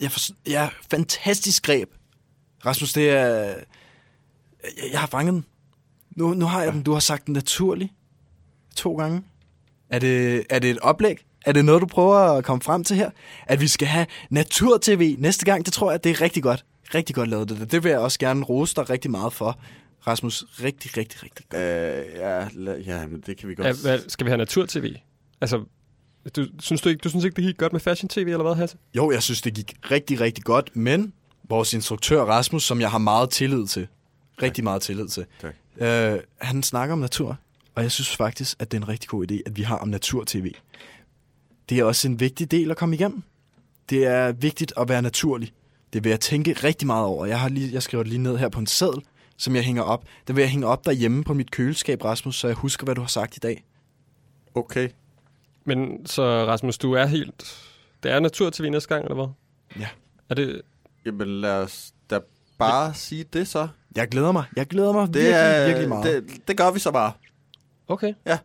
Jeg, 0.00 0.10
for, 0.12 0.20
ja, 0.46 0.68
fantastisk 0.90 1.62
greb. 1.62 1.88
Rasmus, 2.66 2.92
det 2.92 3.10
er... 3.10 3.24
Jeg, 3.34 3.54
jeg 4.92 5.00
har 5.00 5.06
fanget 5.06 5.32
den. 5.34 5.44
Nu, 6.16 6.34
nu 6.34 6.44
har 6.46 6.62
jeg 6.62 6.72
den. 6.72 6.82
Du 6.82 6.92
har 6.92 7.00
sagt 7.00 7.26
den 7.26 7.34
naturlig. 7.34 7.92
To 8.76 8.96
gange. 8.96 9.22
Er 9.90 9.98
det, 9.98 10.44
er 10.50 10.58
det 10.58 10.70
et 10.70 10.78
oplæg? 10.78 11.24
Er 11.46 11.52
det 11.52 11.64
noget, 11.64 11.80
du 11.82 11.86
prøver 11.86 12.16
at 12.16 12.44
komme 12.44 12.62
frem 12.62 12.84
til 12.84 12.96
her? 12.96 13.10
At 13.46 13.60
vi 13.60 13.68
skal 13.68 13.88
have 13.88 14.06
natur-tv 14.30 15.16
næste 15.18 15.44
gang, 15.44 15.64
det 15.64 15.72
tror 15.72 15.90
jeg, 15.90 16.04
det 16.04 16.10
er 16.10 16.20
rigtig 16.20 16.42
godt. 16.42 16.64
Rigtig 16.94 17.14
godt 17.14 17.28
lavet 17.28 17.48
det. 17.48 17.72
Det 17.72 17.84
vil 17.84 17.90
jeg 17.90 17.98
også 17.98 18.18
gerne 18.18 18.44
rose 18.44 18.74
dig 18.74 18.90
rigtig 18.90 19.10
meget 19.10 19.32
for. 19.32 19.60
Rasmus, 20.06 20.44
rigtig, 20.62 20.96
rigtig, 20.96 21.22
rigtig 21.22 21.46
godt. 21.48 21.62
Øh, 21.62 22.04
ja, 22.16 22.44
la- 22.46 22.82
ja, 22.86 23.06
men 23.06 23.20
det 23.26 23.36
kan 23.36 23.48
vi 23.48 23.54
godt... 23.54 23.66
Ja, 23.66 23.72
hvad, 23.82 24.00
skal 24.08 24.24
vi 24.26 24.30
have 24.30 24.38
natur-tv? 24.38 24.94
Altså, 25.40 25.64
Du, 26.36 26.46
synes 26.60 26.80
du, 26.80 26.88
ikke, 26.88 27.00
du 27.00 27.08
synes 27.08 27.24
ikke, 27.24 27.36
det 27.36 27.44
gik 27.44 27.56
godt 27.56 27.72
med 27.72 27.80
Fashion 27.80 28.08
TV, 28.08 28.18
eller 28.18 28.42
hvad, 28.42 28.54
Hasse? 28.54 28.76
Jo, 28.96 29.10
jeg 29.10 29.22
synes, 29.22 29.42
det 29.42 29.54
gik 29.54 29.74
rigtig, 29.90 30.20
rigtig 30.20 30.44
godt, 30.44 30.76
men 30.76 31.12
vores 31.48 31.74
instruktør 31.74 32.22
Rasmus, 32.22 32.62
som 32.64 32.80
jeg 32.80 32.90
har 32.90 32.98
meget 32.98 33.30
tillid 33.30 33.66
til, 33.66 33.86
rigtig 34.42 34.64
meget 34.64 34.82
tillid 34.82 35.08
til, 35.08 35.26
Tak. 35.40 35.54
øh, 35.76 36.20
han 36.40 36.62
snakker 36.62 36.92
om 36.92 36.98
natur, 36.98 37.38
og 37.74 37.82
jeg 37.82 37.92
synes 37.92 38.16
faktisk, 38.16 38.56
at 38.58 38.70
det 38.70 38.78
er 38.78 38.82
en 38.82 38.88
rigtig 38.88 39.08
god 39.08 39.30
idé, 39.30 39.38
at 39.46 39.56
vi 39.56 39.62
har 39.62 39.76
om 39.76 39.88
natur-tv. 39.88 40.52
Det 41.68 41.78
er 41.78 41.84
også 41.84 42.08
en 42.08 42.20
vigtig 42.20 42.50
del 42.50 42.70
at 42.70 42.76
komme 42.76 42.94
igennem. 42.94 43.22
Det 43.90 44.06
er 44.06 44.32
vigtigt 44.32 44.72
at 44.76 44.88
være 44.88 45.02
naturlig. 45.02 45.52
Det 45.92 46.04
vil 46.04 46.10
jeg 46.10 46.20
tænke 46.20 46.52
rigtig 46.52 46.86
meget 46.86 47.04
over. 47.06 47.26
Jeg, 47.26 47.40
har 47.40 47.48
lige, 47.48 47.72
jeg 47.72 47.82
skriver 47.82 48.02
det 48.04 48.10
lige 48.12 48.22
ned 48.22 48.36
her 48.36 48.48
på 48.48 48.60
en 48.60 48.66
seddel, 48.66 49.02
som 49.36 49.56
jeg 49.56 49.64
hænger 49.64 49.82
op. 49.82 50.04
Den 50.28 50.36
vil 50.36 50.42
jeg 50.42 50.50
hænge 50.50 50.66
op 50.66 50.84
derhjemme 50.84 51.24
på 51.24 51.34
mit 51.34 51.50
køleskab, 51.50 52.04
Rasmus, 52.04 52.36
så 52.38 52.46
jeg 52.46 52.56
husker, 52.56 52.84
hvad 52.84 52.94
du 52.94 53.00
har 53.00 53.08
sagt 53.08 53.36
i 53.36 53.40
dag. 53.40 53.64
Okay. 54.54 54.88
Men 55.68 56.06
så 56.06 56.22
Rasmus, 56.46 56.78
du 56.78 56.92
er 56.92 57.06
helt... 57.06 57.64
Det 58.02 58.10
er 58.10 58.20
natur 58.20 58.50
til 58.50 58.70
næste 58.70 58.88
gang, 58.88 59.04
eller 59.04 59.14
hvad? 59.14 59.26
Ja. 59.82 59.88
Er 60.28 60.34
det... 60.34 60.62
Jamen 61.06 61.40
lad 61.40 61.62
os 61.62 61.92
da 62.10 62.20
bare 62.58 62.94
sige 62.94 63.24
det 63.24 63.48
så. 63.48 63.68
Jeg 63.96 64.08
glæder 64.08 64.32
mig. 64.32 64.44
Jeg 64.56 64.66
glæder 64.66 64.92
mig 64.92 65.06
Det 65.06 65.14
virkelig, 65.14 65.34
er, 65.34 65.66
virkelig 65.66 65.88
meget. 65.88 66.04
Det, 66.28 66.48
det 66.48 66.56
gør 66.56 66.70
vi 66.70 66.78
så 66.78 66.90
bare. 66.90 67.12
Okay. 67.88 68.14
Ja. 68.26 68.38